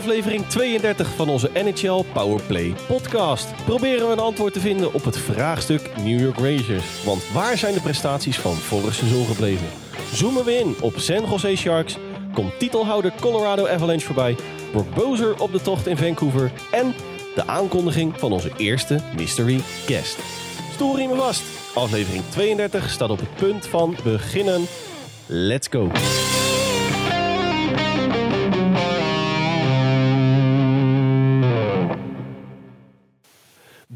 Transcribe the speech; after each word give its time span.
aflevering 0.00 0.46
32 0.46 1.14
van 1.14 1.28
onze 1.28 1.50
NHL 1.54 2.04
Powerplay 2.12 2.74
podcast. 2.86 3.64
Proberen 3.64 4.06
we 4.06 4.12
een 4.12 4.18
antwoord 4.18 4.52
te 4.52 4.60
vinden 4.60 4.94
op 4.94 5.04
het 5.04 5.18
vraagstuk 5.18 5.96
New 5.96 6.20
York 6.20 6.36
Rangers. 6.36 7.04
Want 7.04 7.30
waar 7.32 7.58
zijn 7.58 7.74
de 7.74 7.80
prestaties 7.80 8.38
van 8.38 8.54
vorig 8.54 8.94
seizoen 8.94 9.26
gebleven? 9.26 9.66
Zoomen 10.12 10.44
we 10.44 10.58
in 10.58 10.74
op 10.80 10.98
San 10.98 11.24
Jose 11.28 11.56
Sharks, 11.56 11.98
komt 12.32 12.58
titelhouder 12.58 13.12
Colorado 13.20 13.66
Avalanche 13.66 14.06
voorbij, 14.06 14.36
wordt 14.72 14.94
Bozer 14.94 15.40
op 15.40 15.52
de 15.52 15.60
tocht 15.60 15.86
in 15.86 15.96
Vancouver 15.96 16.52
en 16.70 16.94
de 17.34 17.46
aankondiging 17.46 18.18
van 18.18 18.32
onze 18.32 18.50
eerste 18.56 19.00
mystery 19.16 19.60
guest. 19.86 20.18
Stoel 20.72 21.08
me 21.08 21.14
vast. 21.14 21.42
Aflevering 21.74 22.24
32 22.28 22.90
staat 22.90 23.10
op 23.10 23.20
het 23.20 23.34
punt 23.34 23.66
van 23.66 23.96
beginnen. 24.04 24.66
Let's 25.26 25.68
go. 25.70 25.90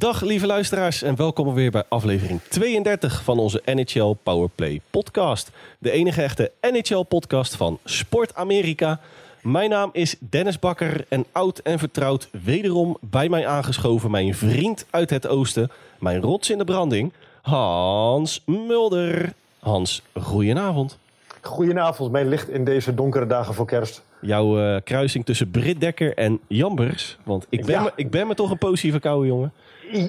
Dag 0.04 0.20
lieve 0.20 0.46
luisteraars 0.46 1.02
en 1.02 1.16
welkom 1.16 1.54
weer 1.54 1.70
bij 1.70 1.82
aflevering 1.88 2.40
32 2.42 3.22
van 3.22 3.38
onze 3.38 3.62
NHL 3.64 4.16
Powerplay 4.22 4.80
podcast. 4.90 5.50
De 5.78 5.90
enige 5.90 6.22
echte 6.22 6.52
NHL 6.60 7.02
podcast 7.02 7.56
van 7.56 7.78
Sport 7.84 8.34
Amerika. 8.34 9.00
Mijn 9.42 9.70
naam 9.70 9.90
is 9.92 10.16
Dennis 10.20 10.59
Bakker 10.59 11.06
en 11.09 11.24
oud 11.32 11.59
en 11.59 11.78
vertrouwd 11.78 12.28
wederom 12.45 12.96
bij 13.00 13.28
mij 13.28 13.46
aangeschoven 13.46 14.10
mijn 14.10 14.34
vriend 14.34 14.86
uit 14.90 15.10
het 15.10 15.26
oosten, 15.26 15.70
mijn 15.98 16.20
rots 16.20 16.50
in 16.50 16.59
de 16.59 16.64
branding, 16.64 17.12
Hans 17.42 18.42
Mulder. 18.46 19.32
Hans, 19.59 20.02
goedenavond. 20.20 20.98
Goedenavond, 21.40 22.12
mijn 22.12 22.29
licht 22.29 22.48
in 22.48 22.64
deze 22.64 22.95
donkere 22.95 23.26
dagen 23.26 23.54
voor 23.54 23.66
kerst. 23.66 24.02
Jouw 24.20 24.60
uh, 24.60 24.76
kruising 24.84 25.24
tussen 25.24 25.51
Britt 25.51 25.80
Dekker 25.80 26.14
en 26.14 26.40
Jambers. 26.46 27.18
Want 27.23 27.46
ik 27.48 27.64
ben, 27.64 27.82
me, 27.82 27.92
ik 27.96 28.10
ben 28.10 28.26
me 28.26 28.34
toch 28.34 28.51
een 28.51 28.59
positieve 28.59 28.98
koude 28.98 29.26
jongen. 29.26 29.52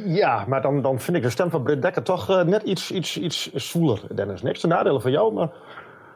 Ja, 0.05 0.45
maar 0.47 0.61
dan, 0.61 0.81
dan 0.81 0.99
vind 0.99 1.17
ik 1.17 1.23
de 1.23 1.29
stem 1.29 1.49
van 1.49 1.63
Britt 1.63 1.81
Dekker 1.81 2.03
toch 2.03 2.29
uh, 2.29 2.41
net 2.43 2.63
iets, 2.63 2.91
iets, 2.91 3.19
iets 3.19 3.53
zwoeler, 3.53 3.99
Dennis. 4.15 4.41
Niks 4.41 4.59
te 4.59 4.67
nadelen 4.67 5.01
van 5.01 5.11
jou, 5.11 5.33
maar... 5.33 5.49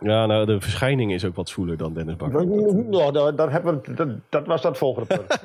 Ja, 0.01 0.25
nou, 0.25 0.45
de 0.45 0.61
verschijning 0.61 1.13
is 1.13 1.25
ook 1.25 1.35
wat 1.35 1.49
zwoeler 1.49 1.77
dan 1.77 1.93
Dennis 1.93 2.15
Bakker. 2.15 2.45
Nou, 2.45 3.11
dat, 3.11 3.37
dat, 3.37 3.51
hebben 3.51 3.81
we, 3.81 3.93
dat, 3.93 4.07
dat 4.29 4.47
was 4.47 4.61
dat 4.61 4.77
volgende 4.77 5.07
punt. 5.07 5.39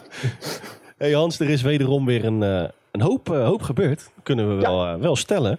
hey 0.98 1.12
Hans, 1.12 1.40
er 1.40 1.50
is 1.50 1.62
wederom 1.62 2.06
weer 2.06 2.24
een, 2.24 2.42
uh, 2.42 2.64
een 2.90 3.00
hoop, 3.00 3.28
hoop 3.28 3.62
gebeurd. 3.62 4.10
Kunnen 4.22 4.48
we 4.48 4.62
wel, 4.62 4.98
wel 4.98 5.16
stellen. 5.16 5.58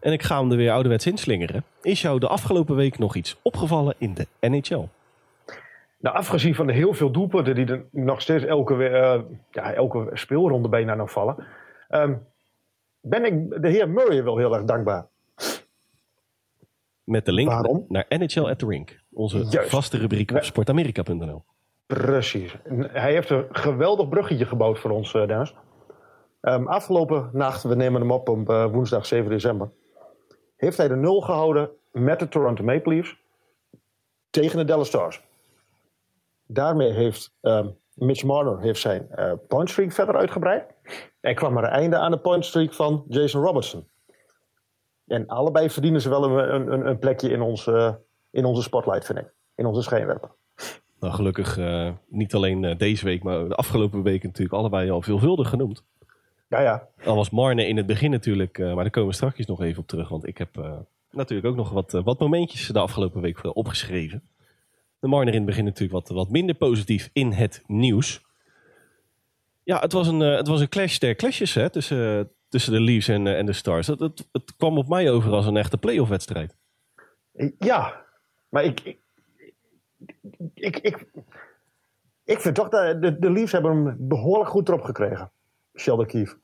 En 0.00 0.12
ik 0.12 0.22
ga 0.22 0.40
hem 0.40 0.50
er 0.50 0.56
weer 0.56 0.72
ouderwets 0.72 1.06
inslingeren. 1.06 1.64
Is 1.82 2.02
jou 2.02 2.18
de 2.18 2.28
afgelopen 2.28 2.76
week 2.76 2.98
nog 2.98 3.16
iets 3.16 3.36
opgevallen 3.42 3.94
in 3.98 4.14
de 4.14 4.48
NHL? 4.48 4.88
Nou, 6.04 6.16
afgezien 6.16 6.54
van 6.54 6.66
de 6.66 6.72
heel 6.72 6.94
veel 6.94 7.10
doelpunten 7.10 7.54
die 7.54 7.66
er 7.66 7.84
nog 7.90 8.20
steeds 8.20 8.44
elke, 8.44 8.74
uh, 8.74 9.20
ja, 9.50 9.72
elke 9.72 10.10
speelronde 10.12 10.68
bijna 10.68 10.94
nog 10.94 11.10
vallen, 11.10 11.46
um, 11.90 12.26
ben 13.00 13.24
ik 13.24 13.62
de 13.62 13.68
heer 13.68 13.88
Murray 13.88 14.24
wel 14.24 14.36
heel 14.36 14.54
erg 14.54 14.64
dankbaar. 14.64 15.06
Met 17.04 17.24
de 17.24 17.32
link 17.32 17.48
Waarom? 17.48 17.84
naar 17.88 18.06
NHL 18.08 18.48
at 18.48 18.58
the 18.58 18.66
Rink, 18.66 19.00
onze 19.12 19.38
Juist. 19.38 19.70
vaste 19.70 19.98
rubriek 19.98 20.30
op 20.30 20.42
sportamerika.nl. 20.42 21.44
Precies. 21.86 22.56
Hij 22.92 23.12
heeft 23.12 23.30
een 23.30 23.46
geweldig 23.50 24.08
bruggetje 24.08 24.46
gebouwd 24.46 24.78
voor 24.78 24.90
ons, 24.90 25.14
uh, 25.14 25.26
Dennis. 25.26 25.54
Um, 26.40 26.68
afgelopen 26.68 27.30
nacht, 27.32 27.62
we 27.62 27.74
nemen 27.74 28.00
hem 28.00 28.10
op 28.10 28.28
op 28.28 28.50
uh, 28.50 28.72
woensdag 28.72 29.06
7 29.06 29.30
december, 29.30 29.70
heeft 30.56 30.76
hij 30.76 30.88
de 30.88 30.96
nul 30.96 31.20
gehouden 31.20 31.70
met 31.90 32.18
de 32.18 32.28
Toronto 32.28 32.64
Maple 32.64 32.94
Leafs 32.94 33.16
tegen 34.30 34.58
de 34.58 34.64
Dallas 34.64 34.86
Stars. 34.86 35.22
Daarmee 36.46 36.92
heeft 36.92 37.34
um, 37.40 37.76
Mitch 37.94 38.24
Marner 38.24 38.60
heeft 38.60 38.80
zijn 38.80 39.08
uh, 39.16 39.32
point 39.48 39.70
streak 39.70 39.92
verder 39.92 40.16
uitgebreid. 40.16 40.64
En 41.20 41.34
kwam 41.34 41.56
er 41.56 41.64
een 41.64 41.70
einde 41.70 41.96
aan 41.96 42.10
de 42.10 42.18
point 42.18 42.44
streak 42.44 42.72
van 42.72 43.04
Jason 43.08 43.42
Robertson. 43.42 43.86
En 45.06 45.26
allebei 45.26 45.70
verdienen 45.70 46.00
ze 46.00 46.08
wel 46.08 46.24
een, 46.24 46.72
een, 46.72 46.86
een 46.86 46.98
plekje 46.98 47.28
in, 47.28 47.56
uh, 47.68 47.92
in 48.30 48.44
onze 48.44 48.62
spotlight, 48.62 49.06
vind 49.06 49.18
ik. 49.18 49.32
In 49.54 49.66
onze 49.66 49.82
schijnwerper. 49.82 50.30
Nou, 51.00 51.14
gelukkig 51.14 51.58
uh, 51.58 51.90
niet 52.08 52.34
alleen 52.34 52.78
deze 52.78 53.04
week, 53.04 53.22
maar 53.22 53.48
de 53.48 53.54
afgelopen 53.54 54.02
weken 54.02 54.28
natuurlijk 54.28 54.54
allebei 54.54 54.90
al 54.90 55.02
veelvuldig 55.02 55.48
genoemd. 55.48 55.84
Ja, 56.48 56.60
ja. 56.60 56.88
Al 57.04 57.16
was 57.16 57.30
Marne 57.30 57.66
in 57.66 57.76
het 57.76 57.86
begin 57.86 58.10
natuurlijk, 58.10 58.58
maar 58.58 58.74
daar 58.74 58.90
komen 58.90 59.08
we 59.08 59.14
straks 59.14 59.46
nog 59.46 59.62
even 59.62 59.80
op 59.80 59.86
terug. 59.86 60.08
Want 60.08 60.26
ik 60.26 60.38
heb 60.38 60.82
natuurlijk 61.10 61.48
ook 61.48 61.56
nog 61.56 61.70
wat, 61.70 61.92
wat 61.92 62.18
momentjes 62.18 62.68
de 62.68 62.78
afgelopen 62.78 63.20
week 63.20 63.56
opgeschreven. 63.56 64.22
De 65.04 65.10
Marner 65.10 65.34
in 65.34 65.38
het 65.38 65.48
begin 65.48 65.64
natuurlijk 65.64 65.92
wat, 65.92 66.08
wat 66.08 66.30
minder 66.30 66.54
positief 66.54 67.10
in 67.12 67.32
het 67.32 67.62
nieuws. 67.66 68.24
Ja, 69.62 69.78
het 69.78 69.92
was 69.92 70.06
een, 70.06 70.20
uh, 70.20 70.36
het 70.36 70.48
was 70.48 70.60
een 70.60 70.68
clash 70.68 70.98
der 70.98 71.14
clashes 71.14 71.54
hè, 71.54 71.70
tussen, 71.70 72.30
tussen 72.48 72.72
de 72.72 72.80
Leafs 72.80 73.08
en, 73.08 73.26
uh, 73.26 73.38
en 73.38 73.46
de 73.46 73.52
Stars. 73.52 73.86
Het, 73.86 74.00
het, 74.00 74.28
het, 74.32 74.56
kwam 74.56 74.78
op 74.78 74.88
mij 74.88 75.10
over 75.10 75.32
als 75.32 75.46
een 75.46 75.56
echte 75.56 75.78
playoff 75.78 76.10
wedstrijd. 76.10 76.56
Ja, 77.58 78.04
maar 78.48 78.64
ik, 78.64 78.80
ik, 78.80 78.98
ik, 80.54 80.76
ik, 80.76 81.06
ik 82.24 82.40
vind 82.40 82.54
toch 82.54 82.68
dat 82.68 83.02
de, 83.02 83.18
de 83.18 83.30
Leafs 83.30 83.52
hebben 83.52 83.76
hem 83.76 83.96
behoorlijk 83.98 84.50
goed 84.50 84.68
erop 84.68 84.82
gekregen. 84.82 85.30
Sheldon 85.74 86.06
Keefe. 86.06 86.36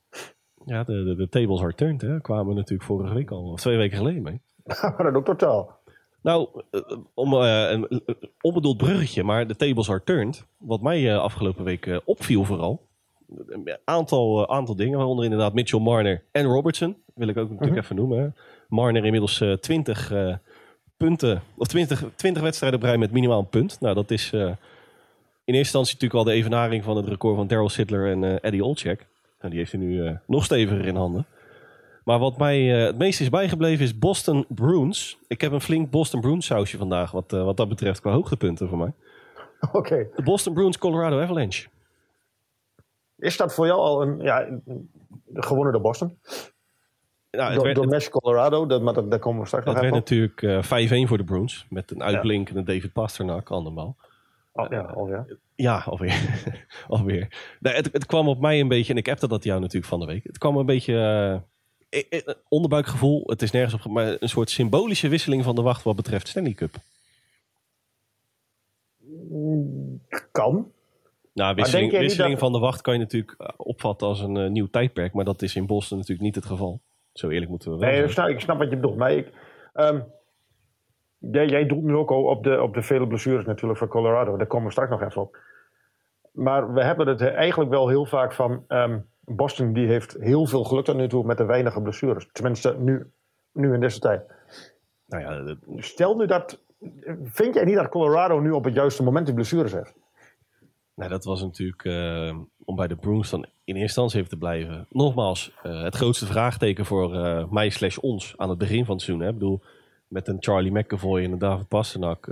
Ja, 0.64 0.84
de, 0.84 1.04
de, 1.04 1.14
de 1.14 1.28
tables 1.28 1.60
are 1.60 1.74
turned. 1.74 2.00
Hè. 2.00 2.20
Kwamen 2.20 2.46
we 2.46 2.54
natuurlijk 2.54 2.88
vorige 2.88 3.14
week 3.14 3.30
al, 3.30 3.50
of 3.50 3.60
twee 3.60 3.76
weken 3.76 3.96
geleden 3.96 4.22
mee. 4.22 4.40
maar 4.96 5.02
dat 5.02 5.14
ook 5.14 5.24
totaal. 5.24 5.79
Nou, 6.22 6.48
om, 7.14 7.34
uh, 7.34 7.70
een 7.70 8.02
onbedoeld 8.40 8.76
bruggetje, 8.76 9.22
maar 9.22 9.46
de 9.46 9.56
tables 9.56 9.90
are 9.90 10.02
turned. 10.04 10.46
Wat 10.58 10.80
mij 10.80 11.00
uh, 11.00 11.18
afgelopen 11.18 11.64
week 11.64 12.00
opviel 12.04 12.44
vooral. 12.44 12.88
Een 13.46 13.78
aantal, 13.84 14.48
aantal 14.48 14.76
dingen, 14.76 14.96
waaronder 14.96 15.24
inderdaad 15.24 15.54
Mitchell 15.54 15.80
Marner 15.80 16.24
en 16.32 16.44
Robertson. 16.44 16.96
Wil 17.14 17.28
ik 17.28 17.36
ook 17.36 17.48
natuurlijk 17.50 17.74
-huh. 17.74 17.82
even 17.82 17.96
noemen. 17.96 18.36
Marner 18.68 19.04
inmiddels 19.04 19.44
20 19.60 20.12
punten, 20.96 21.42
of 21.56 21.66
20, 21.66 22.04
20 22.16 22.42
wedstrijden 22.42 22.78
op 22.78 22.84
rij 22.84 22.98
met 22.98 23.12
minimaal 23.12 23.38
een 23.38 23.48
punt. 23.48 23.80
Nou, 23.80 23.94
dat 23.94 24.10
is 24.10 24.32
in 24.32 24.56
eerste 25.44 25.78
instantie 25.78 25.94
natuurlijk 25.94 26.20
al 26.20 26.24
de 26.24 26.32
evenaring 26.32 26.84
van 26.84 26.96
het 26.96 27.08
record 27.08 27.36
van 27.36 27.46
Daryl 27.46 27.68
Sittler 27.68 28.10
en 28.10 28.40
Eddie 28.40 28.64
Olczyk. 28.64 29.06
Nou, 29.38 29.50
die 29.50 29.58
heeft 29.58 29.72
hij 29.72 29.80
nu 29.80 30.18
nog 30.26 30.44
steviger 30.44 30.86
in 30.86 30.96
handen. 30.96 31.26
Maar 32.04 32.18
wat 32.18 32.38
mij 32.38 32.80
uh, 32.80 32.86
het 32.86 32.98
meest 32.98 33.20
is 33.20 33.28
bijgebleven 33.28 33.84
is 33.84 33.98
Boston 33.98 34.44
Bruins. 34.48 35.18
Ik 35.26 35.40
heb 35.40 35.52
een 35.52 35.60
flink 35.60 35.90
Boston 35.90 36.20
Bruins 36.20 36.46
sausje 36.46 36.76
vandaag, 36.76 37.10
wat, 37.10 37.32
uh, 37.32 37.44
wat 37.44 37.56
dat 37.56 37.68
betreft, 37.68 38.00
qua 38.00 38.12
hoogtepunten 38.12 38.68
voor 38.68 38.78
mij. 38.78 38.92
Oké. 39.60 39.76
Okay. 39.76 40.08
De 40.16 40.22
Boston 40.22 40.54
Bruins 40.54 40.78
Colorado 40.78 41.20
Avalanche. 41.20 41.68
Is 43.18 43.36
dat 43.36 43.54
voor 43.54 43.66
jou 43.66 43.80
al 43.80 44.02
een, 44.02 44.18
ja, 44.20 44.60
gewonnen 45.34 45.72
door 45.72 45.82
Boston? 45.82 46.18
Nou, 47.30 47.54
door, 47.54 47.64
werd, 47.64 47.76
door 47.76 47.88
Mesh 47.88 48.08
Colorado, 48.08 48.66
dat, 48.66 48.82
maar 48.82 48.94
dat, 48.94 49.10
daar 49.10 49.18
komen 49.18 49.40
we 49.40 49.46
straks 49.46 49.64
nog 49.64 49.74
even 49.74 49.94
Het 49.94 50.08
werd 50.08 50.34
natuurlijk 50.40 50.70
uh, 50.70 51.04
5-1 51.04 51.08
voor 51.08 51.18
de 51.18 51.24
Bruins. 51.24 51.66
Met 51.68 51.90
een 51.90 52.02
uitblinkende 52.02 52.60
ja. 52.60 52.66
David 52.66 52.92
Pasternak 52.92 53.52
aan 53.52 53.64
de 53.64 53.70
bal. 53.70 53.96
Oh, 54.52 54.66
ja, 54.70 54.80
alweer. 54.80 55.38
Ja, 55.54 55.82
alweer. 55.86 56.44
alweer. 56.88 57.56
Nee, 57.60 57.74
het, 57.74 57.88
het, 57.92 58.06
kwam 58.06 58.28
op 58.28 58.40
mij 58.40 58.60
een 58.60 58.68
beetje, 58.68 58.92
en 58.92 58.98
ik 58.98 59.06
heb 59.06 59.18
dat 59.18 59.44
jou 59.44 59.60
natuurlijk 59.60 59.86
van 59.86 60.00
de 60.00 60.06
week. 60.06 60.24
Het 60.24 60.38
kwam 60.38 60.56
een 60.56 60.66
beetje 60.66 61.42
onderbuikgevoel, 62.48 63.22
het 63.26 63.42
is 63.42 63.50
nergens 63.50 63.86
op, 63.86 63.92
maar 63.92 64.16
een 64.18 64.28
soort 64.28 64.50
symbolische 64.50 65.08
wisseling 65.08 65.44
van 65.44 65.54
de 65.54 65.62
wacht 65.62 65.82
wat 65.82 65.96
betreft 65.96 66.28
Stanley 66.28 66.52
Cup. 66.52 66.74
Kan. 70.32 70.72
Nou, 71.32 71.54
wisseling, 71.54 71.92
wisseling 71.92 72.38
van 72.38 72.52
de 72.52 72.58
wacht 72.58 72.80
kan 72.80 72.94
je 72.94 73.00
natuurlijk 73.00 73.34
eh, 73.38 73.48
opvatten 73.56 74.08
als 74.08 74.20
een 74.20 74.36
uh, 74.36 74.50
nieuw 74.50 74.66
tijdperk, 74.66 75.12
maar 75.12 75.24
dat 75.24 75.42
is 75.42 75.56
in 75.56 75.66
Boston 75.66 75.98
natuurlijk 75.98 76.26
niet 76.26 76.34
het 76.34 76.44
geval. 76.44 76.80
Zo 77.12 77.28
eerlijk 77.28 77.50
moeten 77.50 77.70
we 77.70 77.78
wel 77.78 77.90
nee, 77.90 78.08
zijn. 78.08 78.30
ik 78.30 78.40
snap 78.40 78.58
wat 78.58 78.70
je 78.70 78.76
bedoelt, 78.76 78.96
maar 78.96 79.12
ik, 79.12 79.32
um, 79.74 80.04
jij, 81.18 81.46
jij 81.46 81.66
doet 81.66 81.82
nu 81.82 81.94
ook 81.94 82.10
op 82.10 82.44
de, 82.44 82.62
op 82.62 82.74
de 82.74 82.82
vele 82.82 83.06
blessures 83.06 83.44
natuurlijk 83.44 83.78
van 83.78 83.88
Colorado, 83.88 84.36
daar 84.36 84.46
komen 84.46 84.66
we 84.66 84.72
straks 84.72 84.90
nog 84.90 85.02
even 85.02 85.22
op. 85.22 85.36
Maar 86.32 86.72
we 86.72 86.84
hebben 86.84 87.06
het 87.06 87.20
eigenlijk 87.20 87.70
wel 87.70 87.88
heel 87.88 88.06
vaak 88.06 88.32
van, 88.32 88.64
um, 88.68 89.06
Boston 89.20 89.72
die 89.72 89.86
heeft 89.86 90.16
heel 90.20 90.46
veel 90.46 90.64
geluk 90.64 90.84
tot 90.84 90.96
nu 90.96 91.08
toe 91.08 91.24
met 91.24 91.36
de 91.36 91.44
weinige 91.44 91.82
blessures. 91.82 92.28
Tenminste, 92.32 92.76
nu, 92.78 93.12
nu 93.52 93.74
in 93.74 93.80
deze 93.80 93.98
tijd. 93.98 94.22
Nou 95.06 95.22
ja, 95.22 95.42
dat... 95.42 95.58
Stel 95.76 96.16
nu 96.16 96.26
dat. 96.26 96.60
Vind 97.22 97.54
jij 97.54 97.64
niet 97.64 97.74
dat 97.74 97.88
Colorado 97.88 98.40
nu 98.40 98.50
op 98.50 98.64
het 98.64 98.74
juiste 98.74 99.02
moment 99.02 99.26
die 99.26 99.34
blessures 99.34 99.72
heeft? 99.72 99.94
Nou, 100.94 101.10
dat 101.10 101.24
was 101.24 101.42
natuurlijk 101.42 101.84
uh, 101.84 102.38
om 102.64 102.76
bij 102.76 102.86
de 102.86 102.96
Bruins 102.96 103.30
dan 103.30 103.40
in 103.40 103.50
eerste 103.76 103.80
instantie 103.80 104.18
even 104.18 104.30
te 104.30 104.38
blijven. 104.38 104.86
Nogmaals, 104.90 105.52
uh, 105.62 105.82
het 105.82 105.94
grootste 105.94 106.26
vraagteken 106.26 106.84
voor 106.84 107.14
uh, 107.14 107.50
mij 107.50 107.68
slash 107.70 107.96
ons 107.96 108.34
aan 108.36 108.48
het 108.48 108.58
begin 108.58 108.84
van 108.84 108.94
het 108.94 109.04
seizoen. 109.04 109.26
Hè. 109.26 109.32
Ik 109.32 109.38
bedoel, 109.38 109.62
met 110.08 110.28
een 110.28 110.36
Charlie 110.40 110.72
McAvoy 110.72 111.24
en 111.24 111.32
een 111.32 111.38
David 111.38 111.68
Pasternak, 111.68 112.28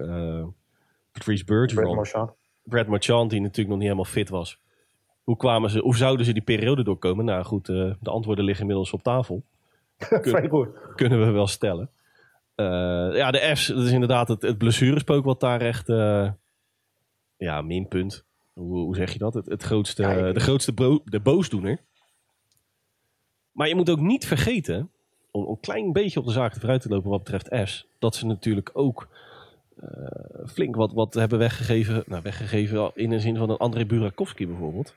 Patrice 1.12 1.44
Bergeron, 1.44 1.84
Brad 1.84 1.94
Marchand. 1.94 2.32
Brad 2.62 2.86
Marchand, 2.86 3.30
die 3.30 3.40
natuurlijk 3.40 3.68
nog 3.68 3.78
niet 3.78 3.86
helemaal 3.86 4.12
fit 4.12 4.28
was. 4.28 4.60
Hoe, 5.28 5.36
kwamen 5.36 5.70
ze, 5.70 5.78
hoe 5.80 5.96
zouden 5.96 6.26
ze 6.26 6.32
die 6.32 6.42
periode 6.42 6.84
doorkomen? 6.84 7.24
Nou 7.24 7.44
goed, 7.44 7.68
uh, 7.68 7.92
de 8.00 8.10
antwoorden 8.10 8.44
liggen 8.44 8.62
inmiddels 8.62 8.92
op 8.92 9.02
tafel. 9.02 9.42
Kun, 10.22 10.48
kunnen 10.94 11.26
we 11.26 11.30
wel 11.30 11.46
stellen. 11.46 11.90
Uh, 12.56 12.66
ja, 13.16 13.30
de 13.30 13.38
F's, 13.56 13.66
dat 13.66 13.84
is 13.84 13.92
inderdaad 13.92 14.28
het, 14.28 14.42
het 14.42 14.58
blessurespook 14.58 15.24
wat 15.24 15.40
daar 15.40 15.60
echt... 15.60 15.88
Uh, 15.88 16.30
ja, 17.36 17.62
minpunt. 17.62 18.24
hoe, 18.52 18.78
hoe 18.78 18.94
zeg 18.96 19.12
je 19.12 19.18
dat? 19.18 19.34
Het, 19.34 19.46
het 19.46 19.62
grootste, 19.62 20.02
Ja, 20.02 20.12
ik- 20.12 20.34
de 20.34 20.40
grootste 20.40 20.72
bro- 20.72 21.02
de 21.04 21.20
boosdoener. 21.20 21.78
Maar 23.52 23.68
je 23.68 23.74
moet 23.74 23.90
ook 23.90 24.00
niet 24.00 24.26
vergeten, 24.26 24.90
om 25.30 25.48
een 25.48 25.60
klein 25.60 25.92
beetje 25.92 26.20
op 26.20 26.26
de 26.26 26.32
zaak 26.32 26.54
vooruit 26.54 26.80
te 26.82 26.88
lopen 26.88 27.10
wat 27.10 27.22
betreft 27.24 27.54
F's, 27.68 27.86
dat 27.98 28.14
ze 28.14 28.26
natuurlijk 28.26 28.70
ook 28.72 29.08
eh, 29.80 29.86
flink 30.46 30.76
wat, 30.76 30.92
wat 30.92 31.14
hebben 31.14 31.38
weggegeven. 31.38 32.02
Nou, 32.06 32.22
weggegeven 32.22 32.90
in 32.94 33.10
de 33.10 33.20
zin 33.20 33.36
van 33.36 33.50
een 33.50 33.56
André 33.56 33.84
Burakovsky 33.86 34.46
bijvoorbeeld. 34.46 34.94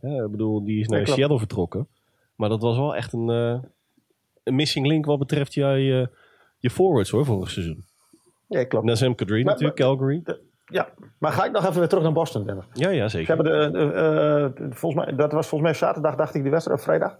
Ja, 0.00 0.24
ik 0.24 0.30
bedoel, 0.30 0.64
die 0.64 0.80
is 0.80 0.86
naar. 0.88 1.06
Seattle 1.06 1.38
vertrokken. 1.38 1.88
Maar 2.34 2.48
dat 2.48 2.62
was 2.62 2.76
wel 2.76 2.96
echt 2.96 3.12
een, 3.12 3.30
eh, 3.30 3.58
een 4.42 4.54
missing 4.54 4.86
link 4.86 5.04
wat 5.06 5.18
betreft 5.18 5.54
jij, 5.54 5.80
je, 5.80 6.08
je 6.58 6.70
forwards 6.70 7.10
hoor, 7.10 7.24
vorig 7.24 7.50
seizoen. 7.50 7.84
Ja, 8.48 8.64
klopt. 8.64 8.84
Nazem 8.86 9.14
Kadri 9.14 9.36
Maar- 9.42 9.52
natuurlijk, 9.52 9.78
Calgary. 9.78 10.22
Ja, 10.66 10.88
maar 11.18 11.32
ga 11.32 11.44
ik 11.44 11.52
nog 11.52 11.64
even 11.66 11.78
weer 11.78 11.88
terug 11.88 12.04
naar 12.04 12.12
Boston, 12.12 12.44
Dennis. 12.46 12.64
Ja, 12.72 12.90
ja, 12.90 13.08
Ze 13.08 13.16
zeker. 13.16 13.34
hebben 13.36 13.72
de, 13.72 13.78
de, 13.78 13.92
eh, 13.92 14.66
volgens 14.72 15.04
mij, 15.04 15.14
dat 15.16 15.32
was 15.32 15.46
volgens 15.46 15.70
mij 15.70 15.78
zaterdag, 15.80 16.14
dacht 16.16 16.34
ik, 16.34 16.42
die 16.42 16.50
wedstrijd, 16.50 16.78
of 16.78 16.84
vrijdag. 16.84 17.16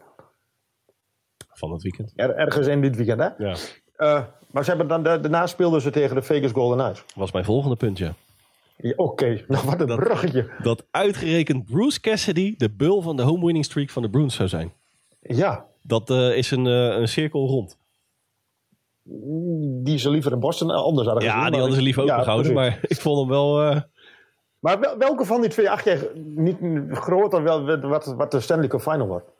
Van 1.52 1.72
het 1.72 1.82
weekend. 1.82 2.12
Er, 2.16 2.34
ergens 2.34 2.66
in 2.66 2.80
dit 2.80 2.96
weekend, 2.96 3.20
hè? 3.20 3.28
Ja, 3.48 3.56
Eh, 3.96 4.22
maar 4.50 4.64
ze 4.64 4.70
hebben 4.70 4.88
dan, 4.88 5.02
daarna 5.02 5.46
speelden 5.46 5.80
ze 5.80 5.90
tegen 5.90 6.14
de 6.14 6.22
Vegas 6.22 6.52
Golden 6.52 6.78
Knights. 6.78 7.04
was 7.14 7.32
mijn 7.32 7.44
volgende 7.44 7.76
punt, 7.76 7.98
ja. 7.98 8.14
Ja, 8.76 8.92
Oké, 8.96 9.44
nou 9.48 9.66
wat 9.66 9.80
een 9.80 9.96
bruggetje. 9.96 10.50
Dat 10.62 10.86
uitgerekend 10.90 11.64
Bruce 11.64 12.00
Cassidy 12.00 12.54
de 12.56 12.70
bul 12.70 13.02
van 13.02 13.16
de 13.16 13.22
home 13.22 13.44
winning 13.44 13.64
streak 13.64 13.90
van 13.90 14.02
de 14.02 14.10
Bruins 14.10 14.34
zou 14.34 14.48
zijn. 14.48 14.72
Ja, 15.20 15.66
Dat 15.82 16.10
eh, 16.10 16.36
is 16.36 16.50
een, 16.50 16.66
eh, 16.66 16.72
een 16.98 17.08
cirkel 17.08 17.46
rond. 17.46 17.78
die 19.84 19.98
ze 19.98 20.10
liever 20.10 20.32
in 20.32 20.40
Boston 20.40 20.70
eh, 20.70 20.76
anders 20.76 21.06
hadden 21.06 21.24
Ja, 21.24 21.30
gezien, 21.30 21.42
die 21.44 21.50
maar- 21.50 21.60
hadden 21.60 21.78
ze 21.78 21.84
liever 21.84 22.04
Ja, 22.04 22.12
opengehouden. 22.12 22.52
precies. 22.52 22.72
maar 22.74 22.84
ik 22.90 23.00
vond 23.00 23.18
hem 23.18 23.28
wel... 23.28 23.82
Maar 24.58 24.80
wel- 24.80 24.98
welke 24.98 25.24
van 25.24 25.40
die 25.40 25.50
twee 25.50 25.70
acht 25.70 25.84
jij 25.84 26.10
niet 26.14 26.56
groter 26.90 27.42
wel 27.42 27.80
wat, 27.80 28.06
wat 28.06 28.30
de 28.30 28.40
Stanley 28.40 28.68
Cup 28.68 28.80
Final 28.80 29.06
wordt? 29.06 29.30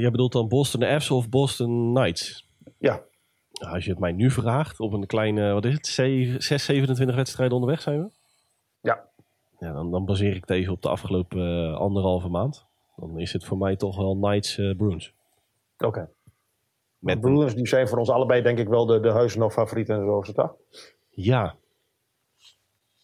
jij 0.00 0.10
bedoelt 0.10 0.32
dan 0.32 0.48
Boston 0.48 1.00
F's 1.00 1.10
of 1.10 1.28
Boston 1.28 1.90
Knights? 1.94 2.46
Ja, 2.78 3.02
als 3.58 3.84
je 3.84 3.90
het 3.90 3.98
mij 4.00 4.12
nu 4.12 4.30
vraagt, 4.30 4.80
op 4.80 4.92
een 4.92 5.06
kleine, 5.06 5.52
wat 5.52 5.64
is 5.64 5.74
het, 5.74 5.86
6, 5.86 6.64
27 6.64 7.16
wedstrijden 7.16 7.54
onderweg 7.54 7.80
zijn 7.82 8.00
we? 8.02 8.10
ja. 8.80 9.06
Ja, 9.60 9.72
dan, 9.72 9.90
dan 9.90 10.04
baseer 10.04 10.34
ik 10.36 10.46
deze 10.46 10.70
op 10.70 10.82
de 10.82 10.88
afgelopen 10.88 11.40
eh, 11.68 11.74
anderhalve 11.76 12.28
maand. 12.28 12.66
Dan 12.96 13.18
is 13.18 13.32
het 13.32 13.44
voor 13.44 13.58
mij 13.58 13.76
toch 13.76 13.96
wel 13.96 14.16
Knights 14.16 14.58
eh 14.58 14.76
Bruins. 14.76 15.12
Oké. 15.78 15.98
Met 16.00 16.10
Met 16.98 17.20
Bruins 17.20 17.54
die 17.54 17.66
zijn 17.68 17.88
voor 17.88 17.98
ons 17.98 18.08
allebei 18.10 18.42
denk 18.42 18.58
ik 18.58 18.68
wel 18.68 18.86
de, 18.86 19.00
de 19.00 19.10
huizen 19.10 19.50
favorieten 19.50 19.94
en 19.96 20.04
zo 20.04 20.20
is 20.20 20.26
het 20.26 20.36
toch? 20.36 20.54
Ja, 21.10 21.54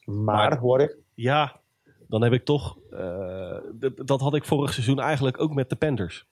Maar, 0.04 0.24
Maar- 0.48 0.58
hoor 0.58 0.80
ik. 0.80 0.96
ja, 1.14 1.60
dan 2.08 2.22
heb 2.22 2.32
ik 2.32 2.44
toch... 2.44 2.78
eh, 2.90 3.56
dat 4.04 4.20
had 4.20 4.34
ik 4.34 4.44
vorig 4.44 4.72
seizoen 4.72 5.00
eigenlijk 5.00 5.40
ook 5.40 5.54
met 5.54 5.68
de 5.70 5.76
Panthers. 5.76 6.26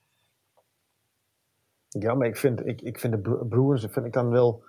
Ja, 1.98 2.14
maar 2.14 2.26
ik 2.26 2.36
vind, 2.36 2.66
ik, 2.66 2.80
ik 2.80 2.98
vind 2.98 3.12
de 3.12 3.18
Bru- 3.18 3.44
Bruins 3.48 3.86
vind 3.90 4.06
ik 4.06 4.12
dan 4.12 4.28
wel 4.30 4.64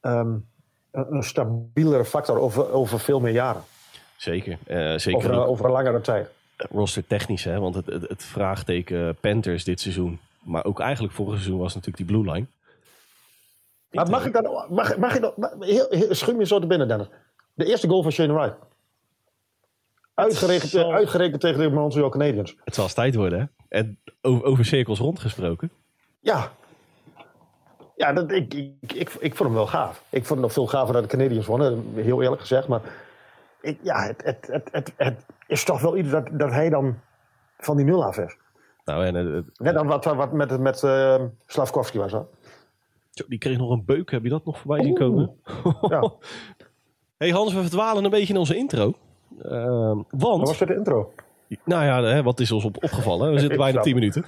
ehm, 0.00 0.28
een, 0.90 1.14
een 1.14 1.22
stabielere 1.22 2.04
factor 2.04 2.38
over, 2.38 2.70
over 2.72 3.00
veel 3.00 3.20
meer 3.20 3.32
jaren. 3.32 3.62
Zeker. 4.16 4.58
eh, 4.66 4.96
zeker 4.96 5.18
Over, 5.18 5.32
ook 5.40 5.46
over 5.46 5.64
een 5.64 5.70
langere 5.70 6.00
tijd. 6.00 6.28
roster 6.56 7.06
technisch, 7.06 7.44
hè? 7.44 7.58
want 7.60 7.74
het, 7.74 7.86
het, 7.86 8.08
het 8.08 8.24
vraagteken 8.24 9.16
Panthers 9.20 9.64
dit 9.64 9.80
seizoen, 9.80 10.18
maar 10.42 10.64
ook 10.64 10.80
eigenlijk 10.80 11.14
vorig 11.14 11.34
seizoen 11.34 11.58
was 11.58 11.74
natuurlijk 11.74 12.06
die 12.08 12.16
blue 12.16 12.32
line. 12.32 12.46
Maar 13.90 14.10
mag 14.10 14.26
ik 14.26 14.32
dan, 14.32 14.66
mag, 14.70 14.96
mag 14.96 15.14
ik 15.14 15.20
dan, 15.20 15.34
heel, 15.60 15.86
me 16.36 16.46
zo 16.46 16.58
te 16.58 16.66
binnen, 16.66 16.88
Dennis. 16.88 17.08
De 17.54 17.64
eerste 17.64 17.88
goal 17.88 18.02
van 18.02 18.12
Shane 18.12 18.32
Wright. 18.32 18.56
Uitgerekend, 20.14 20.70
zal- 20.70 20.92
uitgerekend 20.92 21.40
tegen 21.40 21.60
de 21.60 21.70
Montreal 21.70 22.08
Canadiens. 22.08 22.56
Het 22.64 22.74
zal 22.74 22.84
eens 22.84 22.94
tijd 22.94 23.14
worden, 23.14 23.38
hè? 23.40 23.44
En 23.78 23.98
over, 24.20 24.44
over 24.44 24.64
cirkels 24.64 24.98
rondgesproken. 24.98 25.70
Ja. 26.20 26.50
Ja, 27.96 28.12
dat, 28.12 28.30
ik, 28.32 28.54
ik, 28.54 28.92
ik, 28.92 29.10
ik 29.20 29.34
vond 29.36 29.48
hem 29.48 29.52
wel 29.58 29.66
gaaf. 29.66 30.02
Ik 30.08 30.24
vond 30.24 30.28
het 30.28 30.38
nog 30.40 30.52
veel 30.52 30.66
gaver 30.66 30.92
dat 30.94 31.02
de 31.02 31.08
Canadiens 31.16 31.46
wonnen, 31.46 31.84
heel 31.94 32.22
eerlijk 32.22 32.40
gezegd. 32.40 32.68
Maar 32.68 32.80
ik, 33.60 33.78
ja, 33.82 34.02
het, 34.06 34.22
het, 34.24 34.48
het, 34.52 34.68
het, 34.72 34.92
het 34.96 35.24
is 35.46 35.64
toch 35.64 35.80
wel 35.80 35.96
iets 35.96 36.10
dat, 36.10 36.28
dat 36.32 36.50
hij 36.50 36.68
dan 36.70 36.98
van 37.58 37.76
die 37.76 37.84
nul 37.86 38.04
af 38.04 38.18
is. 38.18 38.36
Nou, 38.84 39.04
en 39.06 39.14
het- 39.14 39.32
het- 39.34 39.58
Net 39.58 39.74
dan 39.74 39.86
wat, 39.86 40.04
wat 40.04 40.32
met, 40.32 40.58
met 40.60 40.82
eh, 40.82 41.22
Slavkovski 41.46 41.98
was. 41.98 42.10
Zo, 42.10 42.28
die 43.28 43.38
kreeg 43.38 43.58
nog 43.58 43.70
een 43.70 43.84
beuk, 43.84 44.10
heb 44.10 44.22
je 44.22 44.28
dat 44.28 44.44
nog 44.44 44.58
voorbij 44.58 44.82
zien 44.84 44.94
komen? 44.94 45.36
Ja. 45.88 46.12
hey 47.18 47.30
Hans, 47.30 47.52
we 47.54 47.60
verdwalen 47.60 48.04
een 48.04 48.10
beetje 48.10 48.32
in 48.32 48.38
onze 48.38 48.56
intro. 48.56 48.94
Ehm, 49.42 49.96
Dat 49.96 50.04
want, 50.10 50.46
was 50.48 50.58
de 50.58 50.74
intro. 50.74 51.12
nou 51.64 51.84
ja, 51.84 52.02
hè, 52.02 52.22
wat 52.22 52.40
is 52.40 52.52
ons 52.52 52.64
op, 52.64 52.76
opgevallen? 52.76 53.32
We 53.32 53.38
zitten 53.38 53.58
bijna 53.66 53.72
snap 53.72 53.84
10 53.84 53.94
minuten. 53.94 54.24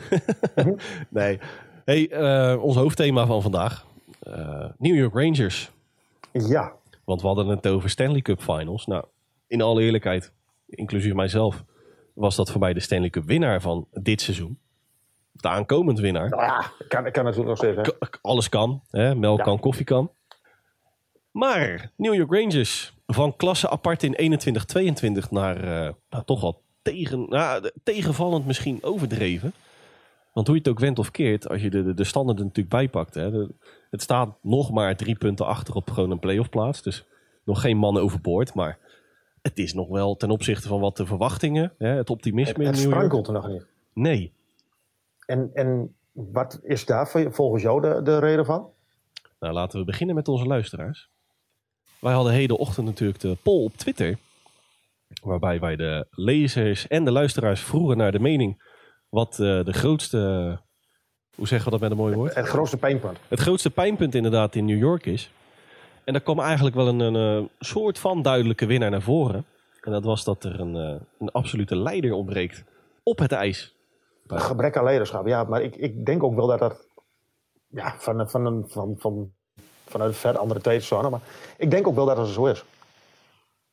nee. 1.09 1.39
Hey, 1.85 2.11
eh, 2.11 2.63
ons 2.63 2.77
hoofdthema 2.77 3.27
van 3.27 3.43
vandaag. 3.43 3.85
eh, 4.23 4.65
New 4.79 4.95
York 4.97 5.15
Rangers. 5.15 5.71
Ja. 6.33 6.73
Want 7.05 7.21
we 7.21 7.27
hadden 7.27 7.47
het 7.49 7.67
over 7.67 7.91
Stanley 7.91 8.21
Cup 8.21 8.41
Finals. 8.41 8.87
Nou, 8.87 9.05
in 9.47 9.63
alle 9.63 9.83
eerlijkheid, 9.83 10.33
inclusief 10.69 11.13
mijzelf, 11.15 11.65
was 12.15 12.37
dat 12.37 12.51
voor 12.51 12.61
mij 12.61 12.73
de 12.73 12.81
Stanley 12.81 13.11
Cup 13.11 13.25
winnaar 13.25 13.61
van 13.61 13.87
dit 13.91 14.21
seizoen. 14.21 14.59
De 15.33 15.49
aankomend 15.49 15.99
winnaar. 15.99 16.29
Nou 16.29 16.43
ja, 16.43 16.71
kan, 16.89 17.11
kan 17.11 17.25
natuurlijk 17.25 17.63
nog? 17.63 17.99
K- 17.99 18.19
alles 18.23 18.49
kan. 18.49 18.83
Hè? 18.91 19.15
Melk 19.15 19.39
Ja. 19.39 19.45
kan, 19.45 19.59
koffie 19.61 19.85
kan. 19.85 20.11
Maar 21.31 21.91
New 21.97 22.15
York 22.15 22.33
Rangers 22.33 22.95
van 23.07 23.37
klasse 23.37 23.69
apart 23.71 24.03
in 24.03 24.15
21-22 24.17 25.31
naar 25.31 25.57
eh, 25.57 25.93
nou, 26.11 26.25
toch 26.25 26.41
wel 26.41 26.63
tegen, 26.83 27.27
nou, 27.29 27.71
tegenvallend 27.83 28.47
misschien 28.47 28.79
overdreven. 28.83 29.53
Want 30.33 30.47
hoe 30.47 30.57
je 30.57 30.63
het 30.63 30.71
ook 30.71 30.79
went 30.79 30.99
of 30.99 31.11
keert, 31.11 31.49
als 31.49 31.63
je 31.63 31.71
de, 31.71 31.83
de, 31.83 31.95
de 31.95 32.05
standen 32.05 32.37
er 32.37 32.43
natuurlijk 32.43 32.69
bijpakt. 32.75 33.15
Hè, 33.15 33.31
de- 33.31 33.55
het 33.91 34.03
staat 34.03 34.37
nog 34.43 34.71
maar 34.73 34.97
drie 34.97 35.17
punten 35.19 35.47
achter 35.47 35.75
op 35.75 35.91
gewoon 35.91 36.11
een 36.11 36.19
playoff 36.19 36.49
plaats. 36.49 36.83
Dus 36.83 37.05
nog 37.45 37.61
geen 37.61 37.77
mannen 37.77 38.03
overboord. 38.03 38.55
Maar 38.55 38.79
het 39.43 39.59
is 39.59 39.75
nog 39.75 39.89
wel 39.89 40.17
ten 40.17 40.31
opzichte 40.31 40.69
van 40.69 40.81
wat 40.81 40.97
de 40.97 41.07
verwachtingen, 41.07 41.73
hè, 41.79 41.89
het 41.89 42.11
optimisme 42.11 42.65
Het 42.65 42.77
in 42.77 42.83
New 42.83 42.83
York. 42.83 42.95
sprankelt 42.95 43.27
er 43.27 43.33
nog 43.33 43.49
niet. 43.49 43.67
Nee. 43.93 44.33
En, 45.27 45.51
en 45.55 45.95
wat 46.13 46.61
is 46.63 46.85
daar 46.85 47.07
volgens 47.31 47.63
jou 47.63 47.81
de, 47.81 48.03
de 48.03 48.19
reden 48.19 48.45
van? 48.45 48.69
Nou, 49.41 49.55
laten 49.55 49.79
we 49.79 49.85
beginnen 49.85 50.15
met 50.15 50.29
onze 50.29 50.47
luisteraars. 50.47 51.09
Wij 52.01 52.13
hadden 52.13 52.33
hedenochtend 52.33 52.87
natuurlijk 52.87 53.21
de 53.21 53.37
poll 53.43 53.65
op 53.65 53.77
Twitter. 53.77 54.19
Waarbij 55.23 55.61
wij 55.61 55.77
de 55.77 56.07
lezers 56.11 56.89
en 56.89 57.05
de 57.05 57.11
luisteraars 57.13 57.61
vroegen 57.61 57.97
naar 57.97 58.13
de 58.13 58.21
mening. 58.21 58.71
Wat 59.13 59.33
eh, 59.33 59.65
de 59.65 59.73
grootste. 59.73 60.19
Hoe 61.35 61.47
zeggen 61.47 61.65
we 61.73 61.79
dat 61.79 61.81
met 61.81 61.91
een 61.91 62.05
mooi 62.05 62.15
woord? 62.15 62.35
Het 62.35 62.47
grootste 62.47 62.77
pijnpunt. 62.77 63.19
Het 63.29 63.41
grootste 63.41 63.71
pijnpunt 63.71 64.15
inderdaad 64.15 64.55
in 64.55 64.65
New 64.65 64.79
York 64.79 65.07
is. 65.07 65.31
En 66.05 66.13
daar 66.13 66.23
kwam 66.23 66.41
eigenlijk 66.41 66.77
wel 66.77 66.89
een, 66.89 67.01
een, 67.01 67.43
eh, 67.43 67.49
soort 67.59 67.99
van 67.99 68.23
duidelijke 68.23 68.67
winnaar 68.67 68.91
naar 68.91 69.03
voren. 69.03 69.45
En 69.81 69.93
dat 69.93 70.05
was 70.05 70.25
dat 70.25 70.45
er 70.45 70.61
een, 70.61 70.77
eh, 70.77 71.01
een 71.19 71.31
absolute 71.31 71.77
leider 71.77 72.13
ontbreekt 72.13 72.65
op 73.03 73.19
het 73.19 73.33
ijs. 73.33 73.75
Een 74.27 74.41
gebrek 74.41 74.77
aan 74.77 74.85
leiderschap. 74.85 75.27
Ja, 75.27 75.45
maar 75.45 75.63
ik, 75.63 75.77
ik 75.77 76.07
denk 76.07 76.23
ook 76.23 76.35
wel 76.35 76.47
dat 76.47 76.59
dat 76.59 76.87
ja, 77.69 77.95
van, 77.99 78.31
van, 78.31 78.47
een- 78.47 78.65
van, 78.69 78.95
van, 78.99 79.33
vanuit 79.87 80.11
een 80.11 80.17
ver 80.17 80.39
andere 80.39 80.61
tijd 80.61 80.83
zo. 80.83 81.11
Maar 81.11 81.21
ik 81.59 81.71
denk 81.71 81.87
ook 81.87 81.95
wel 81.95 82.07
dat 82.07 82.17
het 82.17 82.29
zo 82.29 82.47
is. 82.47 82.65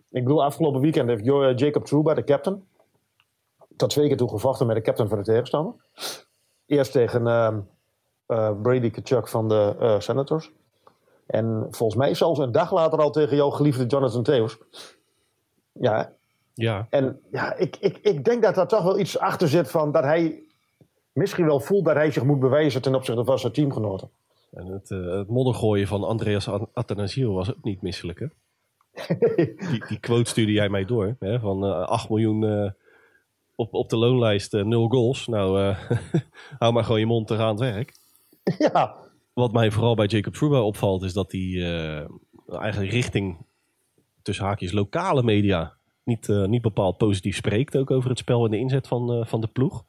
Ik 0.09 0.23
bedoel, 0.23 0.43
afgelopen 0.43 0.81
weekend 0.81 1.09
heeft 1.09 1.25
Jacob 1.59 1.85
Trouba, 1.85 2.13
de 2.13 2.23
captain, 2.23 2.63
tot 3.79 3.89
twee 3.89 4.07
keer 4.07 4.17
toe 4.17 4.29
gevochten 4.29 4.67
met 4.67 4.75
de 4.75 4.81
captain 4.81 5.09
van 5.09 5.17
de 5.17 5.23
tegenstander. 5.23 5.73
Eerst 6.65 6.91
tegen 6.91 7.27
ehm, 7.27 7.59
eh, 8.25 8.61
Brady 8.61 8.89
Kachuk 8.89 9.27
van 9.27 9.47
de 9.47 9.75
eh, 9.79 9.99
Senators. 9.99 10.51
En 11.25 11.67
volgens 11.69 11.99
mij 11.99 12.13
zelfs 12.13 12.39
een 12.39 12.51
dag 12.51 12.71
later 12.73 12.99
al 12.99 13.11
tegen 13.11 13.35
jouw 13.35 13.49
geliefde 13.49 13.85
Jonathan 13.85 14.23
Theus. 14.23 14.57
Ja, 15.71 16.13
Ja, 16.53 16.87
en 16.89 17.19
ja, 17.31 17.55
ik, 17.55 17.75
ik, 17.79 17.97
ik 17.97 18.25
denk 18.25 18.43
dat 18.43 18.55
daar 18.55 18.67
toch 18.67 18.83
wel 18.83 18.99
iets 18.99 19.19
achter 19.19 19.47
zit 19.47 19.71
van 19.71 19.91
dat 19.91 20.03
hij 20.03 20.43
misschien 21.11 21.45
wel 21.45 21.59
voelt 21.59 21.85
dat 21.85 21.95
hij 21.95 22.11
zich 22.11 22.23
moet 22.23 22.39
bewijzen 22.39 22.81
ten 22.81 22.95
opzichte 22.95 23.25
van 23.25 23.39
zijn 23.39 23.53
teamgenoten. 23.53 24.09
en 24.51 24.65
het, 24.65 24.91
eh, 24.91 25.17
het 25.17 25.27
moddergooien 25.27 25.87
van 25.87 26.03
Andreas 26.03 26.47
An- 26.49 26.69
Athanasiou 26.73 27.33
was 27.33 27.49
ook 27.49 27.63
niet 27.63 27.81
misselijk, 27.81 28.19
hè? 28.19 28.25
Die, 29.69 29.85
die 29.87 29.99
quote 29.99 30.29
stuurde 30.29 30.51
jij 30.51 30.69
mij 30.69 30.85
door. 30.85 31.15
Hè, 31.19 31.39
van 31.39 31.65
eh 31.65 31.87
8 31.87 32.09
miljoen 32.09 32.73
op, 33.59 33.73
op 33.73 33.89
de 33.89 33.97
loonlijst, 33.97 34.53
eh, 34.53 34.63
nul 34.63 34.87
goals. 34.87 35.27
Nou, 35.27 35.61
eh, 35.61 35.77
hou 36.59 36.73
maar 36.73 36.83
gewoon 36.83 36.99
je 36.99 37.05
mond 37.05 37.27
te 37.27 37.35
gaan 37.35 37.45
aan 37.45 37.61
het 37.61 37.73
werk. 37.73 37.93
ja, 38.73 38.95
Wat 39.33 39.51
mij 39.51 39.71
vooral 39.71 39.95
bij 39.95 40.05
Jacob 40.05 40.33
Trouba 40.33 40.61
opvalt, 40.61 41.03
is 41.03 41.13
dat 41.13 41.31
hij 41.31 41.41
eh, 41.41 42.07
eigenlijk 42.61 42.91
richting, 42.91 43.37
tussen 44.21 44.45
haakjes, 44.45 44.71
lokale 44.71 45.23
media 45.23 45.73
niet, 46.03 46.27
niet 46.27 46.61
bepaald 46.61 46.97
positief 46.97 47.35
spreekt. 47.35 47.77
Ook 47.77 47.91
over 47.91 48.09
het 48.09 48.19
spel 48.19 48.45
en 48.45 48.51
de 48.51 48.57
inzet 48.57 48.87
van, 48.87 49.25
van 49.27 49.41
de 49.41 49.47
ploeg. 49.47 49.83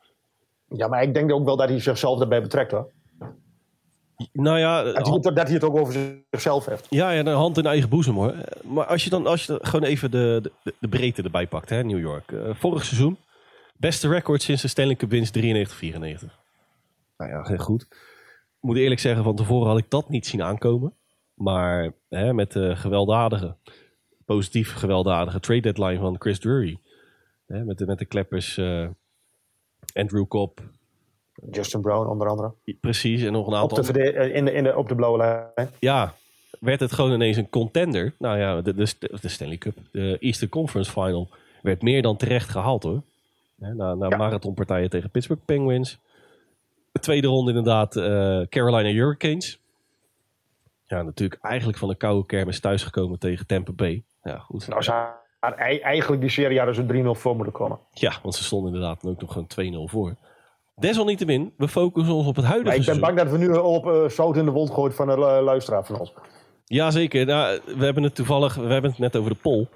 ja, 0.68 0.88
maar 0.88 1.02
ik 1.02 1.14
denk 1.14 1.32
ook 1.32 1.44
wel 1.44 1.56
dat 1.56 1.68
hij 1.68 1.80
zichzelf 1.80 2.18
daarbij 2.18 2.42
betrekt 2.42 2.70
hoor. 2.70 2.90
Nou 4.32 4.58
ja, 4.58 4.82
Dat 4.82 5.06
hij, 5.06 5.14
het, 5.14 5.22
dat 5.22 5.36
hij 5.36 5.52
het 5.52 5.64
ook 5.64 5.76
over 5.76 6.22
zichzelf 6.30 6.66
heeft. 6.66 6.86
Ja, 6.90 7.10
ja, 7.10 7.32
hand 7.32 7.58
in 7.58 7.66
eigen 7.66 7.88
boezem 7.88 8.14
hoor. 8.14 8.34
Maar 8.64 8.86
als 8.86 9.04
je 9.04 9.10
dan 9.10 9.26
als 9.26 9.46
je 9.46 9.58
gewoon 9.62 9.88
even 9.88 10.10
de, 10.10 10.50
de, 10.62 10.74
de 10.78 10.88
breedte 10.88 11.22
erbij 11.22 11.46
pakt, 11.46 11.68
hè, 11.68 11.84
New 11.84 12.00
York. 12.00 12.32
Vorig 12.52 12.84
seizoen, 12.84 13.16
beste 13.80 14.08
record 14.08 14.42
sinds 14.42 14.62
de 14.62 14.68
Stanley 14.68 14.96
Cup 14.96 15.10
winst 15.10 15.36
93-94. 15.38 15.40
Nou 17.16 17.30
ja, 17.30 17.42
heel 17.42 17.56
goed. 17.58 17.82
Ik 17.82 18.66
moet 18.66 18.76
eerlijk 18.76 19.00
zeggen, 19.00 19.24
van 19.24 19.36
tevoren 19.36 19.68
had 19.68 19.78
ik 19.78 19.90
dat 19.90 20.08
niet 20.08 20.26
zien 20.26 20.42
aankomen. 20.42 20.94
Maar 21.34 21.92
hè, 22.08 22.32
met 22.34 22.52
de 22.52 22.76
gewelddadige, 22.76 23.56
positief 24.24 24.72
gewelddadige 24.72 25.40
trade 25.40 25.60
deadline 25.60 25.98
van 25.98 26.16
Chris 26.18 26.38
Drury. 26.38 26.78
Hè, 27.46 27.64
met, 27.64 27.78
de, 27.78 27.86
met 27.86 27.98
de 27.98 28.04
kleppers 28.04 28.56
eh, 28.58 28.88
Andrew 29.92 30.26
Cobb. 30.28 30.60
Justin 31.50 31.80
Brown 31.80 32.08
onder 32.08 32.28
andere. 32.28 32.54
Precies, 32.80 33.22
en 33.22 33.32
nog 33.32 33.46
een 33.46 33.52
Op 33.52 33.58
aantal 33.58 33.76
de, 33.78 33.84
verde- 33.84 34.10
eh, 34.12 34.34
in 34.36 34.44
de, 34.44 34.52
in 34.52 34.64
de, 34.64 34.76
op 34.76 34.88
de 34.88 34.94
blauwe 34.94 35.18
lijn. 35.18 35.70
ja, 35.78 36.14
werd 36.60 36.80
het 36.80 36.92
gewoon 36.92 37.12
ineens 37.12 37.36
een 37.36 37.48
contender. 37.50 38.14
Nou 38.18 38.38
ja, 38.38 38.60
de, 38.60 38.74
de, 38.74 39.18
de 39.20 39.28
Stanley 39.28 39.56
Cup, 39.58 39.76
de 39.92 40.16
Eastern 40.18 40.50
Conference 40.50 40.90
Final, 40.90 41.28
werd 41.62 41.82
meer 41.82 42.02
dan 42.02 42.16
terecht 42.16 42.48
gehaald 42.48 42.82
hoor. 42.82 43.02
Hè, 43.60 43.74
na 43.74 43.94
na 43.94 44.06
Ja. 44.08 44.16
marathonpartijen 44.16 44.90
tegen 44.90 45.10
Pittsburgh 45.10 45.42
Penguins. 45.44 45.98
De 46.92 47.00
tweede 47.00 47.26
ronde 47.26 47.50
inderdaad 47.50 47.96
eh, 47.96 48.40
Carolina 48.48 48.88
Hurricanes. 48.90 49.60
Ja, 50.86 51.02
natuurlijk 51.02 51.42
eigenlijk 51.44 51.78
van 51.78 51.88
de 51.88 51.94
koude 51.96 52.26
kermis 52.26 52.60
thuisgekomen 52.60 53.18
tegen 53.18 53.46
Tampa 53.46 53.72
Bay. 53.72 54.02
Ja, 54.22 54.38
goed. 54.38 54.68
Nou, 54.68 54.82
ze 54.82 55.18
eigenlijk 55.82 56.20
die 56.20 56.30
serie 56.30 56.56
hadden 56.56 56.74
ze 56.74 56.82
3-0 57.16 57.18
voor 57.20 57.34
moeten 57.36 57.52
komen. 57.54 57.78
Ja, 57.92 58.12
want 58.22 58.34
ze 58.34 58.44
stonden 58.44 58.72
inderdaad 58.74 59.04
ook 59.06 59.20
nog 59.20 59.32
gewoon 59.32 59.86
2-0 59.88 59.90
voor. 59.90 60.14
Desalniettemin, 60.76 61.52
we 61.56 61.68
focussen 61.68 62.14
ons 62.14 62.26
op 62.26 62.36
het 62.36 62.44
huidige 62.44 62.68
Maar 62.70 62.78
ik 62.78 62.84
ben 62.86 62.94
seizoen. 62.94 63.14
bang 63.16 63.28
dat 63.30 63.38
we 63.40 63.46
nu 63.46 63.58
op 63.58 63.86
eh, 63.86 64.08
zout 64.08 64.36
in 64.36 64.44
de 64.44 64.50
wond 64.50 64.70
gooien 64.70 64.94
van 64.94 65.08
een 65.08 65.18
lu- 65.18 65.40
luisteraar 65.40 65.84
van 65.86 65.98
ons. 65.98 66.12
Jazeker. 66.64 67.26
Nou, 67.26 67.60
we 67.76 67.84
hebben 67.84 68.02
het 68.02 68.14
toevallig, 68.14 68.54
we 68.54 68.72
hebben 68.72 68.90
het 68.90 68.98
net 68.98 69.16
over 69.16 69.30
de 69.30 69.36
poll. 69.42 69.66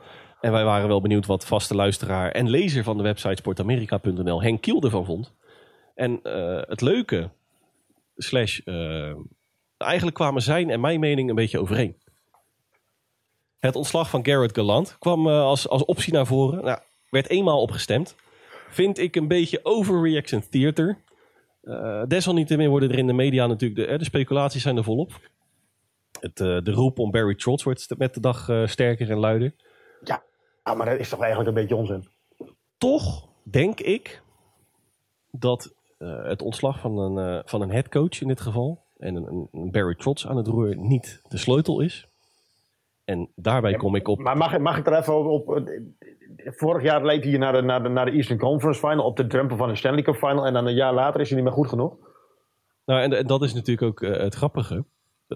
En 0.44 0.52
wij 0.52 0.64
waren 0.64 0.88
wel 0.88 1.00
benieuwd 1.00 1.26
wat 1.26 1.46
vaste 1.46 1.74
luisteraar 1.74 2.30
en 2.30 2.50
lezer 2.50 2.84
van 2.84 2.96
de 2.96 3.02
website 3.02 3.36
sportamerika.nl 3.36 4.42
Henk 4.42 4.60
Kiel 4.60 4.82
ervan 4.82 5.04
vond. 5.04 5.34
En 5.94 6.22
eh, 6.22 6.60
het 6.66 6.80
leuke, 6.80 7.30
slash, 8.16 8.58
eh, 8.58 9.14
eigenlijk 9.76 10.16
kwamen 10.16 10.42
zijn 10.42 10.70
en 10.70 10.80
mijn 10.80 11.00
mening 11.00 11.28
een 11.28 11.34
beetje 11.34 11.58
overeen. 11.58 11.96
Het 13.58 13.76
ontslag 13.76 14.10
van 14.10 14.26
Garrett 14.26 14.56
Gallant 14.56 14.96
kwam 14.98 15.28
eh, 15.28 15.40
als, 15.40 15.68
als 15.68 15.84
optie 15.84 16.12
naar 16.12 16.26
voren. 16.26 16.64
Nou, 16.64 16.78
werd 17.10 17.28
eenmaal 17.28 17.60
opgestemd. 17.60 18.14
Vind 18.68 18.98
ik 18.98 19.16
een 19.16 19.28
beetje 19.28 19.60
overreaction 19.62 20.48
theater. 20.48 20.98
Desalniettemin 22.08 22.68
worden 22.68 22.90
er 22.90 22.98
in 22.98 23.06
de 23.06 23.12
media 23.12 23.46
natuurlijk, 23.46 23.88
de, 23.88 23.98
de 23.98 24.04
speculaties 24.04 24.62
zijn 24.62 24.76
er 24.76 24.84
volop. 24.84 25.20
Het, 26.20 26.36
de 26.36 26.70
roep 26.70 26.98
om 26.98 27.10
Barry 27.10 27.34
Trotz 27.34 27.64
wordt 27.64 27.88
met 27.98 28.14
de 28.14 28.20
dag 28.20 28.50
sterker 28.64 29.10
en 29.10 29.18
luider. 29.18 29.54
Ja, 30.04 30.22
maar 30.64 30.86
dat 30.86 30.98
is 30.98 31.08
toch 31.08 31.20
eigenlijk 31.20 31.48
een 31.48 31.62
beetje 31.62 31.76
onzin. 31.76 32.08
Toch 32.78 33.28
denk 33.42 33.80
ik 33.80 34.22
dat 35.30 35.74
eh, 35.98 36.24
het 36.24 36.42
ontslag 36.42 36.80
van 36.80 36.98
een, 36.98 37.38
eh, 37.38 37.42
van 37.44 37.60
een 37.60 37.70
headcoach 37.70 38.20
in 38.20 38.28
dit 38.28 38.40
geval... 38.40 38.84
en 38.96 39.14
een, 39.14 39.48
een 39.52 39.70
Barry 39.70 39.94
Trotz 39.94 40.26
aan 40.26 40.36
het 40.36 40.46
roer 40.46 40.76
niet 40.76 41.22
de 41.28 41.36
sleutel 41.36 41.80
is. 41.80 42.08
En 43.04 43.30
daarbij 43.34 43.74
kom 43.74 43.94
ik 43.94 44.08
op... 44.08 44.18
Maar 44.18 44.36
mag, 44.36 44.58
mag 44.58 44.78
ik 44.78 44.86
er 44.86 44.98
even 44.98 45.30
op... 45.30 45.48
op 45.48 45.68
vorig 46.44 46.82
jaar 46.82 47.04
leed 47.04 47.24
hij 47.24 47.36
naar 47.36 47.52
de, 47.52 47.62
naar, 47.62 47.82
de, 47.82 47.88
naar 47.88 48.04
de 48.04 48.10
Eastern 48.10 48.38
Conference 48.38 48.80
Final 48.80 49.04
op 49.04 49.16
de 49.16 49.26
drempel 49.26 49.56
van 49.56 49.68
de 49.68 49.76
Stanley 49.76 50.02
Cup 50.02 50.14
Final. 50.14 50.46
En 50.46 50.52
dan 50.52 50.66
een 50.66 50.74
jaar 50.74 50.94
later 50.94 51.20
is 51.20 51.28
hij 51.28 51.36
niet 51.36 51.46
meer 51.46 51.56
goed 51.56 51.68
genoeg. 51.68 51.96
Nou, 52.84 53.00
en, 53.00 53.12
en 53.12 53.26
dat 53.26 53.42
is 53.42 53.54
natuurlijk 53.54 53.86
ook 53.88 54.02
eh, 54.02 54.22
het 54.22 54.34
grappige. 54.34 54.84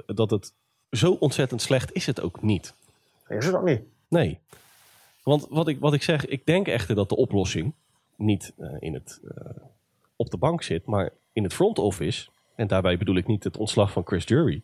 Dat 0.07 0.31
het 0.31 0.53
zo 0.91 1.13
ontzettend 1.13 1.63
slecht 1.63 1.93
is 1.93 2.07
het 2.07 2.21
ook 2.21 2.43
niet. 2.43 2.75
Is 3.29 3.47
het 3.47 3.55
ook 3.55 3.65
niet. 3.65 3.83
Nee. 4.09 4.41
Want 5.29 5.47
wat 5.51 5.69
ik, 5.69 5.79
wat 5.81 5.95
ik 5.95 6.03
zeg, 6.03 6.27
ik 6.27 6.47
denk 6.47 6.69
echter 6.69 6.95
dat 6.95 7.09
de 7.09 7.17
oplossing 7.17 7.75
niet 8.17 8.55
eh, 8.59 8.77
in 8.79 8.95
het, 8.95 9.21
eh, 9.25 9.63
op 10.17 10.31
de 10.31 10.37
bank 10.37 10.63
zit, 10.63 10.87
maar 10.87 11.13
in 11.33 11.43
het 11.43 11.55
front 11.55 11.79
office. 11.79 12.29
En 12.55 12.67
daarbij 12.67 12.99
bedoel 12.99 13.17
ik 13.17 13.27
niet 13.27 13.45
het 13.45 13.57
ontslag 13.57 13.93
van 13.93 14.07
Chris 14.07 14.25
Jury. 14.25 14.63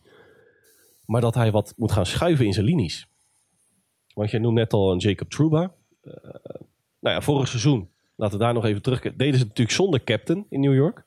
Maar 1.06 1.20
dat 1.20 1.34
hij 1.34 1.50
wat 1.50 1.74
moet 1.76 1.92
gaan 1.92 2.06
schuiven 2.06 2.46
in 2.46 2.52
zijn 2.52 2.66
linies. 2.66 3.08
Want 4.14 4.30
jij 4.30 4.40
noemt 4.40 4.54
net 4.54 4.72
al 4.72 4.92
een 4.92 4.98
Jacob 4.98 5.30
Trouba. 5.30 5.72
Eh, 6.02 6.12
nou 7.00 7.14
ja, 7.14 7.20
vorig 7.20 7.48
seizoen, 7.48 7.90
laten 8.14 8.38
we 8.38 8.44
daar 8.44 8.54
nog 8.54 8.64
even 8.64 8.82
terug. 8.82 9.00
Deden 9.00 9.38
ze 9.38 9.44
natuurlijk 9.44 9.76
zonder 9.76 10.04
captain 10.04 10.46
in 10.48 10.60
New 10.60 10.74
York. 10.74 11.04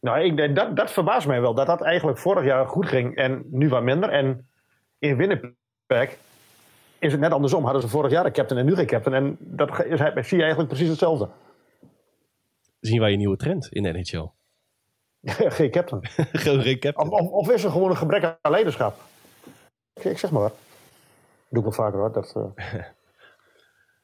Nou, 0.00 0.20
ik, 0.20 0.54
dat, 0.54 0.76
dat 0.76 0.92
verbaast 0.92 1.26
mij 1.26 1.40
wel. 1.40 1.54
Dat 1.54 1.66
dat 1.66 1.82
eigenlijk 1.82 2.18
vorig 2.18 2.44
jaar 2.44 2.66
goed 2.66 2.86
ging 2.86 3.16
en 3.16 3.44
nu 3.50 3.68
wat 3.68 3.82
minder. 3.82 4.10
En 4.10 4.48
in 4.98 5.16
Winnipeg 5.16 6.18
is 7.00 7.12
het 7.12 7.20
net 7.20 7.32
andersom. 7.32 7.64
Hadden 7.64 7.82
ze 7.82 7.88
vorig 7.88 8.10
jaar 8.10 8.26
een 8.26 8.32
captain 8.32 8.60
en 8.60 8.66
nu 8.66 8.74
geen 8.74 8.86
captain. 8.86 9.16
En 9.16 9.36
dat 9.40 9.84
is, 9.84 10.28
zie 10.28 10.36
je 10.36 10.42
eigenlijk 10.42 10.68
precies 10.68 10.88
hetzelfde. 10.88 11.28
Zien 12.80 13.00
wij 13.00 13.12
een 13.12 13.18
nieuwe 13.18 13.36
trend 13.36 13.68
in 13.68 13.82
de 13.82 13.92
NHL. 13.92 14.28
geen 15.58 15.70
captain. 15.70 16.06
Geen 16.32 16.78
captain. 16.78 17.10
Of, 17.10 17.30
of, 17.30 17.50
is 17.50 17.64
er 17.64 17.70
gewoon 17.70 17.90
een 17.90 17.96
gebrek 17.96 18.38
aan 18.42 18.50
leiderschap? 18.50 19.00
Ik, 19.94 20.04
ik 20.04 20.18
zeg 20.18 20.30
maar 20.30 20.42
wat. 20.42 20.54
Doe 21.48 21.58
ik 21.58 21.62
wel 21.62 21.72
vaker 21.72 21.98
hoor. 21.98 22.12
Dat, 22.12 22.36
eh, 22.36 22.74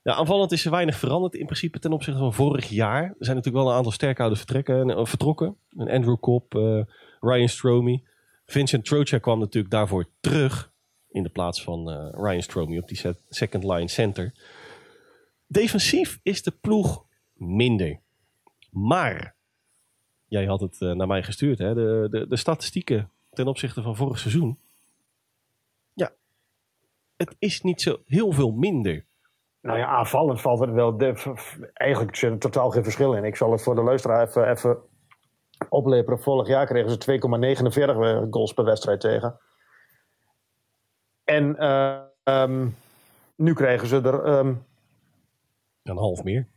Ja, 0.07 0.15
aanvallend 0.15 0.53
is 0.53 0.65
er 0.65 0.71
weinig 0.71 0.97
veranderd 0.97 1.35
in 1.35 1.45
principe 1.45 1.79
ten 1.79 1.93
opzichte 1.93 2.21
van 2.21 2.33
vorig 2.33 2.69
jaar. 2.69 3.03
Er 3.03 3.15
zijn 3.19 3.37
natuurlijk 3.37 3.65
wel 3.65 3.73
een 3.73 3.77
aantal 3.77 3.93
sterkhouders 3.93 4.41
vertrekken, 4.41 4.91
eh, 4.91 5.05
vertrokken. 5.05 5.57
Een 5.71 5.91
Andrew 5.91 6.17
Cobb, 6.21 6.55
eh, 6.55 6.81
Ryan 7.21 7.49
Stromey. 7.49 8.03
Vincent 8.45 8.85
Trocheck 8.85 9.23
kwam 9.23 9.39
natuurlijk 9.39 9.73
daarvoor 9.73 10.07
terug 10.21 10.73
in 11.17 11.23
de 11.23 11.29
plaats 11.29 11.63
van 11.63 11.91
eh, 11.91 12.09
Ryan 12.13 12.43
Stromey 12.43 12.79
op 12.79 12.89
die 12.89 13.15
second 13.29 13.65
line 13.65 13.89
center. 13.89 14.33
Defensief 15.47 16.21
is 16.23 16.43
de 16.43 16.51
ploeg 16.51 17.05
minder. 17.33 18.01
Maar, 18.71 19.35
jij 20.27 20.45
had 20.45 20.61
het 20.61 20.81
eh, 20.81 20.93
naar 20.93 21.07
mij 21.07 21.23
gestuurd, 21.23 21.59
hè? 21.59 21.75
De, 21.75 22.07
de, 22.11 22.27
de 22.29 22.37
statistieken 22.37 23.11
ten 23.31 23.47
opzichte 23.47 23.83
van 23.83 23.97
vorig 23.97 24.19
seizoen. 24.19 24.59
Ja, 25.93 26.13
het 27.17 27.37
is 27.39 27.61
niet 27.63 27.83
zo 27.83 27.99
heel 28.07 28.33
veel 28.33 28.51
minder. 28.51 29.07
nou 29.61 29.79
ja, 29.79 29.87
aanvallend 29.87 30.41
valt 30.41 30.61
het 30.61 30.71
wel. 30.71 30.99
Eigenlijk 31.73 32.17
zit 32.17 32.31
er 32.31 32.39
totaal 32.39 32.71
geen 32.71 32.83
verschil 32.83 33.15
in. 33.15 33.25
Ik 33.25 33.37
zal 33.37 33.53
het 33.53 33.63
voor 33.63 33.75
de 33.75 33.83
luisteraar 33.83 34.27
even, 34.27 34.51
even 34.51 34.79
opleperen. 35.69 36.21
Vorig 36.21 36.49
jaar 36.49 36.67
kregen 36.67 36.91
ze 36.91 37.19
2,49 38.25 38.31
goals 38.31 38.53
per 38.53 38.65
wedstrijd 38.65 39.01
tegen. 39.01 39.41
En 41.27 41.57
eh, 41.59 41.97
ehm, 42.23 42.67
nu 43.37 43.53
krijgen 43.53 43.89
ze 43.89 44.01
er 44.01 44.25
ehm, 44.25 44.55
Een 45.83 45.97
half 45.97 46.23
meer. 46.25 46.49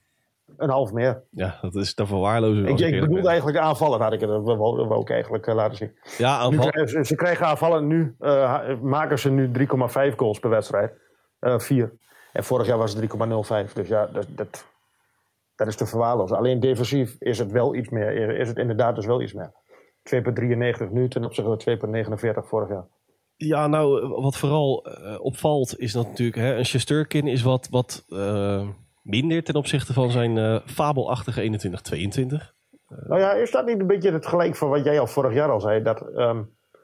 een 0.58 0.70
half 0.70 0.92
meer. 0.92 1.24
Ja, 1.32 1.58
dat 1.62 1.76
is 1.76 1.94
te 1.94 2.06
verwaarlozen. 2.06 2.66
Ik, 2.66 2.80
ik 2.80 3.00
bedoelde 3.00 3.28
eigenlijk 3.28 3.58
aanvallen, 3.58 4.02
had 4.02 4.14
ik 4.14 4.20
het 4.20 4.30
wel 4.30 4.92
ook 4.92 5.10
eigenlijk 5.10 5.48
eh, 5.48 5.56
laten 5.56 5.78
zien. 5.78 5.98
Ja, 6.18 6.38
Nu 6.38 6.44
aanval. 6.44 6.70
krijgen 6.70 6.92
ze, 6.92 7.06
ze 7.06 7.16
krijgen 7.16 7.46
aanvallen 7.46 7.88
nu, 7.88 8.16
eh, 8.20 8.80
maken 8.82 9.20
ze 9.20 9.30
nu 9.32 9.52
3,5 9.52 10.16
goals 10.16 10.40
per 10.40 10.50
wedstrijd. 10.50 10.92
Eh 11.40 11.60
4. 11.60 11.94
En 12.34 12.44
vorig 12.44 12.68
jaar 12.68 12.78
was 12.78 12.94
het 12.94 13.00
3,05. 13.68 13.74
Dus 13.74 13.88
ja, 13.88 14.06
dat, 14.06 14.26
dat, 14.30 14.66
dat 15.56 15.68
is 15.68 15.76
te 15.76 15.86
verwaarlozen. 15.86 16.38
Alleen 16.38 16.60
defensief 16.60 17.16
is 17.20 17.40
het 17.40 17.52
wel 17.52 17.76
iets 17.76 17.90
meer. 17.90 18.38
Is 18.38 18.48
het 18.48 18.58
inderdaad 18.58 18.96
dus 18.96 19.06
wel 19.06 19.22
iets 19.22 19.34
meer. 19.34 19.52
2,93 20.86 20.92
nu 20.92 21.08
ten 21.08 21.24
opzichte 21.26 21.78
van 21.80 22.14
2,49 22.44 22.48
vorig 22.48 22.70
jaar. 22.70 22.86
Ja, 23.42 23.68
nou, 23.68 24.08
wat 24.08 24.38
vooral 24.38 24.86
eh, 24.86 25.20
opvalt 25.22 25.80
is 25.80 25.92
dat 25.92 26.08
natuurlijk... 26.08 26.38
Hè, 26.38 26.56
een 26.56 26.66
Shesterkin 26.66 27.28
is 27.28 27.42
wat, 27.42 27.68
wat 27.72 28.06
eh, 28.10 28.68
minder 29.02 29.44
ten 29.44 29.56
opzichte 29.56 29.94
van 29.94 30.12
zijn 30.12 30.38
eh, 30.38 30.60
fabelachtige 30.66 31.42
21-22. 31.42 32.54
Nou 32.88 33.20
ja, 33.20 33.34
is 33.34 33.52
dat 33.52 33.66
niet 33.66 33.80
een 33.80 33.88
beetje 33.88 34.12
het 34.12 34.26
gelijk 34.26 34.56
van 34.56 34.70
wat 34.70 34.84
jij 34.84 35.00
al 35.00 35.08
vorig 35.08 35.34
jaar 35.34 35.52
al 35.52 35.60
zei? 35.60 35.84
Dat 35.84 36.02
ehm, 36.02 36.44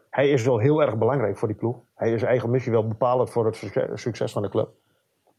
hij 0.10 0.30
is 0.30 0.44
wel 0.44 0.58
heel 0.58 0.82
erg 0.82 0.98
belangrijk 0.98 1.38
voor 1.38 1.48
die 1.48 1.58
ploeg. 1.58 1.78
Hij 1.96 2.14
is 2.14 2.24
eigen 2.24 2.50
missie 2.50 2.72
wel 2.72 2.88
bepalend 2.88 3.30
voor 3.30 3.46
het 3.46 3.56
succes, 3.56 4.02
succes 4.02 4.32
van 4.32 4.42
de 4.42 4.50
club. 4.50 4.70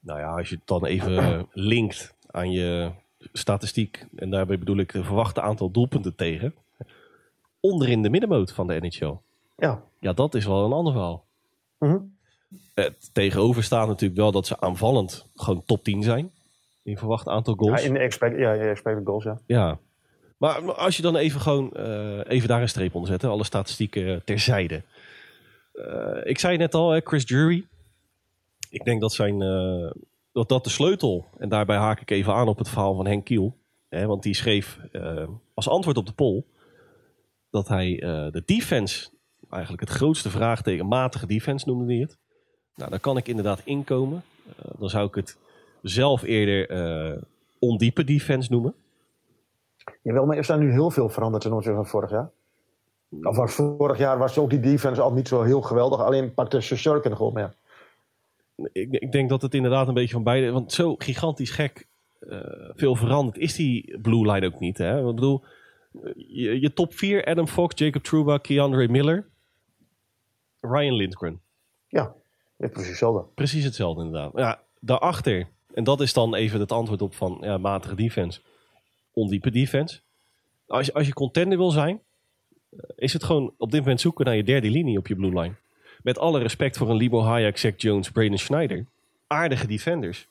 Nou 0.01 0.19
ja, 0.19 0.37
als 0.37 0.49
je 0.49 0.55
het 0.55 0.67
dan 0.67 0.85
even 0.85 1.47
linkt 1.53 2.15
aan 2.31 2.51
je 2.51 2.91
statistiek... 3.33 4.07
en 4.17 4.31
daarbij 4.31 4.59
bedoel 4.59 4.79
ik 4.79 4.93
de 4.93 5.05
verwachte 5.05 5.41
aantal 5.41 5.71
doelpunten 5.71 6.15
tegen... 6.15 6.55
onderin 7.61 8.03
de 8.03 8.11
middenmoot 8.11 8.53
van 8.53 8.67
de 8.67 8.81
NHL. 8.81 9.15
Ja. 9.57 9.83
Ja, 10.07 10.13
dat 10.13 10.35
is 10.35 10.45
wel 10.47 10.65
een 10.65 10.73
ander 10.73 10.93
verhaal. 10.93 11.25
Mhm. 11.79 11.99
Het 12.75 13.11
tegenover 13.15 13.63
staat 13.63 13.87
natuurlijk 13.89 14.21
wel 14.21 14.33
dat 14.33 14.47
ze 14.47 14.61
aanvallend 14.61 15.27
gewoon 15.35 15.63
top 15.65 15.85
10 15.85 16.03
zijn. 16.03 16.31
In 16.83 16.99
verwacht 16.99 17.29
aantal 17.29 17.55
Ja, 17.59 17.61
goals. 17.67 17.85
in 17.85 17.93
de 17.93 17.99
expect, 17.99 18.39
ja, 18.39 18.53
ja, 18.53 18.63
expected 18.63 19.07
goals, 19.07 19.25
ja. 19.25 19.39
Ja. 19.47 19.79
Maar 20.37 20.75
als 20.75 20.97
je 20.97 21.03
dan 21.03 21.17
even 21.17 21.41
gewoon 21.41 21.73
eh, 21.73 22.21
even 22.27 22.49
daar 22.49 22.61
een 22.63 22.69
streep 22.69 22.95
onder 22.95 23.11
zet, 23.11 23.23
hè, 23.23 23.29
alle 23.29 23.45
statistieken 23.45 24.07
eh, 24.15 24.21
terzijde. 24.25 24.83
Eh, 25.73 26.21
ik 26.25 26.39
zei 26.39 26.57
net 26.57 26.75
al, 26.75 26.91
hè, 26.91 27.01
Chris 27.01 27.25
Jury. 27.27 27.67
Ik 28.71 28.85
denk 28.85 29.01
dat, 29.01 29.13
zijn, 29.13 29.43
eh, 29.43 29.91
dat 30.33 30.49
dat 30.49 30.65
de 30.65 30.71
sleutel, 30.71 31.25
en 31.39 31.49
daarbij 31.49 31.77
haak 31.77 32.01
ik 32.01 32.11
even 32.11 32.35
aan 32.35 32.49
op 32.49 32.59
het 32.59 32.69
verhaal 32.69 32.95
van 32.95 33.07
Henk 33.07 33.25
Kiel. 33.25 33.57
Hè, 33.89 34.07
want 34.07 34.23
die 34.23 34.35
schreef 34.35 34.79
eh, 34.93 35.29
als 35.55 35.69
antwoord 35.69 35.97
op 35.97 36.07
de 36.07 36.13
poll 36.13 36.45
dat 37.51 37.69
hij 37.69 38.03
eh, 38.03 38.33
de 38.33 38.43
defense 38.47 39.09
eigenlijk 39.57 39.89
het 39.89 39.99
grootste 39.99 40.31
vraagteken. 40.31 40.87
Matige 40.87 41.27
defense 41.27 41.69
noemde 41.69 41.93
hij 41.93 42.03
het. 42.03 42.19
Nou, 42.75 42.91
daar 42.91 43.01
kan 43.01 43.17
ik 43.17 43.29
inderdaad 43.29 43.63
inkomen. 43.65 44.23
Uh, 44.49 44.73
dan 44.79 44.89
zou 44.89 45.07
ik 45.07 45.15
het 45.15 45.37
zelf 45.83 46.23
eerder 46.23 46.71
uh, 47.15 47.23
ondiepe 47.59 48.05
defense 48.05 48.53
noemen. 48.53 48.75
Jawel, 50.03 50.27
maar 50.27 50.37
is 50.37 50.47
daar 50.47 50.59
nu 50.59 50.71
heel 50.71 50.91
veel 50.91 51.09
veranderd 51.09 51.43
ten 51.43 51.53
opzichte 51.53 51.77
van 51.77 51.87
vorig 51.87 52.11
jaar? 52.11 52.31
Of 53.23 53.37
was 53.37 53.55
vorig 53.55 53.99
jaar 53.99 54.19
was 54.19 54.39
ook 54.39 54.51
die 54.51 54.61
defense 54.61 55.01
al 55.01 55.13
niet 55.13 55.29
zo 55.29 55.43
heel 55.43 55.61
geweldig. 55.61 56.01
Alleen 56.01 56.35
pakte 56.35 56.61
Shurkin 56.61 57.17
gewoon 57.17 57.33
meer. 57.33 57.55
Ik, 58.73 58.93
ik, 58.93 59.13
denk 59.13 59.29
dat 59.29 59.43
het 59.43 59.55
inderdaad 59.55 59.89
een 59.89 59.95
beetje 59.95 60.15
van 60.15 60.23
beide... 60.23 60.51
Want 60.51 60.73
zo 60.73 60.95
gigantisch 60.99 61.51
gek 61.51 61.87
uh, 62.21 62.41
veel 62.75 62.97
veranderd 62.97 63.39
is 63.39 63.55
die 63.55 63.99
blue 64.01 64.33
line 64.33 64.47
ook 64.47 64.61
niet. 64.61 64.79
Hè? 64.79 64.99
Ik 64.99 65.15
bedoel, 65.15 65.45
je, 66.17 66.61
je 66.61 66.73
top 66.73 66.95
4, 66.95 67.25
Adam 67.25 67.47
Fox, 67.47 67.79
Jacob 67.79 68.03
Trouba, 68.03 68.39
Keandre 68.39 68.89
Miller, 68.89 69.27
Ryan 70.71 70.95
Lindgren. 70.95 71.41
Ja, 71.89 72.15
precies 72.57 72.89
hetzelfde. 72.89 73.25
Precies 73.35 73.65
hetzelfde 73.65 74.05
inderdaad. 74.05 74.33
Ja, 74.35 74.63
daarachter, 74.81 75.49
en 75.75 75.85
dat 75.85 76.01
is 76.01 76.13
dan 76.13 76.35
even 76.35 76.61
het 76.61 76.73
antwoord 76.73 77.03
op 77.03 77.15
van 77.15 77.39
ja, 77.41 77.59
matige 77.59 77.95
defense, 77.95 78.41
ondiepe 79.13 79.51
defense. 79.51 80.01
Als 80.67 80.87
je, 80.87 80.93
als 80.93 81.07
je 81.07 81.13
contender 81.13 81.59
wil 81.59 81.71
zijn, 81.71 82.01
is 82.97 83.13
het 83.13 83.25
gewoon 83.25 83.55
op 83.59 83.71
dit 83.71 83.81
moment 83.81 84.01
zoeken 84.01 84.25
naar 84.25 84.37
je 84.37 84.45
derde 84.45 84.71
linie 84.71 84.99
op 84.99 85.07
je 85.07 85.17
blue 85.17 85.41
line. 85.41 85.55
Met 86.03 86.19
alle 86.19 86.39
respect 86.39 86.77
voor 86.77 86.91
een 86.91 86.97
Libo 86.97 87.21
Hayek, 87.23 87.59
Zach 87.59 87.77
Jones, 87.77 88.11
Braden 88.11 88.39
Schneider. 88.39 88.87
Aardige 89.27 89.67
defenders. 89.67 90.29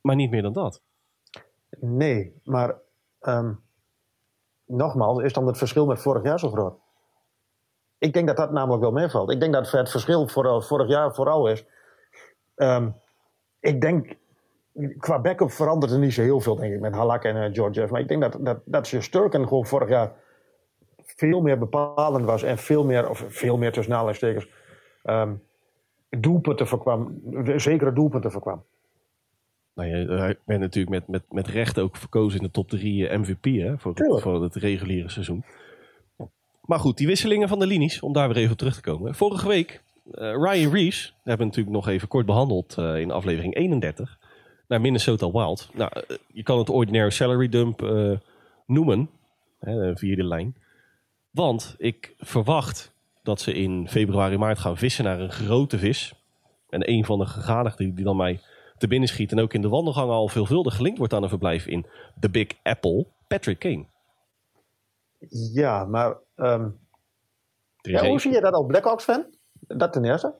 Maar 0.00 0.16
niet 0.16 0.30
meer 0.30 0.42
dan 0.42 0.52
dat. 0.52 0.82
Nee, 1.80 2.32
maar 2.44 2.74
um, 3.20 3.60
nogmaals, 4.64 5.22
is 5.22 5.32
dan 5.32 5.46
het 5.46 5.58
verschil 5.58 5.86
met 5.86 5.98
vorig 6.00 6.22
jaar 6.22 6.38
zo 6.38 6.50
groot? 6.50 6.78
Ik 7.98 8.12
denk 8.12 8.26
dat 8.26 8.36
dat 8.36 8.52
namelijk 8.52 8.82
wel 8.82 8.92
meevalt. 8.92 9.30
Ik 9.30 9.40
denk 9.40 9.52
dat 9.52 9.70
het 9.70 9.90
verschil 9.90 10.28
voor, 10.28 10.62
vorig 10.62 10.88
jaar 10.88 11.14
vooral 11.14 11.48
is. 11.48 11.64
Um, 12.56 12.94
ik 13.60 13.80
denk, 13.80 14.16
qua 14.98 15.18
backup 15.20 15.50
verandert 15.50 15.92
er 15.92 15.98
niet 15.98 16.12
zo 16.12 16.22
heel 16.22 16.40
veel, 16.40 16.56
denk 16.56 16.74
ik, 16.74 16.80
met 16.80 16.94
Halak 16.94 17.24
en 17.24 17.36
uh, 17.36 17.54
George 17.54 17.86
Maar 17.90 18.00
ik 18.00 18.08
denk 18.08 18.20
dat, 18.22 18.36
dat, 18.40 18.58
dat 18.64 18.86
Sturken 18.86 19.48
gewoon 19.48 19.66
vorig 19.66 19.88
jaar 19.88 20.12
veel 20.96 21.40
meer 21.40 21.58
bepalend 21.58 22.24
was 22.24 22.42
en 22.42 22.58
veel 22.58 22.84
meer, 22.84 23.08
of 23.08 23.24
veel 23.28 23.56
meer 23.56 23.72
tussen 23.72 23.94
aanleidingstekens, 23.94 24.48
um, 25.04 25.42
doelpunten 26.08 26.66
voorkwam, 26.66 27.20
zekere 27.56 27.92
doelpunten 27.92 28.30
voorkwam. 28.30 28.64
Nou, 29.74 29.88
je 29.88 30.38
bent 30.44 30.60
natuurlijk 30.60 30.94
met, 30.94 31.08
met, 31.08 31.32
met 31.32 31.46
recht 31.46 31.78
ook 31.78 31.96
verkozen 31.96 32.40
in 32.40 32.46
de 32.46 32.52
top 32.52 32.68
3 32.68 33.08
eh, 33.08 33.18
MVP 33.18 33.44
hè, 33.44 33.78
voor, 33.78 33.94
het, 33.94 34.22
voor 34.22 34.42
het 34.42 34.54
reguliere 34.54 35.08
seizoen. 35.08 35.44
Maar 36.66 36.78
goed, 36.78 36.96
die 36.96 37.06
wisselingen 37.06 37.48
van 37.48 37.58
de 37.58 37.66
linies, 37.66 38.00
om 38.00 38.12
daar 38.12 38.28
weer 38.28 38.36
even 38.36 38.52
op 38.52 38.58
terug 38.58 38.74
te 38.74 38.80
komen. 38.80 39.14
Vorige 39.14 39.48
week, 39.48 39.82
uh, 40.12 40.32
Ryan 40.32 40.72
Reeves, 40.72 41.14
we 41.22 41.28
hebben 41.28 41.46
natuurlijk 41.46 41.76
nog 41.76 41.88
even 41.88 42.08
kort 42.08 42.26
behandeld 42.26 42.76
uh, 42.78 43.00
in 43.00 43.10
aflevering 43.10 43.54
31, 43.54 44.18
naar 44.68 44.80
Minnesota 44.80 45.30
Wild. 45.30 45.70
Nou, 45.74 45.90
uh, 45.96 46.16
je 46.32 46.42
kan 46.42 46.58
het 46.58 46.70
ordinaire 46.70 47.10
salary 47.10 47.48
dump 47.48 47.80
noemen, 48.66 49.10
hè, 49.58 49.96
via 49.96 50.16
de 50.16 50.24
lijn. 50.24 50.56
Want 51.30 51.74
ik 51.78 52.14
verwacht 52.18 52.92
dat 53.22 53.40
ze 53.40 53.52
in 53.52 53.88
februari, 53.88 54.36
maart 54.36 54.58
gaan 54.58 54.76
vissen 54.76 55.04
naar 55.04 55.20
een 55.20 55.32
grote 55.32 55.78
vis. 55.78 56.14
En 56.68 56.90
een 56.90 57.04
van 57.04 57.18
de 57.18 57.26
gegadigden 57.26 57.94
die 57.94 58.04
dan 58.04 58.16
mij 58.16 58.40
te 58.78 58.88
binnen 58.88 59.08
schiet 59.08 59.32
en 59.32 59.40
ook 59.40 59.52
in 59.52 59.60
de 59.60 59.68
wandelgangen 59.68 60.14
al 60.14 60.28
veelvuldig 60.28 60.76
gelinkt 60.76 60.98
wordt 60.98 61.12
aan 61.12 61.22
een 61.22 61.28
verblijf 61.28 61.66
in 61.66 61.86
The 62.20 62.30
Big 62.30 62.46
Apple, 62.62 63.06
Patrick 63.26 63.58
Kane. 63.58 63.86
Ja, 65.52 65.84
maar 65.84 66.16
um, 66.36 66.78
ja, 67.76 68.08
hoe 68.08 68.20
zie 68.20 68.32
je 68.32 68.40
dat 68.40 68.52
als 68.52 68.66
Blackhawks 68.66 69.04
fan? 69.04 69.24
Dat 69.60 69.92
ten 69.92 70.04
eerste. 70.04 70.34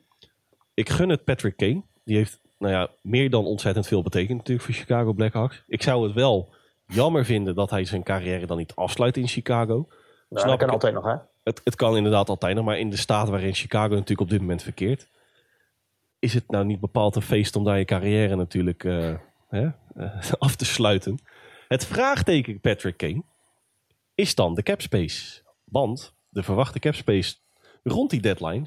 Ik 0.75 0.89
gun 0.89 1.09
het 1.09 1.25
Patrick 1.25 1.57
Kane. 1.57 1.83
Die 2.05 2.17
heeft 2.17 2.41
nou 2.59 2.73
ja, 2.73 2.89
meer 3.01 3.31
dan 3.31 3.45
ontzettend 3.45 3.87
veel 3.87 4.03
betekend 4.03 4.39
natuurlijk 4.39 4.67
voor 4.67 4.75
Chicago 4.75 5.13
Blackhawks. 5.13 5.63
Ik 5.67 5.83
zou 5.83 6.05
het 6.05 6.15
wel 6.15 6.55
jammer 6.87 7.25
vinden 7.25 7.55
dat 7.55 7.71
hij 7.71 7.85
zijn 7.85 8.03
carrière 8.03 8.47
dan 8.47 8.57
niet 8.57 8.75
afsluit 8.75 9.17
in 9.17 9.29
Chicago. 9.29 9.75
Nou, 9.75 9.89
Snap 10.29 10.49
dat 10.49 10.59
kan 10.59 10.71
altijd 10.71 10.95
nog, 10.95 11.05
hè? 11.05 11.15
Het, 11.43 11.61
het 11.65 11.75
kan 11.77 11.97
inderdaad 11.97 12.29
altijd 12.29 12.57
nog, 12.57 12.65
maar 12.65 12.79
in 12.79 12.91
de 12.91 12.97
staat 12.97 13.29
waarin 13.29 13.55
Chicago 13.55 13.89
natuurlijk 13.89 14.21
op 14.21 14.31
dit 14.31 14.41
moment 14.41 14.63
verkeert, 14.63 15.09
is 16.19 16.35
het 16.35 16.51
nou 16.51 16.65
niet 16.65 16.81
bepaald 16.81 17.17
een 17.17 17.23
feest 17.23 17.57
om 17.57 17.65
daar 17.65 17.79
je 17.79 17.85
carrière 17.85 18.37
natuurlijk 18.37 18.85
uh, 18.85 19.15
hè, 19.49 19.69
uh, 19.97 20.33
af 20.39 20.57
te 20.57 20.65
sluiten. 20.65 21.19
Het 21.69 21.87
vraagteken 21.87 22.61
Patrick 22.61 22.97
Kane 22.97 23.23
is 24.15 24.35
dan 24.35 24.55
de 24.55 24.63
capspace. 24.63 25.45
Want 25.71 26.15
de 26.29 26.43
verwachte 26.43 26.79
capspace 26.79 27.37
rond 27.83 28.11
die 28.11 28.21
deadline, 28.21 28.67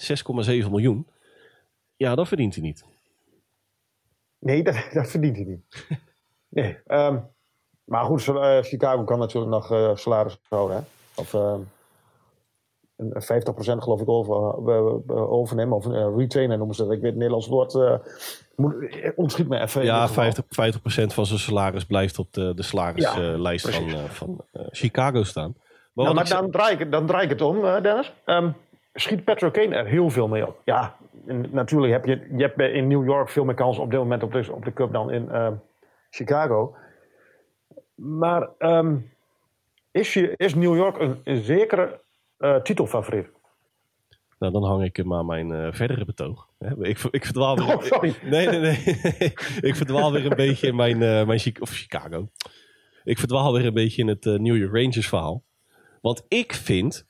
6,7 0.63 0.69
miljoen, 0.69 1.07
ja, 1.95 2.15
dat 2.15 2.27
verdient 2.27 2.55
hij 2.55 2.63
niet. 2.63 2.85
Nee, 4.39 4.63
dat, 4.63 4.87
dat 4.93 5.09
verdient 5.09 5.35
hij 5.35 5.45
niet. 5.45 5.87
nee, 6.49 6.77
um, 6.87 7.27
maar 7.83 8.03
goed, 8.03 8.27
uh, 8.27 8.57
Chicago 8.61 9.03
kan 9.03 9.19
natuurlijk 9.19 9.51
nog 9.51 9.71
uh, 9.71 9.95
salaris 9.95 10.39
houden. 10.49 10.77
Hè? 10.77 10.83
Of, 11.21 11.33
uh, 11.33 11.55
50% 12.99 13.77
geloof 13.77 14.01
ik 14.01 14.09
over, 14.09 15.29
overnemen. 15.29 15.77
Of 15.77 15.85
retainer 16.15 16.57
noemen 16.57 16.75
ze 16.75 16.83
dat. 16.83 16.91
Ik 16.91 17.01
weet 17.01 17.09
het 17.09 17.19
Nederlands 17.19 17.47
woord. 17.47 17.99
Ontschiet 19.15 19.47
me 19.47 19.59
even. 19.59 19.83
Ja, 19.83 20.09
50%, 20.09 20.11
50 20.49 21.13
van 21.13 21.25
zijn 21.25 21.39
salaris 21.39 21.85
blijft 21.85 22.19
op 22.19 22.33
de, 22.33 22.53
de 22.53 22.61
salarislijst 22.61 23.67
ja, 23.67 24.05
van, 24.05 24.07
van 24.07 24.45
Chicago 24.71 25.23
staan. 25.23 25.55
Maar, 26.03 26.13
nou, 26.13 26.29
maar 26.29 26.41
dan, 26.41 26.51
draai 26.51 26.77
ik, 26.77 26.91
dan 26.91 27.05
draai 27.05 27.23
ik 27.23 27.29
het 27.29 27.41
om, 27.41 27.61
Dennis. 27.61 28.13
Um, 28.25 28.55
schiet 28.93 29.23
Patrick 29.23 29.53
Kane 29.53 29.75
er 29.75 29.85
heel 29.85 30.09
veel 30.09 30.27
mee 30.27 30.47
op. 30.47 30.61
Ja, 30.65 30.95
natuurlijk 31.51 31.93
heb 31.93 32.05
je, 32.05 32.27
je 32.37 32.43
hebt 32.43 32.59
in 32.59 32.87
New 32.87 33.05
York 33.05 33.29
veel 33.29 33.45
meer 33.45 33.55
kans 33.55 33.77
op 33.77 33.91
dit 33.91 33.99
moment 33.99 34.23
op 34.23 34.31
de, 34.31 34.51
op 34.51 34.65
de 34.65 34.73
Cup 34.73 34.93
dan 34.93 35.11
in 35.11 35.29
Chicago. 36.09 36.75
Maar 37.95 38.49
um, 38.59 39.11
is, 39.91 40.13
je, 40.13 40.33
is 40.35 40.55
New 40.55 40.75
York 40.75 40.99
een, 40.99 41.21
een 41.23 41.43
zekere 41.43 42.01
uh, 42.39 42.55
titelfavoriet? 42.55 43.27
Nou, 44.39 44.53
dan 44.53 44.63
hang 44.63 44.83
ik 44.83 44.95
hem 44.95 45.13
aan 45.13 45.25
mijn 45.25 45.49
uh, 45.49 45.67
verdere 45.71 46.05
betoog. 46.05 46.47
Ik, 46.79 46.99
ik 47.11 47.25
verdwaal 47.25 47.55
weer. 47.59 47.75
Oh, 47.75 47.81
sorry. 47.81 48.15
Nee, 48.23 48.47
nee, 48.47 48.59
nee. 48.59 48.77
ik 49.69 49.75
verdwaal 49.75 50.11
weer 50.11 50.25
een 50.25 50.35
beetje 50.35 50.67
in 50.67 50.75
mijn, 50.75 50.97
mijn 50.97 51.39
of 51.59 51.69
Chicago. 51.69 52.27
Ik 53.03 53.17
verdwaal 53.17 53.53
weer 53.53 53.65
een 53.65 53.73
beetje 53.73 54.01
in 54.01 54.07
het 54.07 54.25
New 54.25 54.57
York 54.57 54.73
Rangers 54.73 55.07
verhaal. 55.07 55.43
Want 56.01 56.23
ik 56.27 56.53
vind. 56.53 57.07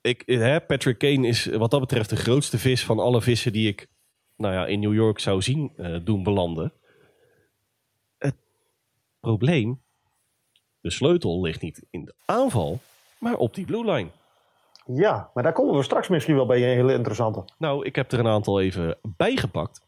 Ik, 0.00 0.22
hè, 0.26 0.60
Patrick 0.60 0.98
Kane 0.98 1.26
is 1.26 1.46
wat 1.46 1.70
dat 1.70 1.80
betreft 1.80 2.10
de 2.10 2.16
grootste 2.16 2.58
vis 2.58 2.84
van 2.84 2.98
alle 2.98 3.22
vissen 3.22 3.52
die 3.52 3.68
ik 3.68 3.88
nou 4.36 4.54
ja, 4.54 4.66
in 4.66 4.80
New 4.80 4.94
York 4.94 5.18
zou 5.18 5.42
zien 5.42 5.72
doen 6.04 6.22
belanden. 6.22 6.72
Het 8.18 8.34
probleem, 9.20 9.80
de 10.80 10.90
sleutel 10.90 11.40
ligt 11.40 11.62
niet 11.62 11.82
in 11.90 12.04
de 12.04 12.14
aanval, 12.24 12.78
maar 13.18 13.36
op 13.36 13.54
die 13.54 13.64
blue 13.64 13.92
line. 13.92 14.10
Ja, 14.86 15.30
maar 15.34 15.42
daar 15.42 15.52
komen 15.52 15.76
we 15.76 15.82
straks 15.82 16.08
misschien 16.08 16.34
wel 16.34 16.46
bij 16.46 16.56
een 16.56 16.76
hele 16.76 16.94
interessante. 16.94 17.44
Nou, 17.58 17.86
ik 17.86 17.96
heb 17.96 18.12
er 18.12 18.18
een 18.18 18.26
aantal 18.26 18.60
even 18.60 18.98
bijgepakt. 19.02 19.82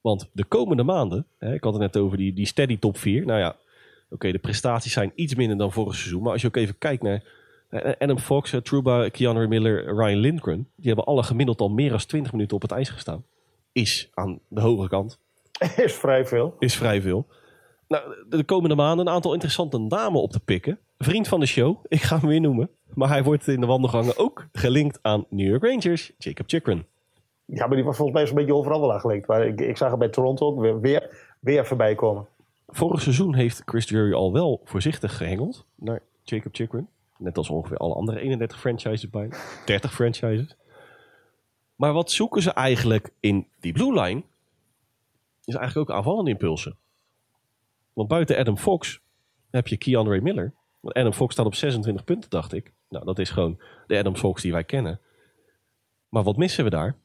Want 0.00 0.30
de 0.32 0.44
komende 0.44 0.82
maanden, 0.82 1.26
hè, 1.38 1.54
ik 1.54 1.64
had 1.64 1.72
het 1.72 1.82
net 1.82 1.96
over 1.96 2.16
die, 2.16 2.32
die 2.32 2.46
steady 2.46 2.78
top 2.78 2.96
4. 2.96 3.26
Nou 3.26 3.38
ja, 3.38 3.56
oké, 4.10 4.32
de 4.32 4.38
prestaties 4.38 4.92
zijn 4.92 5.12
iets 5.14 5.34
minder 5.34 5.56
dan 5.56 5.72
vorig 5.72 5.94
seizoen. 5.94 6.22
Maar 6.22 6.32
als 6.32 6.40
je 6.40 6.46
ook 6.46 6.56
even 6.56 6.78
kijkt 6.78 7.02
naar 7.02 7.22
eh, 7.68 7.92
Adam 7.98 8.18
Fox, 8.18 8.52
uh, 8.52 8.60
Truba, 8.60 9.08
Keanu 9.08 9.48
Miller, 9.48 9.84
Ryan 9.84 10.18
Lindgren. 10.18 10.68
Die 10.76 10.86
hebben 10.86 11.04
alle 11.04 11.22
gemiddeld 11.22 11.60
al 11.60 11.68
meer 11.68 11.90
dan 11.90 11.98
20 11.98 12.32
minuten 12.32 12.56
op 12.56 12.62
het 12.62 12.70
ijs 12.70 12.88
gestaan. 12.88 13.24
Is 13.72 14.10
aan 14.14 14.38
de 14.48 14.60
hoge 14.60 14.88
kant. 14.88 15.18
Is 15.76 15.94
vrij 15.94 16.26
veel. 16.26 16.56
Is 16.58 16.76
vrij 16.76 17.00
veel. 17.00 17.26
Nou, 17.88 18.02
de 18.28 18.44
komende 18.44 18.74
maanden 18.74 19.06
een 19.06 19.12
aantal 19.12 19.32
interessante 19.32 19.78
namen 19.78 20.22
op 20.22 20.30
te 20.30 20.40
pikken. 20.40 20.78
Vriend 20.98 21.28
van 21.28 21.40
de 21.40 21.46
show, 21.46 21.76
ik 21.88 22.02
ga 22.02 22.18
hem 22.18 22.28
weer 22.28 22.40
noemen. 22.40 22.70
Maar 22.94 23.08
hij 23.08 23.22
wordt 23.22 23.48
in 23.48 23.60
de 23.60 23.66
wandelgangen 23.66 24.18
ook 24.18 24.46
gelinkt 24.52 24.98
aan 25.02 25.24
New 25.28 25.48
York 25.48 25.62
Rangers, 25.62 26.12
Jacob 26.18 26.48
Chikrin. 26.48 26.84
Ja, 27.44 27.66
maar 27.66 27.76
die 27.76 27.84
was 27.84 27.96
volgens 27.96 28.18
mij 28.18 28.26
zo'n 28.26 28.36
beetje 28.36 28.54
overal 28.54 28.80
wel 28.80 28.92
aangelinkt. 28.92 29.26
Maar 29.26 29.46
ik, 29.46 29.60
ik 29.60 29.76
zag 29.76 29.90
hem 29.90 29.98
bij 29.98 30.08
Toronto 30.08 30.46
ook 30.46 30.60
weer, 30.60 30.80
weer, 30.80 31.34
weer 31.40 31.66
voorbij 31.66 31.94
komen. 31.94 32.26
Vorig 32.70 33.02
seizoen 33.02 33.34
heeft 33.34 33.62
Chris 33.64 33.86
Drury 33.86 34.12
al 34.12 34.32
wel 34.32 34.60
voorzichtig 34.64 35.16
gehengeld 35.16 35.66
naar 35.74 36.02
Jacob 36.22 36.54
Chikrin. 36.54 36.88
Net 37.18 37.36
als 37.36 37.48
ongeveer 37.48 37.76
alle 37.76 37.94
andere 37.94 38.20
31 38.20 38.60
franchises 38.60 39.10
bij. 39.10 39.30
30 39.64 39.92
franchises. 39.94 40.56
Maar 41.76 41.92
wat 41.92 42.10
zoeken 42.10 42.42
ze 42.42 42.52
eigenlijk 42.52 43.10
in 43.20 43.46
die 43.60 43.72
blue 43.72 44.00
line? 44.00 44.22
Is 45.44 45.54
eigenlijk 45.54 45.90
ook 45.90 45.96
aanvallende 45.96 46.30
impulsen. 46.30 46.76
Want 47.92 48.08
buiten 48.08 48.38
Adam 48.38 48.58
Fox 48.58 49.00
heb 49.50 49.66
je 49.66 49.76
Keandre 49.76 50.20
Miller. 50.20 50.54
Want 50.80 50.94
Adam 50.94 51.12
Fox 51.12 51.32
staat 51.32 51.46
op 51.46 51.54
26 51.54 52.04
punten, 52.04 52.30
dacht 52.30 52.52
ik. 52.52 52.72
Nou, 52.88 53.04
dat 53.04 53.18
is 53.18 53.30
gewoon 53.30 53.60
de 53.86 53.98
Adam 53.98 54.16
Fox 54.16 54.42
die 54.42 54.52
wij 54.52 54.64
kennen. 54.64 55.00
Maar 56.08 56.22
wat 56.22 56.36
missen 56.36 56.64
we 56.64 56.70
daar? 56.70 56.96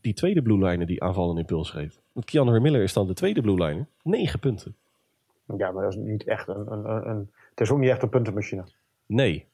Die 0.00 0.14
tweede 0.14 0.42
blue 0.42 0.68
liner 0.68 0.86
die 0.86 1.02
aanval 1.02 1.30
en 1.30 1.38
impuls 1.38 1.70
geeft. 1.70 2.00
Want 2.12 2.26
Keandre 2.26 2.60
Miller 2.60 2.82
is 2.82 2.92
dan 2.92 3.06
de 3.06 3.14
tweede 3.14 3.40
blue 3.40 3.66
liner. 3.66 3.86
9 4.02 4.38
punten. 4.38 4.76
Ja, 5.56 5.70
maar 5.70 5.82
dat 5.82 5.92
is 5.92 5.98
niet 5.98 6.24
echt 6.24 6.48
een, 6.48 6.72
een, 6.72 7.08
een, 7.08 7.30
Het 7.50 7.60
is 7.60 7.70
ook 7.70 7.78
niet 7.78 7.90
echt 7.90 8.02
een 8.02 8.08
puntenmachine. 8.08 8.64
Nee. 9.06 9.46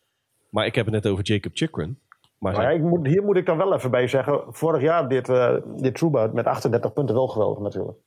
Maar 0.50 0.66
ik 0.66 0.74
heb 0.74 0.84
het 0.84 0.94
net 0.94 1.06
over 1.06 1.24
Jacob 1.24 1.50
Chikrin. 1.54 1.98
Maar 2.38 2.54
ja, 2.54 2.70
ik 2.70 2.82
moet, 2.82 3.06
hier 3.06 3.22
moet 3.24 3.36
ik 3.36 3.46
dan 3.46 3.56
wel 3.56 3.74
even 3.74 3.90
bij 3.90 4.06
zeggen. 4.08 4.42
Vorig 4.48 4.82
jaar 4.82 5.08
dit, 5.08 5.28
eh 5.28 5.54
dit 5.76 5.94
Trouba 5.94 6.30
met 6.32 6.46
38 6.46 6.92
punten 6.92 7.14
wel 7.14 7.28
geweldig 7.28 7.58
natuurlijk. 7.62 7.98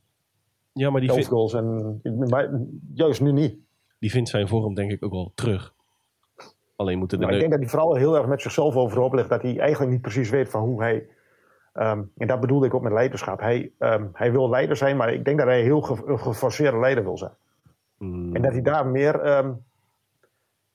ja, 0.73 0.89
maar 0.89 1.01
die, 1.01 1.09
11 1.09 1.19
vindt- 1.19 1.33
goals 1.33 1.53
en 1.53 1.99
maar 2.29 2.49
juist 2.93 3.21
nu 3.21 3.31
niet. 3.31 3.55
die 3.99 4.11
vindt 4.11 4.29
zijn 4.29 4.47
vorm 4.47 4.73
denk 4.73 4.91
ik 4.91 5.03
ook 5.03 5.11
wel 5.11 5.31
terug. 5.35 5.73
Alleen 6.75 6.97
moeten 6.97 7.19
de 7.19 7.25
Maar 7.25 7.33
ik 7.33 7.39
denk 7.39 7.51
dat 7.51 7.59
hij 7.61 7.69
vooral 7.69 7.95
heel 7.95 8.15
erg 8.17 8.25
met 8.27 8.41
zichzelf 8.41 8.75
overhoop 8.75 9.13
ligt. 9.13 9.29
Dat 9.29 9.41
hij 9.41 9.59
eigenlijk 9.59 9.91
niet 9.91 10.01
precies 10.01 10.29
weet 10.29 10.49
van 10.49 10.61
hoe 10.61 10.81
hij... 10.81 11.07
ehm, 11.73 12.01
en 12.17 12.27
dat 12.27 12.39
bedoelde 12.39 12.65
ik 12.65 12.73
ook 12.73 12.81
met 12.81 12.91
leiderschap. 12.93 13.39
Hij, 13.39 13.71
ehm, 13.79 14.05
hij 14.13 14.31
wil 14.31 14.49
leider 14.49 14.75
zijn, 14.75 14.97
maar 14.97 15.13
ik 15.13 15.25
denk 15.25 15.37
dat 15.37 15.47
hij 15.47 15.61
heel 15.61 15.81
ge- 15.81 16.17
geforceerde 16.17 16.79
leider 16.79 17.03
wil 17.03 17.17
zijn. 17.17 17.31
Mm, 18.03 18.35
En 18.35 18.41
dat 18.41 18.51
hij 18.51 18.61
daar 18.61 18.87
meer... 18.87 19.19
ehm, 19.19 19.53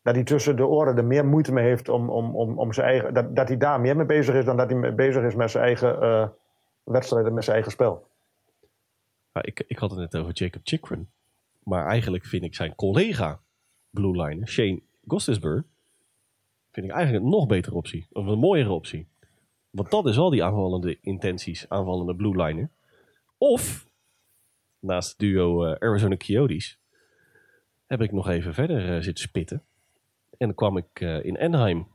dat 0.02 0.14
hij 0.14 0.24
tussen 0.24 0.56
de 0.56 0.66
oren 0.66 0.96
er 0.96 1.04
meer 1.04 1.26
moeite 1.26 1.52
mee 1.52 1.64
heeft 1.64 1.88
om, 1.88 2.10
om, 2.10 2.36
om, 2.36 2.58
om 2.58 2.72
zijn 2.72 2.86
eigen... 2.86 3.14
Dat, 3.14 3.36
dat 3.36 3.48
hij 3.48 3.56
daar 3.56 3.80
meer 3.80 3.96
mee 3.96 4.06
bezig 4.06 4.34
is 4.34 4.44
dan 4.44 4.56
dat 4.56 4.70
hij 4.70 4.78
mee 4.78 4.92
bezig 4.92 5.22
is 5.22 5.34
met 5.34 5.50
zijn 5.50 5.64
eigen 5.64 6.00
eh, 6.00 6.28
wedstrijden, 6.82 7.34
met 7.34 7.44
zijn 7.44 7.54
eigen 7.56 7.72
spel. 7.72 8.06
ja, 9.32 9.42
ik, 9.42 9.64
ik 9.66 9.78
had 9.78 9.90
het 9.90 9.98
net 9.98 10.16
over 10.16 10.32
Jacob 10.32 10.60
Chikrin. 10.64 11.08
Maar 11.62 11.86
eigenlijk 11.86 12.24
vind 12.24 12.44
ik 12.44 12.54
zijn 12.54 12.74
collega 12.74 13.40
Blue 13.90 14.22
Liner, 14.24 14.48
Shane 14.48 14.80
Gostisbehere, 15.06 15.64
vind 16.70 16.86
ik 16.86 16.92
eigenlijk 16.92 17.24
een 17.24 17.30
nog 17.30 17.46
betere 17.46 17.74
optie. 17.74 18.06
Of 18.12 18.26
een 18.26 18.38
mooiere 18.38 18.70
optie. 18.70 19.06
Want 19.70 19.90
dat 19.90 20.06
is 20.06 20.16
wel 20.16 20.30
die 20.30 20.44
aanvallende 20.44 20.98
intenties, 21.00 21.68
aanvallende 21.68 22.14
Blue 22.14 22.44
Liner. 22.44 22.68
Of, 23.38 23.86
naast 24.78 25.08
het 25.08 25.18
duo 25.18 25.64
eh, 25.64 25.88
Arizona 25.88 26.16
Coyotes, 26.16 26.77
heb 27.88 28.01
ik 28.01 28.12
nog 28.12 28.29
even 28.29 28.55
verder 28.55 28.94
eh, 28.94 29.03
zitten 29.03 29.24
spitten. 29.24 29.62
En 30.31 30.46
dan 30.46 30.55
kwam 30.55 30.77
ik 30.77 31.01
eh, 31.01 31.24
in 31.24 31.38
Anaheim, 31.38 31.87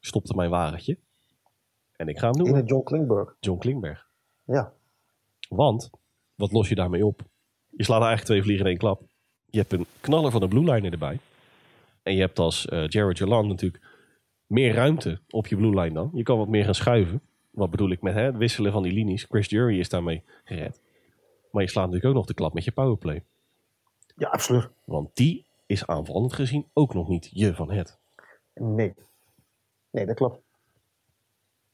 stopte 0.00 0.34
mijn 0.34 0.50
wagentje. 0.50 0.98
En 1.96 2.08
ik 2.08 2.18
ga 2.18 2.26
hem 2.26 2.36
In 2.36 2.42
noemen, 2.42 2.60
het 2.60 2.68
John 2.68 2.84
Klingberg. 2.84 3.36
John 3.40 3.58
Klingberg. 3.58 4.06
Ja. 4.44 4.72
Want, 5.48 5.90
wat 6.34 6.52
los 6.52 6.68
je 6.68 6.74
daarmee 6.74 7.06
op? 7.06 7.22
Je 7.76 7.84
slaat 7.84 8.00
eigenlijk 8.00 8.28
twee 8.28 8.42
vliegen 8.42 8.64
in 8.64 8.70
één 8.70 8.80
klap. 8.80 9.02
Je 9.50 9.58
hebt 9.58 9.72
een 9.72 9.86
knaller 10.00 10.30
van 10.30 10.40
de 10.40 10.48
blue 10.48 10.72
liner 10.72 10.92
erbij. 10.92 11.18
En 12.02 12.14
je 12.14 12.20
hebt 12.20 12.38
als 12.38 12.66
eh 12.66 12.86
Jared 12.86 13.18
Jalan 13.18 13.48
natuurlijk 13.48 13.82
meer 14.46 14.74
ruimte 14.74 15.20
op 15.30 15.46
je 15.46 15.56
blue 15.56 15.80
line 15.80 15.92
dan. 15.92 16.10
Je 16.14 16.22
kan 16.22 16.38
wat 16.38 16.48
meer 16.48 16.64
gaan 16.64 16.74
schuiven. 16.74 17.22
Wat 17.50 17.70
bedoel 17.70 17.90
ik 17.90 18.02
met 18.02 18.14
hè, 18.14 18.22
het 18.22 18.36
wisselen 18.36 18.72
van 18.72 18.82
die 18.82 18.92
linies. 18.92 19.26
Chris 19.28 19.48
Jury 19.48 19.78
is 19.78 19.88
daarmee 19.88 20.22
gered. 20.44 20.80
Maar 21.50 21.62
je 21.62 21.68
slaat 21.68 21.84
natuurlijk 21.84 22.10
ook 22.10 22.18
nog 22.18 22.26
de 22.26 22.34
klap 22.34 22.54
met 22.54 22.64
je 22.64 22.72
powerplay. 22.72 23.24
Ja, 24.16 24.28
absoluut. 24.28 24.68
Want 24.84 25.16
die 25.16 25.46
is 25.66 25.86
aanvallend 25.86 26.32
gezien 26.32 26.66
ook 26.72 26.94
nog 26.94 27.08
niet 27.08 27.28
je 27.32 27.54
van 27.54 27.70
het. 27.72 27.98
Nee. 28.54 28.94
Nee, 29.90 30.06
dat 30.06 30.14
klopt. 30.16 30.40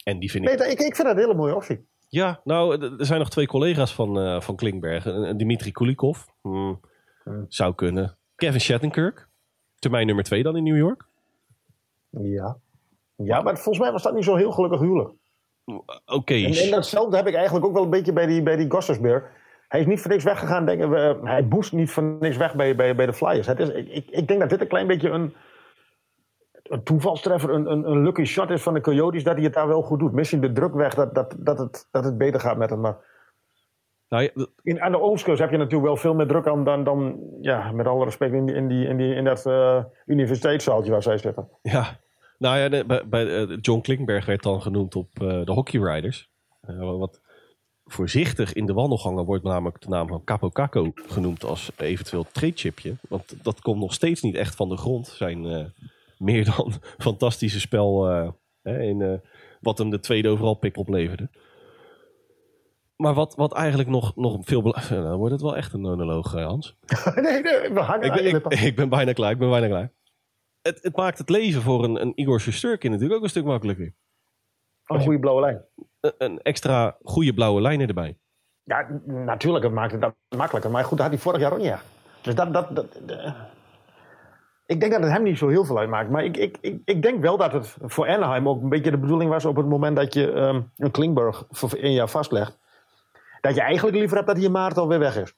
En 0.05 0.19
die 0.19 0.31
vind 0.31 0.45
ik... 0.45 0.49
Nee, 0.51 0.59
dat- 0.59 0.67
ik, 0.67 0.79
ik 0.87 0.95
vind 0.97 1.09
dat 1.09 1.17
een 1.17 1.23
hele 1.23 1.35
mooie 1.35 1.55
optie. 1.55 1.87
Ja, 2.09 2.41
nou, 2.45 2.83
er 2.99 3.07
zijn 3.07 3.19
nog 3.19 3.31
twee 3.31 3.47
collega's 3.47 3.95
van, 3.95 4.19
eh, 4.21 4.41
van 4.41 4.57
Klinkberg. 4.57 5.05
Een- 5.05 5.23
een 5.29 5.37
Dimitri 5.37 5.73
Kulikov. 5.73 6.19
Hmm, 6.41 6.81
Hmm. 7.25 7.45
Zou 7.49 7.75
kunnen. 7.75 8.17
Kevin 8.37 8.61
Shattenkirk. 8.61 9.29
Termijn 9.79 10.07
nummer 10.07 10.25
twee 10.25 10.43
dan 10.43 10.57
in 10.57 10.63
New 10.63 10.77
York. 10.77 11.05
Ja. 12.11 12.59
Ja, 13.17 13.41
maar 13.43 13.55
volgens 13.55 13.79
mij 13.79 13.93
was 13.93 14.03
dat 14.03 14.15
niet 14.15 14.25
zo 14.25 14.35
heel 14.37 14.53
gelukkig 14.53 14.81
huwelijk. 14.81 15.11
Oké. 16.07 16.35
En, 16.35 16.53
en 16.53 16.71
datzelfde 16.71 17.17
heb 17.17 17.27
ik 17.27 17.35
eigenlijk 17.35 17.67
ook 17.67 17.73
wel 17.73 17.83
een 17.83 17.91
beetje 17.91 18.13
bij 18.13 18.27
die, 18.27 18.43
bij 18.43 18.57
die. 18.57 18.67
Hij 19.69 19.81
is 19.81 19.87
niet 19.87 20.01
voor 20.01 20.11
niks 20.11 20.25
weggegaan. 20.25 20.67
Denken 20.67 20.91
we, 20.91 21.19
hij 21.23 21.49
boost 21.49 21.73
niet 21.73 21.91
voor 21.91 22.03
niks 22.03 22.37
weg 22.37 22.55
bij, 22.55 22.77
bij, 22.77 22.95
bij 22.95 23.07
de 23.07 23.13
Flyers. 23.13 23.47
Het 23.47 23.59
is, 23.61 23.69
ik, 23.69 23.89
ik- 23.89 24.11
ik 24.11 24.29
denk 24.29 24.41
dat 24.41 24.51
dit 24.51 24.61
een 24.61 24.69
klein 24.69 24.87
beetje 24.87 25.11
een, 25.11 25.35
een 26.63 26.83
toevalstreffer, 26.83 27.51
een, 27.51 27.71
een, 27.71 27.91
een 27.91 28.03
lucky 28.03 28.25
shot 28.25 28.51
is 28.51 28.63
van 28.63 28.75
de 28.75 28.81
Coyotes. 28.81 29.25
Dat 29.25 29.35
hij 29.35 29.45
het 29.45 29.55
daar 29.55 29.69
wel 29.69 29.83
goed 29.83 29.99
doet. 29.99 30.13
Misschien 30.13 30.41
de 30.41 30.53
druk 30.53 30.75
weg 30.75 30.95
dat, 30.95 31.15
dat, 31.15 31.35
dat, 31.39 31.59
het, 31.59 31.89
dat 31.91 32.05
het 32.05 32.19
beter 32.19 32.41
gaat 32.41 32.57
met 32.57 32.71
hem. 32.71 32.81
Maar 32.81 32.97
Nou, 34.09 34.23
ja, 34.23 34.47
in, 34.63 34.81
aan 34.81 34.93
de 34.93 35.01
Oostkust 35.01 35.39
heb 35.41 35.51
je 35.51 35.57
natuurlijk 35.57 35.87
wel 35.87 35.97
veel 35.97 36.15
meer 36.15 36.27
druk 36.27 36.47
aan 36.47 36.65
dan, 36.65 36.85
dan 36.85 37.21
ja, 37.41 37.73
met 37.73 37.87
alle 37.87 38.05
respect, 38.05 38.33
in, 38.33 38.47
die, 38.47 38.55
in, 38.55 38.69
die, 38.69 38.87
in, 38.87 38.97
die, 38.97 39.15
in 39.15 39.25
dat 39.25 39.47
eh, 39.47 39.85
universiteitszaaltje 40.07 40.91
waar 40.91 41.03
zij 41.03 41.19
zitten. 41.19 41.49
ja. 41.63 41.85
Nou 42.39 42.59
ja, 42.59 42.85
bij, 42.85 43.03
bij, 43.09 43.37
eh, 43.37 43.57
John 43.61 43.81
Klinkberg 43.81 44.27
werd 44.27 44.43
dan 44.43 44.61
genoemd 44.63 44.97
op 44.97 45.09
eh, 45.15 45.45
de 45.45 45.53
Hockey 45.53 45.81
Riders. 45.81 46.31
Eh, 46.61 46.79
wat 46.99 47.21
voorzichtig 47.89 48.53
in 48.53 48.67
de 48.67 48.73
wandelgangen 48.73 49.25
wordt 49.25 49.45
namelijk 49.45 49.81
de 49.81 49.89
naam 49.89 50.09
van 50.09 50.25
Capo 50.25 50.51
Caco 50.51 50.93
genoemd 50.95 51.45
als 51.45 51.71
eventueel 51.77 52.27
trade-chipje. 52.33 52.97
Want 53.09 53.35
dat 53.43 53.61
komt 53.61 53.81
nog 53.81 53.95
steeds 53.95 54.23
niet 54.23 54.35
echt 54.35 54.55
van 54.55 54.69
de 54.69 54.77
grond. 54.77 55.07
Zijn 55.07 55.47
eh, 55.47 55.65
meer 56.19 56.45
dan 56.45 56.73
fantastische 56.99 57.61
spel 57.61 58.11
eh, 58.11 58.31
hè, 58.63 58.83
in, 58.83 59.03
eh, 59.03 59.13
wat 59.61 59.79
hem 59.79 59.91
de 59.91 60.01
tweede 60.01 60.29
overal 60.29 60.55
pick 60.55 60.77
opleverde. 60.77 61.31
Maar 62.97 63.15
wat, 63.15 63.35
wat 63.35 63.53
eigenlijk 63.53 63.89
nog, 63.89 64.17
nog 64.17 64.39
veel 64.41 64.63
belangrijker... 64.63 65.07
Dan 65.09 65.19
wordt 65.19 65.33
het 65.33 65.43
wel 65.43 65.57
echt 65.57 65.73
een 65.73 65.81
monoloog, 65.81 66.33
Hans. 66.33 66.77
nee, 67.15 67.43
nee, 67.43 67.71
we 67.71 67.81
hangen 67.81 68.25
Ik 68.25 68.43
ben, 68.43 68.63
ik 68.65 68.77
ben 68.77 68.89
bijna 68.89 69.13
klaar, 69.13 69.31
ik 69.31 69.39
ben 69.39 69.51
bijna 69.51 69.67
klaar. 69.67 69.93
Het, 70.63 70.83
het 70.83 70.97
maakt 70.97 71.19
het 71.19 71.29
leven 71.29 71.63
voor 71.63 71.85
een, 71.85 72.01
een 72.01 72.13
Igor 72.15 72.41
Shesterkin 72.41 72.91
natuurlijk 72.91 73.19
ook 73.19 73.25
een 73.25 73.31
stuk 73.31 73.45
makkelijker. 73.45 73.95
Een 74.89 75.01
goede 75.01 75.19
blauwe 75.19 75.41
lijn. 75.41 75.65
Een, 76.19 76.43
extra 76.43 76.97
goede 77.03 77.35
blauwe 77.35 77.61
lijn 77.61 77.81
erbij. 77.81 78.17
Ja, 78.63 78.87
natuurlijk, 79.05 79.65
het 79.65 79.73
maakt 79.73 79.93
het 79.93 80.01
dat 80.01 80.15
makkelijker. 80.37 80.71
Maar 80.71 80.85
goed, 80.85 80.99
dat 80.99 81.07
had 81.07 81.15
hij 81.15 81.23
vorig 81.23 81.41
jaar 81.41 81.53
ook 81.53 81.59
niet. 81.59 81.75
Dus 82.23 82.35
dat, 82.35 82.53
dat, 82.53 82.77
dat, 82.77 82.87
eh, 83.07 83.35
ik 84.67 84.81
denk 84.81 84.93
dat 84.93 85.03
het 85.03 85.11
hem 85.11 85.23
niet 85.23 85.39
zo 85.39 85.49
heel 85.49 85.65
veel 85.65 85.79
uitmaakt. 85.79 86.11
Maar 86.11 86.25
ik, 86.25 86.37
ik, 86.37 86.59
ik, 86.61 86.81
ik 86.85 87.03
denk 87.03 87.21
wel 87.21 87.37
dat 87.37 87.53
het 87.53 87.77
voor 87.81 88.09
Anaheim 88.09 88.49
ook 88.49 88.63
een 88.63 88.69
beetje 88.69 88.91
de 88.91 88.99
bedoeling 88.99 89.31
was... 89.31 89.45
op 89.45 89.57
het 89.57 89.67
moment 89.67 89.97
dat 89.97 90.15
je 90.15 90.33
ehm, 90.33 90.61
een 90.77 90.91
Klingberg 90.91 91.45
voor 91.51 91.73
één 91.73 91.93
jaar 91.93 92.09
vastlegt... 92.09 92.59
dat 93.41 93.55
je 93.55 93.61
eigenlijk 93.61 93.97
liever 93.97 94.17
hebt 94.17 94.29
dat 94.29 94.37
hij 94.37 94.47
in 94.47 94.53
maart 94.53 94.79
alweer 94.79 94.99
weg 94.99 95.17
is. 95.17 95.35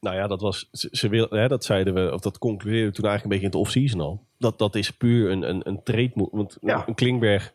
Nou 0.00 0.16
ja, 0.16 0.26
dat 0.26 0.40
was, 0.40 0.68
ze, 0.72 0.88
ze 0.92 1.08
wil, 1.08 1.26
hè, 1.30 1.48
dat 1.48 1.64
zeiden 1.64 1.94
we, 1.94 2.12
of 2.12 2.20
dat 2.20 2.38
concludeerden 2.38 2.88
we 2.88 2.94
toen 2.94 3.04
eigenlijk 3.08 3.24
een 3.24 3.40
beetje 3.40 3.58
in 3.58 3.60
het 3.60 3.60
off-season 3.60 4.00
al. 4.00 4.24
Dat, 4.38 4.58
dat 4.58 4.74
is 4.74 4.90
puur 4.90 5.30
een, 5.30 5.48
een, 5.48 5.68
een 5.68 5.82
trade. 5.82 6.10
Want 6.14 6.58
Ja. 6.60 6.84
een 6.86 6.94
Klingberg, 6.94 7.52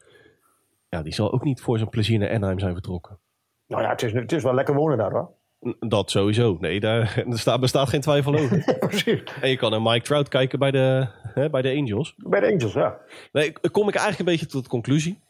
ja, 0.90 1.02
die 1.02 1.14
zal 1.14 1.34
ook 1.34 1.44
niet 1.44 1.62
voor 1.62 1.78
zijn 1.78 1.90
plezier 1.90 2.20
naar 2.20 2.34
Anaheim 2.34 2.60
zijn 2.60 2.74
vertrokken. 2.74 3.20
Nou 3.68 3.82
ja, 3.82 3.90
het 3.90 4.04
is, 4.04 4.14
het 4.14 4.32
is 4.32 4.44
wel 4.44 4.54
lekker 4.54 4.76
wonen 4.76 4.98
daar 4.98 5.12
hoor. 5.12 5.34
Dat 5.80 6.12
sowieso. 6.12 6.58
Nee, 6.60 6.80
daar 6.80 7.24
staat, 7.30 7.60
bestaat 7.60 7.90
geen 7.90 8.02
twijfel 8.02 8.36
over. 8.36 8.76
Precies. 8.80 9.24
en 9.42 9.50
je 9.50 9.58
kan 9.58 9.72
naar 9.72 9.82
Mike 9.82 10.06
Trout 10.06 10.28
kijken 10.28 10.60
bij 10.60 10.72
de, 10.72 11.08
hè, 11.22 11.50
bij 11.50 11.62
de 11.62 11.76
Angels. 11.76 12.14
Bij 12.18 12.40
de 12.40 12.52
Angels, 12.52 12.74
ja. 12.74 12.98
Nee, 13.32 13.52
kom 13.52 13.88
ik 13.88 13.96
eigenlijk 13.96 14.20
een 14.20 14.26
beetje 14.26 14.46
tot 14.46 14.64
de 14.64 14.70
conclusie. 14.70 15.24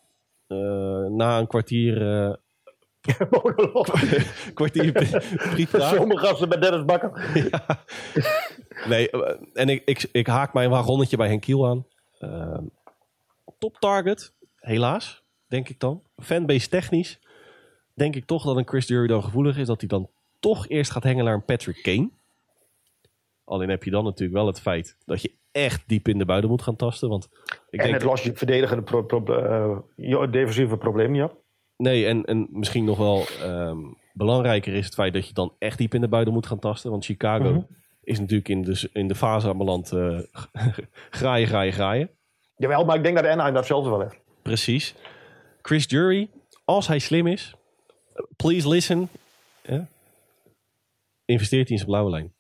Eh, 0.48 0.58
na 1.10 1.40
een 1.40 1.48
kwartier, 1.48 2.26
eh 2.26 2.34
kwartier 4.54 5.06
frietpraat. 5.38 5.96
Zomergasten 5.96 6.50
met 6.50 6.62
Dennis 6.62 6.86
Bakker. 6.86 7.30
Nee, 8.88 9.10
eh, 9.10 9.36
en 9.54 9.70
ik, 9.70 9.82
ik, 9.86 10.10
ik 10.12 10.28
haak 10.28 10.54
mijn 10.54 10.70
wagonnetje 10.70 11.18
bij 11.18 11.28
Henk 11.28 11.42
Kiel 11.42 11.68
aan. 11.68 11.86
Top 13.58 13.78
target, 13.80 14.34
helaas, 14.56 15.25
denk 15.48 15.70
ik 15.70 15.80
dan. 15.80 16.02
Fanbase 16.18 16.70
technisch, 16.70 17.20
denk 17.94 18.16
ik 18.16 18.26
toch 18.26 18.44
dat 18.44 18.58
een 18.58 18.68
Chris 18.68 18.86
Drury 18.86 19.08
dan 19.08 19.24
gevoelig 19.24 19.58
is. 19.58 19.68
Dat 19.68 19.80
hij 19.80 19.90
dan 19.90 20.10
toch 20.40 20.68
eerst 20.68 20.92
gaat 20.92 21.04
hangen 21.04 21.26
naar 21.26 21.34
een 21.34 21.46
Patrick 21.46 21.80
Kane. 21.84 22.10
Alleen 23.44 23.70
heb 23.70 23.84
je 23.84 23.92
dan 23.92 24.04
natuurlijk 24.04 24.38
wel 24.38 24.48
het 24.48 24.60
feit 24.62 24.98
dat 25.06 25.22
je 25.22 25.32
echt 25.52 25.84
diep 25.88 26.08
in 26.08 26.18
de 26.18 26.26
buiten 26.26 26.50
moet 26.50 26.62
gaan 26.62 26.76
tasten. 26.76 27.10
Want 27.10 27.30
ik 27.70 27.80
En 27.80 27.86
denk, 27.86 27.94
het 27.94 28.04
lost 28.04 28.24
je 28.24 28.34
verdedigende 28.36 28.84
pro, 28.84 29.04
pro- 29.04 29.84
eh, 29.96 30.32
defensieve 30.32 30.78
probleem 30.78 31.12
niet 31.12 31.24
op. 31.24 31.38
nee, 31.78 32.06
en, 32.08 32.26
en 32.26 32.48
misschien 32.52 32.84
nog 32.86 32.98
wel 32.98 33.26
ehm, 33.42 33.78
belangrijker 34.14 34.74
is 34.74 34.86
het 34.86 34.94
feit 34.94 35.14
dat 35.14 35.28
je 35.28 35.34
dan 35.34 35.54
echt 35.60 35.78
diep 35.78 35.94
in 35.94 36.02
de 36.02 36.08
buiten 36.08 36.34
moet 36.34 36.46
gaan 36.48 36.60
tasten. 36.60 36.92
Want 36.92 37.06
Chicago 37.06 37.50
Mhm. 37.52 37.62
is 38.04 38.20
natuurlijk 38.20 38.50
in 38.50 38.62
de, 38.62 38.90
in 38.94 39.08
de 39.08 39.16
fase 39.16 39.48
aanbeland 39.48 39.92
uh, 39.94 40.20
graaien, 41.10 41.48
graaien, 41.48 41.74
graaien. 41.74 42.10
Jawel, 42.58 42.86
maar 42.86 42.96
ik 42.96 43.04
denk 43.04 43.16
dat 43.16 43.26
Anaheim 43.26 43.54
datzelfde 43.54 43.90
wel 43.90 44.02
heeft. 44.02 44.20
Precies. 44.42 44.96
Chris 45.66 45.86
Jury, 45.88 46.30
als 46.66 46.88
hij 46.88 47.00
slim 47.00 47.28
is, 47.28 47.56
please 48.36 48.68
listen. 48.68 49.10
Ja, 49.62 49.88
investeert 51.26 51.68
hij 51.68 51.72
in 51.72 51.78
zijn 51.78 51.90
blauwe 51.90 52.10
lijn. 52.10 52.34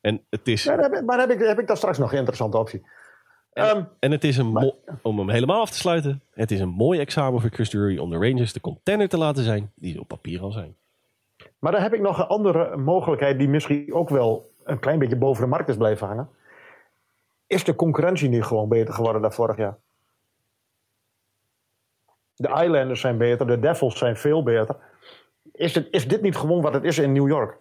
En 0.00 0.24
het 0.28 0.48
is, 0.48 0.64
Ja, 0.64 0.76
dan 0.76 0.92
heb 0.92 1.04
maar 1.04 1.16
dan 1.16 1.28
heb 1.28 1.40
ik, 1.40 1.46
heb 1.46 1.58
ik 1.58 1.66
daar 1.66 1.76
straks 1.76 1.98
nog 1.98 2.12
een 2.12 2.18
interessante 2.18 2.58
optie. 2.58 2.86
Ehm, 3.52 3.84
en 3.98 4.10
het 4.10 4.24
is 4.24 4.36
een 4.36 4.74
om 5.02 5.18
hem 5.18 5.30
helemaal 5.30 5.60
af 5.60 5.70
te 5.70 5.76
sluiten. 5.76 6.22
Het 6.30 6.50
is 6.50 6.60
een 6.60 6.68
mooi 6.68 7.00
examen 7.00 7.40
voor 7.40 7.50
Chris 7.50 7.70
Jury 7.70 7.98
om 7.98 8.10
de 8.10 8.16
Rangers 8.16 8.52
de 8.52 8.60
contender 8.60 9.08
te 9.08 9.18
laten 9.18 9.44
zijn 9.44 9.72
die 9.74 9.92
ze 9.92 10.00
op 10.00 10.08
papier 10.08 10.40
al 10.40 10.50
zijn. 10.50 10.76
maar 11.58 11.72
dan 11.72 11.82
heb 11.82 11.94
ik 11.94 12.00
nog 12.00 12.18
een 12.18 12.26
andere 12.26 12.76
mogelijkheid 12.76 13.38
die 13.38 13.48
misschien 13.48 13.94
ook 13.94 14.08
wel 14.08 14.52
een 14.64 14.78
klein 14.78 14.98
beetje 14.98 15.16
boven 15.16 15.42
de 15.42 15.48
markt 15.48 15.68
is 15.68 15.76
blijven 15.76 16.06
hangen. 16.06 16.28
Is 17.46 17.64
de 17.64 17.74
concurrentie 17.74 18.28
niet 18.28 18.44
gewoon 18.44 18.68
beter 18.68 18.94
geworden 18.94 19.22
dan 19.22 19.32
vorig 19.32 19.56
jaar? 19.56 19.78
De 22.40 22.48
Islanders 22.48 23.00
zijn 23.00 23.18
beter, 23.18 23.46
de 23.46 23.58
Devils 23.58 23.98
zijn 23.98 24.16
veel 24.16 24.42
beter. 24.42 24.76
Is, 25.52 25.74
het, 25.74 25.88
is 25.90 26.08
dit 26.08 26.22
niet 26.22 26.36
gewoon 26.36 26.62
wat 26.62 26.74
het 26.74 26.84
is 26.84 26.98
in 26.98 27.12
New 27.12 27.28
York? 27.28 27.56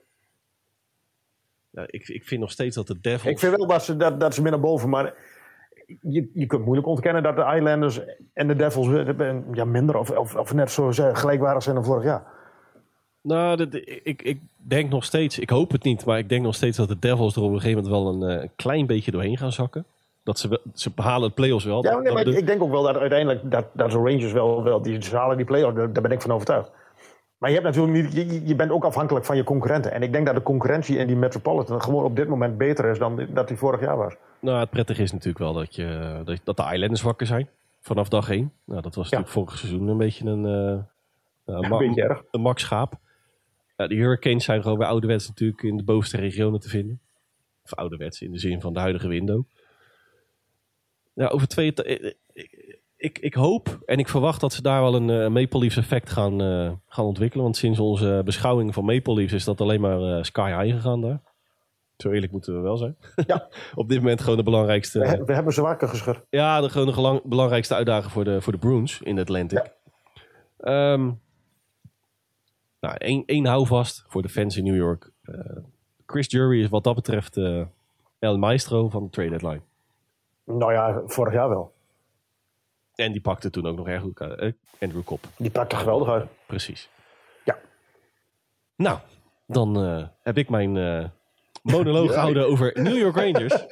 Ik, 1.85 2.07
ik 2.07 2.23
vind 2.23 2.41
nog 2.41 2.51
steeds 2.51 2.75
dat 2.75 2.87
de 2.87 2.99
Devils... 3.01 3.31
Ik 3.33 3.39
vind 3.39 3.55
wel 3.55 3.67
dat 3.67 3.83
ze, 3.83 3.97
dat, 3.97 4.19
dat 4.19 4.33
ze 4.33 4.41
meer 4.41 4.51
naar 4.51 4.59
boven, 4.59 4.89
maar 4.89 5.13
je, 6.01 6.29
je 6.33 6.45
kunt 6.45 6.63
moeilijk 6.63 6.87
ontkennen 6.87 7.23
dat 7.23 7.35
de 7.35 7.53
Islanders 7.55 7.99
en 8.33 8.47
de 8.47 8.55
Devils 8.55 8.87
eh, 8.87 9.35
ja, 9.53 9.65
minder 9.65 9.97
of, 9.97 10.09
of, 10.11 10.35
of 10.35 10.53
net 10.53 10.71
zo 10.71 10.91
zeggen, 10.91 11.15
gelijkwaardig 11.17 11.63
zijn 11.63 11.75
dan 11.75 11.85
vorig 11.85 12.03
jaar. 12.03 12.23
Nou, 13.21 13.57
dat- 13.57 13.73
ik, 14.03 14.21
ik 14.21 14.39
denk 14.55 14.89
nog 14.89 15.03
steeds, 15.03 15.39
ik 15.39 15.49
hoop 15.49 15.71
het 15.71 15.83
niet, 15.83 16.05
maar 16.05 16.17
ik 16.17 16.29
denk 16.29 16.43
nog 16.43 16.55
steeds 16.55 16.77
dat 16.77 16.87
de 16.87 16.99
Devils 16.99 17.35
er 17.35 17.41
op 17.41 17.51
een 17.51 17.61
gegeven 17.61 17.83
moment 17.83 18.03
wel 18.21 18.29
een 18.29 18.39
eh, 18.41 18.47
klein 18.55 18.85
beetje 18.85 19.11
doorheen 19.11 19.37
gaan 19.37 19.51
zakken. 19.51 19.85
Dat 20.29 20.39
ze, 20.39 20.47
wel- 20.47 20.59
ze 20.73 20.91
behalen 20.95 21.23
het 21.23 21.33
play-offs 21.33 21.65
wel. 21.65 21.83
Ja, 21.83 21.97
nee, 21.99 22.13
maar 22.13 22.27
ik, 22.27 22.45
denk 22.47 22.61
ook 22.61 22.71
wel 22.71 22.83
dat 22.83 22.97
uiteindelijk 22.97 23.51
dat, 23.51 23.65
dat 23.73 23.91
de 23.91 23.97
Rangers 23.97 24.31
wel, 24.31 24.63
wel 24.63 24.81
die 24.81 24.99
halen 25.11 25.37
die 25.37 25.45
play-off, 25.45 25.75
daar, 25.75 25.93
daar 25.93 26.03
ben 26.03 26.11
ik 26.11 26.21
van 26.21 26.31
overtuigd. 26.31 26.71
Maar 27.37 27.49
je, 27.49 27.55
hebt 27.59 27.75
natuurlijk 27.75 28.13
niet, 28.13 28.13
je- 28.31 28.47
je, 28.47 28.55
bent 28.55 28.71
ook 28.71 28.83
afhankelijk 28.85 29.25
van 29.25 29.35
je 29.35 29.43
concurrenten. 29.43 29.91
En 29.91 30.01
ik 30.03 30.11
denk 30.11 30.25
dat 30.25 30.35
de 30.35 30.41
concurrentie 30.41 30.97
in 30.97 31.07
die 31.07 31.15
Metropolitan 31.15 31.81
gewoon 31.81 32.03
op 32.03 32.15
dit 32.15 32.27
moment 32.27 32.57
beter 32.57 32.85
is 32.85 32.97
dan 32.99 33.27
dat 33.29 33.47
die 33.47 33.57
vorig 33.57 33.79
jaar 33.81 33.97
was. 33.97 34.13
Nou, 34.39 34.59
het 34.59 34.69
prettige 34.69 35.01
is 35.01 35.11
natuurlijk 35.11 35.39
wel 35.39 35.53
dat, 35.53 35.75
je, 35.75 36.21
dat, 36.25 36.39
dat 36.43 36.57
de 36.57 36.63
Islanders 36.73 37.01
wakker 37.01 37.27
zijn. 37.27 37.49
Vanaf 37.81 38.09
dag 38.09 38.29
één. 38.29 38.51
Nou, 38.65 38.81
dat 38.81 38.95
was 38.95 39.09
Ja. 39.09 39.17
natuurlijk 39.17 39.47
vorig 39.47 39.59
seizoen 39.59 39.87
een 39.87 39.97
beetje 39.97 40.25
een, 40.25 40.41
nou, 40.41 40.83
Een 41.45 41.69
ma- 41.69 41.77
beetje 41.77 42.01
erg. 42.03 42.23
een 42.31 42.41
max 42.41 42.61
schaap. 42.61 42.93
Ja, 43.77 43.87
de 43.87 43.95
Hurricanes 43.95 44.43
zijn 44.43 44.61
gewoon 44.61 44.77
bij 44.77 44.87
ouderwets 44.87 45.27
natuurlijk 45.27 45.61
in 45.63 45.77
de 45.77 45.83
bovenste 45.83 46.17
regionen 46.17 46.59
te 46.59 46.69
vinden. 46.69 46.99
Of 47.63 47.73
ouderwets 47.73 48.21
in 48.21 48.31
de 48.31 48.39
zin 48.39 48.61
van 48.61 48.73
de 48.73 48.79
huidige 48.79 49.07
window. 49.07 49.43
Ja, 51.19 51.27
over 51.27 51.47
twee... 51.47 51.73
ta- 51.73 51.83
ik, 51.83 52.15
ik, 52.97 53.19
ik, 53.19 53.33
hoop 53.33 53.79
en 53.85 53.97
ik 53.99 54.07
verwacht 54.09 54.41
dat 54.41 54.53
ze 54.53 54.61
daar 54.61 54.81
wel 54.81 54.95
een 54.95 55.09
eh, 55.09 55.27
Maple 55.29 55.59
Leafs 55.59 55.77
effect 55.77 56.09
gaan, 56.09 56.41
eh, 56.41 56.71
gaan 56.87 57.05
ontwikkelen. 57.05 57.43
Want 57.43 57.57
sinds 57.57 57.79
onze 57.79 58.21
beschouwing 58.25 58.73
van 58.73 58.85
Maple 58.85 59.13
Leafs 59.13 59.33
is 59.33 59.43
dat 59.43 59.61
alleen 59.61 59.81
maar 59.81 60.01
eh, 60.01 60.23
sky 60.23 60.51
high 60.61 60.75
gegaan 60.75 61.01
daar. 61.01 61.21
Zo 61.97 62.11
eerlijk 62.11 62.31
moeten 62.31 62.53
we 62.55 62.59
wel 62.59 62.77
zijn. 62.77 62.95
Ja. 63.27 63.49
Op 63.75 63.89
dit 63.89 63.97
moment 63.97 64.21
gewoon 64.21 64.37
de 64.37 64.43
belangrijkste... 64.43 64.99
We, 64.99 65.07
he- 65.07 65.23
we 65.23 65.33
hebben 65.33 65.53
ze 65.53 65.61
wakker 65.61 65.87
geschud. 65.87 66.21
Ja, 66.29 66.61
de, 66.61 66.69
gewoon 66.69 66.87
de 66.87 66.93
gelang- 66.93 67.23
belangrijkste 67.23 67.75
uitdaging 67.75 68.11
voor 68.11 68.23
de, 68.23 68.41
voor 68.41 68.53
de 68.53 68.59
Bruins 68.59 69.01
in 69.01 69.15
de 69.15 69.21
Atlantic. 69.21 69.71
Ehm, 70.59 71.11
nou, 72.79 72.95
één, 72.97 73.23
één 73.25 73.45
houvast 73.45 74.03
voor 74.07 74.21
de 74.21 74.29
fans 74.29 74.57
in 74.57 74.63
New 74.63 74.75
York. 74.75 75.11
Eh, 75.23 75.35
Chris 76.05 76.27
Jury 76.29 76.61
is 76.63 76.69
wat 76.69 76.83
dat 76.83 76.95
betreft 76.95 77.37
eh, 77.37 77.61
El 78.19 78.37
Maestro 78.37 78.89
van 78.89 79.03
de 79.03 79.09
trade 79.09 79.29
deadline. 79.29 79.61
Nou 80.51 80.73
ja, 80.73 81.01
vorig 81.05 81.33
jaar 81.33 81.49
wel. 81.49 81.73
En 82.95 83.11
die 83.11 83.21
pakte 83.21 83.49
toen 83.49 83.65
ook 83.65 83.75
nog 83.77 83.87
erg 83.87 84.01
goed. 84.01 84.19
eh, 84.19 84.51
Andrew 84.79 85.03
Kopp, 85.03 85.27
Die 85.37 85.51
pakt 85.51 85.71
er 85.71 85.77
geweldig 85.77 86.07
uit. 86.09 86.29
precies. 86.47 86.89
Ja. 87.45 87.57
Nou, 88.75 88.99
dan 89.47 89.83
eh, 89.83 90.07
heb 90.23 90.37
ik 90.37 90.49
mijn 90.49 90.77
eh, 90.77 91.05
monoloog 91.61 92.07
Ja. 92.09 92.13
gehouden 92.13 92.47
over 92.47 92.81
New 92.81 92.97
York 92.97 93.15
Rangers. 93.15 93.65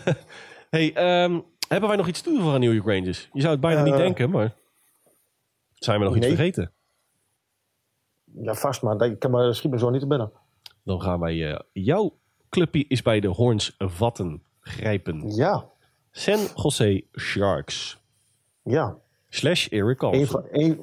hey, 0.76 0.94
ehm, 0.94 1.40
hebben 1.68 1.88
wij 1.88 1.98
nog 1.98 2.08
iets 2.08 2.22
toe 2.22 2.40
aan 2.52 2.60
New 2.60 2.72
York 2.74 2.86
Rangers? 2.86 3.28
Je 3.32 3.40
zou 3.40 3.52
het 3.52 3.60
bijna 3.60 3.82
niet 3.82 3.96
denken, 3.96 4.30
maar 4.30 4.54
zijn 5.74 5.98
we 5.98 6.04
nog 6.04 6.16
iets 6.16 6.26
vergeten? 6.26 6.72
Ja, 8.24 8.54
vast, 8.54 8.82
maar 8.82 8.98
dat- 8.98 9.10
ik 9.10 9.18
kan 9.18 9.30
me, 9.30 9.52
schiet 9.52 9.70
me 9.70 9.78
zo 9.78 9.90
niet 9.90 10.00
te 10.00 10.06
binnen. 10.06 10.32
Dan 10.82 11.00
gaan 11.02 11.20
wij 11.20 11.52
eh, 11.52 11.60
jouw 11.72 12.18
clubje 12.48 12.84
is 12.88 13.02
bij 13.02 13.20
de 13.20 13.28
Horns 13.28 13.74
vatten 13.78 14.42
grijpen. 14.60 15.34
Ja, 15.34 15.64
San 16.16 16.38
Jose 16.54 17.04
Sharks. 17.18 18.00
ja. 18.62 18.96
Slash 19.28 19.68
Eric 19.68 20.02
Eén 20.02 20.10
Carlson. 20.10 20.26
van, 20.26 20.48
één, 20.48 20.78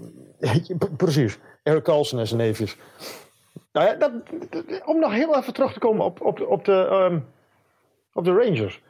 precies. 0.98 1.40
Eric 1.64 1.84
Carlson 1.84 2.20
en 2.20 2.28
zijn 2.28 2.40
neefjes. 2.40 2.78
Nou 3.72 3.88
ja, 3.88 3.94
dat, 3.96 4.12
om 4.86 5.00
nog 5.00 5.12
heel 5.12 5.36
even 5.38 5.54
terug 5.54 5.74
te 5.74 5.80
komen 5.80 6.06
op, 6.06 6.22
op, 6.22 6.42
op, 6.42 6.66
de, 6.66 6.86
ehm, 6.86 7.20
op 8.14 8.24
de 8.24 8.32
Rangers. 8.32 8.82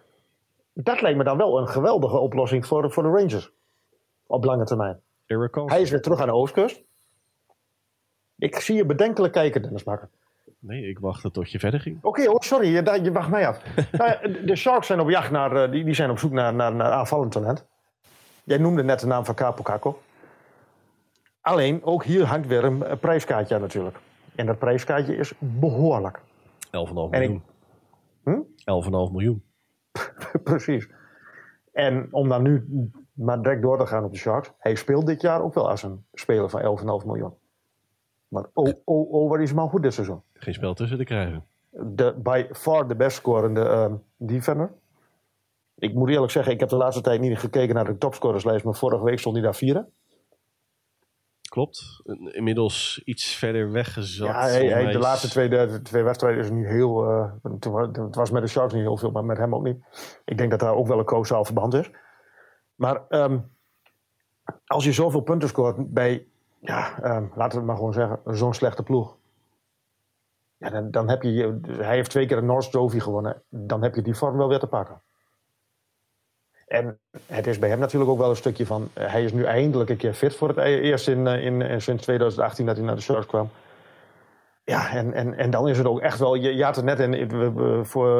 Dat 0.73 1.01
lijkt 1.01 1.17
me 1.17 1.23
dan 1.23 1.37
wel 1.37 1.59
een 1.59 1.67
geweldige 1.67 2.17
oplossing 2.17 2.65
voor, 2.65 2.81
de- 2.81 2.89
voor 2.89 3.03
de 3.03 3.09
Rangers. 3.09 3.51
Op 4.27 4.43
lange 4.43 4.65
termijn. 4.65 4.99
Eric 5.25 5.51
Carlson. 5.51 5.71
Hij 5.73 5.81
is 5.81 5.89
weer 5.89 6.01
terug 6.01 6.19
aan 6.19 6.27
de 6.27 6.33
oostkust. 6.33 6.81
Ik 8.37 8.55
zie 8.55 8.75
je 8.75 8.85
bedenkelijk 8.85 9.33
kijken, 9.33 9.61
Dennis 9.61 9.83
Bakker. 9.83 10.09
Nee, 10.59 10.89
ik 10.89 10.99
wachtte 10.99 11.31
tot 11.31 11.51
je 11.51 11.59
verder 11.59 11.79
ging. 11.79 11.97
Oké, 12.01 12.29
oh, 12.29 12.39
sorry, 12.39 12.67
je, 12.67 12.99
je 13.03 13.11
wacht 13.11 13.29
mij 13.29 13.47
af. 13.47 13.63
nou 13.91 14.45
de 14.45 14.55
Sharks 14.55 14.87
zijn 14.87 14.99
op 14.99 15.09
jacht 15.09 15.31
naar, 15.31 15.55
eh, 15.55 15.71
die, 15.71 15.83
die 15.83 15.93
zijn 15.93 16.09
op 16.09 16.19
zoek 16.19 16.31
naar, 16.31 16.53
naar, 16.53 16.75
naar 16.75 16.91
aanvallend 16.91 17.31
talent. 17.31 17.67
Jij 18.43 18.57
noemde 18.57 18.83
net 18.83 18.99
de 18.99 19.07
naam 19.07 19.25
van 19.25 19.35
Capo 19.35 19.63
Caco. 19.63 19.99
Alleen, 21.41 21.83
ook 21.83 22.03
hier 22.03 22.25
hangt 22.25 22.47
weer 22.47 22.63
een 22.63 22.99
prijskaartje 22.99 23.55
aan 23.55 23.61
natuurlijk. 23.61 23.97
En 24.35 24.45
dat 24.45 24.59
prijskaartje 24.59 25.15
is 25.15 25.33
behoorlijk. 25.39 26.19
11,5 26.19 27.11
En 27.11 27.21
ik- 27.21 27.29
miljoen. 27.29 27.43
Hm? 28.23 28.41
11,5 29.07 29.11
miljoen. 29.11 29.43
Precies. 30.43 30.89
En 31.71 32.07
om 32.11 32.29
dan 32.29 32.41
nu 32.41 32.67
maar 33.13 33.41
direct 33.41 33.61
door 33.61 33.77
te 33.79 33.85
gaan 33.85 34.03
op 34.03 34.11
de 34.11 34.17
Sharks. 34.17 34.51
Hij 34.57 34.75
speelt 34.75 35.05
dit 35.05 35.21
jaar 35.21 35.41
ook 35.41 35.53
wel 35.53 35.69
als 35.69 35.83
een 35.83 36.05
speler 36.13 36.49
van 36.49 36.61
11,5 36.61 37.05
miljoen. 37.05 37.33
Maar 38.27 38.45
oh, 38.53 38.69
oh, 38.85 39.11
oh, 39.13 39.29
wat 39.29 39.39
is 39.39 39.55
al 39.55 39.67
goed 39.67 39.83
dit 39.83 39.93
seizoen. 39.93 40.21
Geen 40.41 40.53
spel 40.53 40.73
tussen 40.73 40.97
te 40.97 41.03
krijgen. 41.03 41.45
de 41.69 42.15
by 42.17 42.45
far 42.51 42.87
de 42.87 42.95
best 42.95 43.17
scorende 43.17 43.61
ehm, 43.61 43.95
defender. 44.17 44.71
Ik 45.75 45.93
moet 45.93 46.09
eerlijk 46.09 46.31
zeggen, 46.31 46.53
ik 46.53 46.59
heb 46.59 46.69
de 46.69 46.75
laatste 46.75 47.01
tijd 47.01 47.21
niet 47.21 47.37
gekeken 47.39 47.75
naar 47.75 47.85
de 47.85 47.97
topscorerslijst, 47.97 48.65
maar 48.65 48.75
vorige 48.75 49.03
week 49.03 49.19
stond 49.19 49.35
hij 49.35 49.43
daar 49.43 49.55
vierde. 49.55 49.87
Klopt. 51.49 52.01
Inmiddels 52.31 53.01
iets 53.05 53.35
verder 53.35 53.71
weggezet. 53.71 54.27
Ja, 54.27 54.41
mij 54.41 54.83
de 54.85 54.89
is- 54.89 54.95
laatste 54.95 55.29
twee, 55.29 55.49
de, 55.49 55.79
twee 55.83 56.03
wedstrijden 56.03 56.43
is 56.43 56.49
niet 56.49 56.65
heel. 56.67 57.07
het 57.43 57.65
wa- 57.65 57.91
het 57.91 58.15
was 58.15 58.31
met 58.31 58.41
de 58.41 58.47
Sharks 58.47 58.73
niet 58.73 58.81
heel 58.81 58.97
veel, 58.97 59.11
maar 59.11 59.25
met 59.25 59.37
hem 59.37 59.55
ook 59.55 59.63
niet. 59.63 59.77
Ik 60.25 60.37
denk 60.37 60.51
dat 60.51 60.59
daar 60.59 60.75
ook 60.75 60.87
wel 60.87 60.99
een 60.99 61.05
causaal 61.05 61.45
verband 61.45 61.73
is. 61.73 61.89
Maar 62.75 63.07
ehm, 63.09 63.39
als 64.65 64.83
je 64.83 64.91
zoveel 64.91 65.21
punten 65.21 65.49
scoort 65.49 65.93
bij, 65.93 66.27
ja, 66.59 67.01
ehm, 67.01 67.25
laten 67.35 67.51
we 67.51 67.57
het 67.57 67.65
maar 67.65 67.75
gewoon 67.75 67.93
zeggen, 67.93 68.19
zo'n 68.25 68.53
slechte 68.53 68.83
ploeg. 68.83 69.17
Ja, 70.61 70.69
dan, 70.69 70.91
dan 70.91 71.09
heb 71.09 71.21
je, 71.21 71.59
hij 71.67 71.95
heeft 71.95 72.09
twee 72.09 72.25
keer 72.25 72.35
de 72.35 72.45
North 72.45 72.71
Trophy 72.71 72.99
gewonnen. 72.99 73.43
Dan 73.49 73.83
heb 73.83 73.95
je 73.95 74.01
die 74.01 74.15
vorm 74.15 74.37
wel 74.37 74.47
weer 74.47 74.59
te 74.59 74.67
pakken. 74.67 75.01
En 76.67 76.99
het 77.25 77.47
is 77.47 77.59
bij 77.59 77.69
hem 77.69 77.79
natuurlijk 77.79 78.11
ook 78.11 78.17
wel 78.17 78.29
een 78.29 78.35
stukje 78.35 78.65
van... 78.65 78.89
eh, 78.93 79.11
hij 79.11 79.23
is 79.23 79.33
nu 79.33 79.43
eindelijk 79.43 79.89
een 79.89 79.97
keer 79.97 80.13
fit 80.13 80.35
voor 80.35 80.47
het 80.47 80.57
e- 80.57 80.79
eerst 80.79 81.07
in, 81.07 81.27
eh, 81.27 81.45
in, 81.45 81.61
in, 81.61 81.81
sinds 81.81 82.03
2018 82.03 82.65
dat 82.65 82.75
hij 82.77 82.85
naar 82.85 82.95
de 82.95 83.01
Sharks 83.01 83.25
kwam. 83.25 83.49
Ja, 84.63 84.91
en, 84.91 85.13
en, 85.13 85.37
en 85.37 85.49
dan 85.49 85.67
is 85.67 85.77
het 85.77 85.87
ook 85.87 85.99
echt 85.99 86.19
wel... 86.19 86.35
Je, 86.35 86.55
je 86.55 86.63
had 86.63 86.75
het 86.75 86.85
net 86.85 86.99
in, 86.99 87.13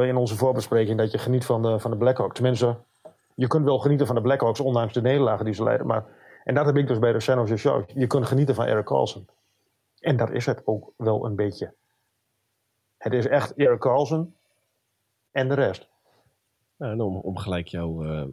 in 0.08 0.16
onze 0.16 0.36
voorbespreking 0.38 0.98
dat 0.98 1.12
je 1.12 1.18
geniet 1.18 1.46
van 1.46 1.62
de, 1.62 1.80
van 1.80 1.92
de 1.92 1.98
Blackhawks. 1.98 2.34
Tenminste, 2.34 2.78
je 3.36 3.48
kunt 3.48 3.66
wel 3.66 3.80
genieten 3.80 4.06
van 4.06 4.16
de 4.16 4.22
Blackhawks 4.22 4.60
ondanks 4.60 4.94
de 4.94 5.02
nederlagen 5.02 5.46
die 5.46 5.54
ze 5.54 5.64
leiden. 5.64 5.88
Maar, 5.88 6.06
en 6.44 6.56
dat 6.56 6.66
heb 6.66 6.78
ik 6.78 6.88
dus 6.88 7.00
bij 7.00 7.12
de 7.12 7.20
San 7.20 7.38
Jose 7.38 7.58
Sharks. 7.58 7.94
Je 7.96 8.08
kunt 8.08 8.26
genieten 8.26 8.56
van 8.56 8.66
Eric 8.66 8.86
Carlson. 8.86 9.28
En 10.00 10.18
dat 10.18 10.32
is 10.32 10.46
het 10.46 10.62
ook 10.66 10.92
wel 10.98 11.26
een 11.26 11.36
beetje. 11.36 11.74
Het 13.02 13.14
is 13.14 13.28
echt 13.28 13.54
Eric 13.54 13.80
Carlson 13.80 14.34
en 15.32 15.48
de 15.48 15.54
rest. 15.54 15.88
Nou, 16.78 16.92
en 16.92 17.02
om, 17.02 17.16
om 17.16 17.38
gelijk 17.38 17.68
jouw 17.68 18.04
eh, 18.06 18.24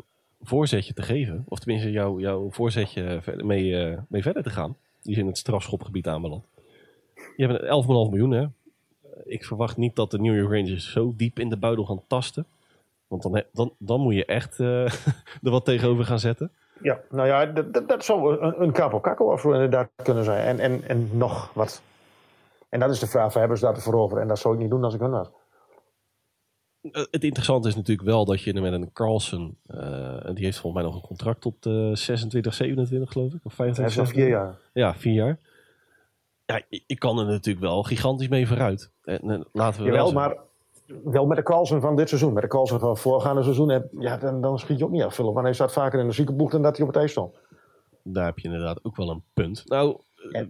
voorzetje 0.43 0.95
te 0.95 1.03
geven. 1.03 1.45
Of 1.49 1.59
tenminste 1.59 1.91
jouw, 1.91 2.19
jouw 2.21 2.51
voorzetje 2.51 3.21
mee, 3.37 3.85
eh, 3.85 3.99
mee 4.09 4.23
verder 4.23 4.43
te 4.43 4.51
gaan. 4.51 4.77
Die 5.03 5.13
is 5.13 5.19
in 5.19 5.27
het 5.27 5.39
strafschopgebied 5.39 6.07
aanbeland. 6.07 6.45
Je 7.37 7.47
hebt 7.47 7.63
een 7.63 7.83
11,5 7.83 7.89
miljoen 7.89 8.31
hè. 8.31 8.47
Ik 9.25 9.45
verwacht 9.45 9.77
niet 9.77 9.97
dat 9.97 10.11
de 10.11 10.19
New 10.19 10.37
York 10.37 10.53
Rangers 10.53 10.93
zo 10.93 11.15
diep 11.17 11.39
in 11.39 11.49
de 11.49 11.57
buidel 11.57 11.85
gaan 11.85 12.03
tasten. 12.07 12.47
Want 13.07 13.23
dan, 13.23 13.43
dan, 13.53 13.73
dan 13.79 14.01
moet 14.01 14.15
je 14.15 14.25
echt 14.25 14.61
eh, 14.61 14.85
er 15.45 15.51
wat 15.51 15.65
tegenover 15.65 16.05
gaan 16.05 16.19
zetten. 16.19 16.51
Ja, 16.83 17.01
nou 17.11 17.27
ja, 17.29 17.47
dat, 17.47 17.73
dat, 17.73 17.89
dat 17.89 18.05
zou 18.05 18.41
een, 18.41 18.63
een 18.63 18.93
offer 19.19 19.53
inderdaad 19.53 19.89
kunnen 20.03 20.25
zijn. 20.25 20.47
En, 20.47 20.59
en, 20.59 20.89
en 20.89 21.09
nog 21.13 21.51
wat. 21.55 21.83
En 22.69 22.81
dat 22.81 22.91
is 22.91 22.99
de 22.99 23.07
vraag, 23.07 23.35
hebben 23.35 23.59
ze 23.59 23.65
dat 23.65 23.77
ervoor 23.77 23.95
over? 23.95 24.19
En 24.19 24.29
dat 24.29 24.39
zou 24.39 24.55
ik 24.55 24.61
niet 24.61 24.71
doen 24.71 24.85
als 24.85 24.95
ik 24.95 25.01
hun 25.01 25.11
was. 25.11 25.31
Eh, 26.81 27.03
Het 27.11 27.25
interessante 27.25 27.69
is 27.69 27.75
natuurlijk 27.77 28.09
wel 28.09 28.25
dat 28.25 28.41
je 28.43 28.61
met 28.61 28.73
een 28.73 28.93
Carlson, 28.93 29.59
eh, 29.67 30.25
die 30.35 30.45
heeft 30.45 30.59
volgens 30.59 30.83
mij 30.83 30.83
nog 30.83 30.95
een 30.95 31.07
contract 31.09 31.41
tot 31.41 31.67
eh 31.67 31.91
26, 31.93 32.55
27 32.55 33.13
geloof 33.13 33.33
ik, 33.33 33.41
of 33.45 33.57
Hij 33.57 33.67
25. 33.75 33.85
heeft 33.85 33.97
nog 33.97 34.25
vier 34.25 34.29
jaar. 34.29 34.59
Ja, 34.73 34.95
vier 34.95 35.13
jaar. 35.13 35.39
Ja, 36.45 36.63
je 36.87 36.97
kan 36.99 37.19
er 37.19 37.27
natuurlijk 37.27 37.65
wel 37.65 37.83
gigantisch 37.83 38.29
mee 38.29 38.47
vooruit. 38.47 38.91
En, 39.05 39.21
en 39.31 39.47
laten 39.53 39.83
we 39.83 39.91
wel 39.91 39.95
Jawel, 39.97 40.11
zeggen- 40.11 40.29
maar 40.95 41.13
wel 41.13 41.27
met 41.27 41.37
de 41.37 41.43
Carlsen 41.43 41.81
van 41.81 41.97
dit 41.97 42.09
seizoen. 42.09 42.33
Met 42.33 42.43
de 42.43 42.49
Carlsen 42.49 42.81
van 42.81 42.97
voorgaande 42.97 43.43
seizoen, 43.43 43.69
heb- 43.69 43.89
ja, 43.99 44.17
dan, 44.17 44.41
dan 44.41 44.59
schiet 44.59 44.79
je 44.79 44.85
ook 44.85 44.91
niet 44.91 45.03
af. 45.03 45.17
Want 45.17 45.39
hij 45.41 45.53
staat 45.53 45.73
vaker 45.73 46.01
in 46.01 46.07
de 46.07 46.13
ziekenboeg 46.13 46.51
dan 46.51 46.63
dat 46.63 46.77
hij 46.77 46.87
op 46.87 46.93
het 46.93 47.01
ijs 47.03 47.11
stond. 47.11 47.37
Daar 48.03 48.25
heb 48.25 48.39
je 48.39 48.45
inderdaad 48.49 48.85
ook 48.85 48.97
wel 48.97 49.11
een 49.11 49.23
punt. 49.35 49.63
Nou, 49.69 50.01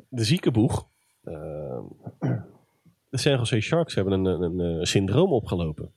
de 0.08 0.24
ziekenboeg. 0.24 0.86
Eh, 1.28 2.30
de 3.08 3.18
San 3.18 3.32
Jose 3.36 3.60
Sharks 3.60 3.94
hebben 3.94 4.12
een, 4.12 4.24
een, 4.42 4.58
een, 4.60 4.78
eh, 4.78 4.84
syndroom 4.84 5.32
opgelopen. 5.32 5.92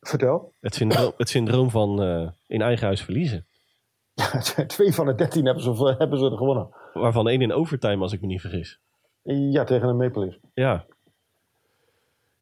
Vertel. 0.00 0.52
Het 0.60 0.74
syndroom, 0.74 1.12
het 1.16 1.28
syndroom 1.28 1.70
van 1.70 2.02
eh, 2.02 2.28
in 2.46 2.62
eigen 2.62 2.86
huis 2.86 3.02
verliezen. 3.02 3.46
Twee 4.66 4.92
van 4.94 5.06
de 5.06 5.14
dertien 5.14 5.44
hebben 5.44 5.62
ze, 5.62 5.94
hebben 5.98 6.18
ze 6.18 6.24
er 6.24 6.36
gewonnen. 6.36 6.68
Waarvan 6.92 7.28
één 7.28 7.40
in 7.42 7.52
overtime, 7.52 8.02
als 8.02 8.12
ik 8.12 8.20
me 8.20 8.26
niet 8.26 8.40
vergis. 8.40 8.80
Ja, 9.22 9.64
tegen 9.64 9.88
een 9.88 9.96
Maple 9.96 10.20
Leafs. 10.24 10.38
Ja. 10.54 10.84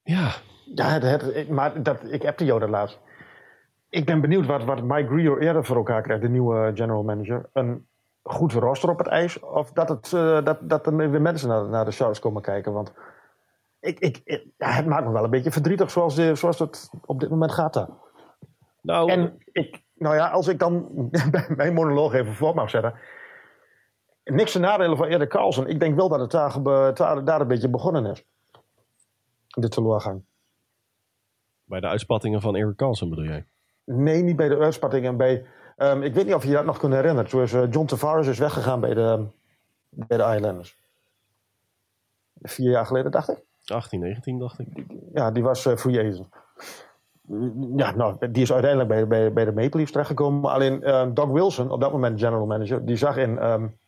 Ja, 0.05 0.33
Ja, 0.75 0.89
het, 1.01 1.23
het- 1.35 1.49
maar 1.49 1.83
dat, 1.83 2.13
ik 2.13 2.25
appte 2.25 2.45
jou 2.45 2.61
dat 2.61 2.69
laatst. 2.69 2.99
ik 3.89 4.05
ben 4.05 4.21
benieuwd 4.21 4.47
wat, 4.47 4.65
wat 4.65 4.83
Mike 4.83 5.09
Greer 5.09 5.43
eerder 5.43 5.65
voor 5.65 5.77
elkaar 5.77 6.03
krijgt, 6.03 6.23
de 6.23 6.29
nieuwe 6.29 6.71
general 6.75 7.03
manager. 7.03 7.49
Een 7.53 7.87
goed 8.23 8.53
roster 8.53 8.91
op 8.91 8.99
het 8.99 9.07
ijs. 9.07 9.41
Of 9.41 9.73
dat, 9.73 9.89
het, 9.89 10.13
uh, 10.13 10.45
dat, 10.45 10.59
dat 10.61 10.87
er 10.87 10.97
weer 10.97 11.21
mensen 11.21 11.49
naar, 11.49 11.69
naar 11.69 11.85
de 11.85 11.91
Sharks 11.91 12.19
komen 12.19 12.43
kijken. 12.43 12.73
Want 12.73 12.93
ik, 13.81 13.99
ik, 13.99 14.23
ja, 14.57 14.71
het 14.71 14.87
maakt 14.87 15.07
me 15.07 15.13
wel 15.13 15.25
een 15.25 15.31
beetje 15.31 15.53
verdrietig 15.53 15.91
zoals, 15.91 16.15
de, 16.15 16.35
zoals 16.35 16.59
het 16.59 16.91
op 17.07 17.21
dit 17.21 17.31
moment 17.31 17.53
gaat 17.53 17.75
daar. 17.75 17.89
Nou, 18.81 19.11
en 19.11 19.39
ik, 19.53 19.83
nou 19.95 20.15
ja, 20.15 20.29
als 20.29 20.49
ik 20.49 20.59
dan 20.59 20.89
mijn 21.57 21.75
monoloog 21.75 22.13
even 22.13 22.35
voor 22.35 22.55
mag 22.55 22.71
zetten. 22.71 22.95
Niks 24.25 24.53
te 24.53 24.59
nadelen 24.59 24.97
van 24.97 25.07
Erik 25.07 25.29
Carlsen. 25.29 25.67
Ik 25.67 25.81
denk 25.81 25.97
wel 25.97 26.09
dat 26.09 26.21
het 26.21 26.31
daar, 26.97 27.25
daar 27.25 27.41
een 27.41 27.47
beetje 27.47 27.69
begonnen 27.69 28.07
is. 28.07 28.25
De 29.47 29.69
teleurgang. 29.69 30.25
Bij 31.65 31.81
de 31.81 31.87
uitspattingen 31.87 32.41
van 32.41 32.55
Erik 32.55 32.77
Carlsen 32.77 33.09
bedoel 33.09 33.25
jij? 33.25 33.47
Nee, 33.85 34.23
niet 34.23 34.37
bij 34.37 34.49
de 34.49 34.59
uitspattingen. 34.59 35.17
Bij, 35.17 35.47
um, 35.83 36.03
ik 36.03 36.15
weet 36.15 36.27
niet 36.27 36.35
of 36.35 36.45
je 36.45 36.53
dat 36.53 36.65
nog 36.65 36.79
kunt 36.79 36.93
herinneren. 36.93 37.31
Toen 37.31 37.43
is 37.43 37.53
uh, 37.53 37.71
John 37.71 37.87
Tavares 37.87 38.27
is 38.27 38.39
weggegaan 38.39 38.81
bij 38.81 38.95
de, 38.95 39.27
bij 39.89 40.17
de 40.17 40.35
Islanders. 40.37 40.81
Vier 42.43 42.71
jaar 42.71 42.87
geleden, 42.87 43.11
dacht 43.11 43.29
ik. 43.29 43.45
18, 43.67 44.01
19, 44.01 44.39
dacht 44.39 44.59
ik. 44.59 44.69
Ja, 45.13 45.31
die 45.31 45.43
was 45.43 45.67
uh, 45.67 45.77
free 45.77 45.99
agent. 45.99 46.29
Ja, 47.77 47.91
nou, 47.91 48.31
die 48.31 48.43
is 48.43 48.53
uiteindelijk 48.53 48.91
bij, 48.91 49.07
bij, 49.07 49.33
bij 49.33 49.45
de 49.45 49.53
Maple 49.53 49.77
Leafs 49.77 49.91
terechtgekomen. 49.91 50.51
Alleen 50.51 50.95
um, 50.95 51.15
Doug 51.15 51.29
Wilson, 51.29 51.71
op 51.71 51.81
dat 51.81 51.93
moment 51.93 52.21
general 52.21 52.47
manager, 52.47 52.85
die 52.85 52.97
zag 52.97 53.17
in 53.17 53.51
um, 53.51 53.79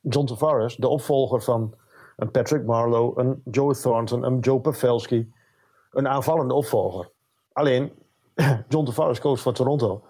John 0.00 0.26
Tavares 0.26 0.76
de 0.76 0.88
opvolger 0.88 1.42
van 1.42 1.74
een 2.16 2.30
Patrick 2.30 2.64
Marlowe, 2.64 3.20
een 3.20 3.42
Joe 3.50 3.74
Thornton, 3.74 4.22
een 4.22 4.38
Joe 4.38 4.60
Pavelski. 4.60 5.32
Een 5.90 6.08
aanvallende 6.08 6.54
opvolger. 6.54 7.10
Alleen, 7.52 7.92
John 8.68 8.84
Tavares 8.84 9.20
koos 9.20 9.42
voor 9.42 9.52
Toronto. 9.52 10.02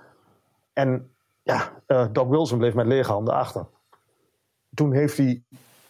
En 0.72 1.14
ja, 1.42 1.82
uh, 1.86 2.06
Doug 2.12 2.28
Wilson 2.28 2.58
bleef 2.58 2.74
met 2.74 2.86
lege 2.86 3.12
handen 3.12 3.34
achter. 3.34 3.66
Toen 4.74 4.92
heeft 4.92 5.16
hij... 5.16 5.42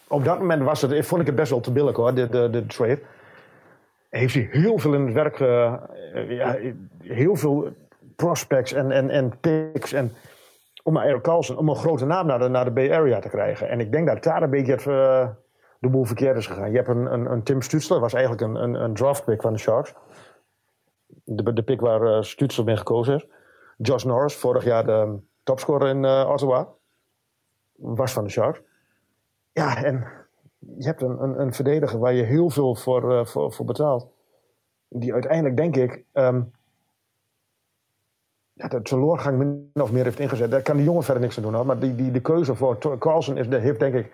Op 0.07 0.23
dat 0.23 0.39
moment 0.39 0.63
was 0.63 0.81
het, 0.81 1.05
vond 1.05 1.21
ik 1.21 1.27
het 1.27 1.35
best 1.35 1.49
wel 1.49 1.59
te 1.59 1.71
billig 1.71 1.95
hoor, 1.95 2.13
de, 2.13 2.29
de, 2.29 2.49
de 2.49 2.65
trade. 2.65 3.01
Heeft 4.09 4.33
hij 4.33 4.47
heel 4.51 4.77
veel 4.79 4.93
in 4.93 5.05
het 5.05 5.13
werk... 5.13 5.39
Uh, 5.39 5.73
ja, 6.27 6.57
heel 6.99 7.35
veel 7.35 7.73
prospects 8.15 8.73
en, 8.73 8.91
en, 8.91 9.09
en 9.09 9.39
picks 9.39 9.93
en 9.93 10.13
om 10.83 10.97
Eric 10.97 11.21
Carlson, 11.21 11.57
om 11.57 11.69
een 11.69 11.75
grote 11.75 12.05
naam 12.05 12.25
naar 12.25 12.39
de, 12.39 12.47
naar 12.47 12.65
de 12.65 12.71
Bay 12.71 12.91
Area 12.91 13.19
te 13.19 13.29
krijgen. 13.29 13.69
En 13.69 13.79
ik 13.79 13.91
denk 13.91 14.07
dat 14.07 14.23
daar 14.23 14.43
een 14.43 14.49
beetje 14.49 14.71
het, 14.71 14.83
de 15.79 15.89
boel 15.89 16.05
verkeerd 16.05 16.37
is 16.37 16.47
gegaan. 16.47 16.71
Je 16.71 16.75
hebt 16.75 16.87
een, 16.87 17.13
een, 17.13 17.31
een 17.31 17.43
Tim 17.43 17.61
Stutzler, 17.61 17.99
was 17.99 18.13
eigenlijk 18.13 18.43
een, 18.43 18.55
een, 18.55 18.73
een 18.73 18.93
draft 18.93 19.25
pick 19.25 19.41
van 19.41 19.53
de 19.53 19.59
Sharks. 19.59 19.93
De, 21.23 21.53
de 21.53 21.63
pick 21.63 21.79
waar 21.79 22.01
uh, 22.01 22.21
Stutzler 22.21 22.65
mee 22.65 22.77
gekozen 22.77 23.15
is. 23.15 23.27
Josh 23.77 24.03
Norris, 24.03 24.35
vorig 24.35 24.63
jaar 24.63 24.85
de 24.85 25.19
topscorer 25.43 25.87
in 25.87 26.03
uh, 26.03 26.29
Ottawa, 26.31 26.67
was 27.73 28.13
van 28.13 28.23
de 28.23 28.29
Sharks. 28.29 28.61
Ja, 29.51 29.83
en 29.83 30.07
je 30.57 30.85
hebt 30.85 31.01
een, 31.01 31.23
een, 31.23 31.39
een 31.39 31.53
verdediger 31.53 31.99
waar 31.99 32.13
je 32.13 32.23
heel 32.23 32.49
veel 32.49 32.75
voor, 32.75 33.11
uh, 33.11 33.25
voor, 33.25 33.53
voor 33.53 33.65
betaalt. 33.65 34.07
Die 34.87 35.13
uiteindelijk, 35.13 35.57
denk 35.57 35.75
ik, 35.75 36.05
ja, 38.53 38.67
de 38.67 38.81
teleurgang 38.81 39.37
min 39.37 39.69
of 39.73 39.91
meer 39.91 40.03
heeft 40.03 40.19
ingezet. 40.19 40.51
Daar 40.51 40.61
kan 40.61 40.75
die 40.75 40.85
jongen 40.85 41.03
verder 41.03 41.23
niks 41.23 41.37
aan 41.37 41.43
doen. 41.43 41.53
Hoor. 41.53 41.65
Maar 41.65 41.79
die, 41.79 41.95
die, 41.95 42.11
de 42.11 42.21
keuze 42.21 42.55
voor 42.55 42.97
Carlsen 42.97 43.37
is, 43.37 43.47
heeft, 43.47 43.79
denk 43.79 43.93
ik, 43.93 44.13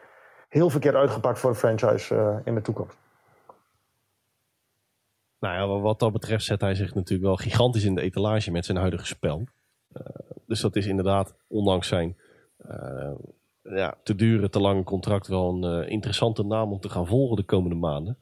heel 0.49 0.69
verkeerd 0.69 0.95
uitgepakt 0.95 1.39
voor 1.39 1.51
de 1.51 1.57
franchise 1.57 2.15
uh, 2.15 2.37
in 2.43 2.55
de 2.55 2.61
toekomst. 2.61 2.97
Nou 5.39 5.55
ja, 5.55 5.81
wat 5.81 5.99
dat 5.99 6.11
betreft 6.11 6.45
zet 6.45 6.61
hij 6.61 6.75
zich 6.75 6.95
natuurlijk 6.95 7.27
wel 7.27 7.35
gigantisch 7.35 7.83
in 7.83 7.95
de 7.95 8.01
etalage 8.01 8.51
met 8.51 8.65
zijn 8.65 8.77
huidige 8.77 9.05
spel. 9.05 9.43
Uh, 9.97 10.03
dus 10.45 10.61
dat 10.61 10.75
is 10.75 10.85
inderdaad, 10.85 11.35
ondanks 11.47 11.87
zijn 11.87 12.17
uh, 12.71 13.11
ja, 13.61 13.97
te 14.03 14.15
dure, 14.15 14.49
te 14.49 14.59
lange 14.59 14.83
contract, 14.83 15.27
wel 15.27 15.49
een 15.49 15.83
uh, 15.83 15.89
interessante 15.89 16.43
naam 16.43 16.71
om 16.71 16.79
te 16.79 16.89
gaan 16.89 17.07
volgen 17.07 17.35
de 17.35 17.43
komende 17.43 17.75
maanden. 17.75 18.17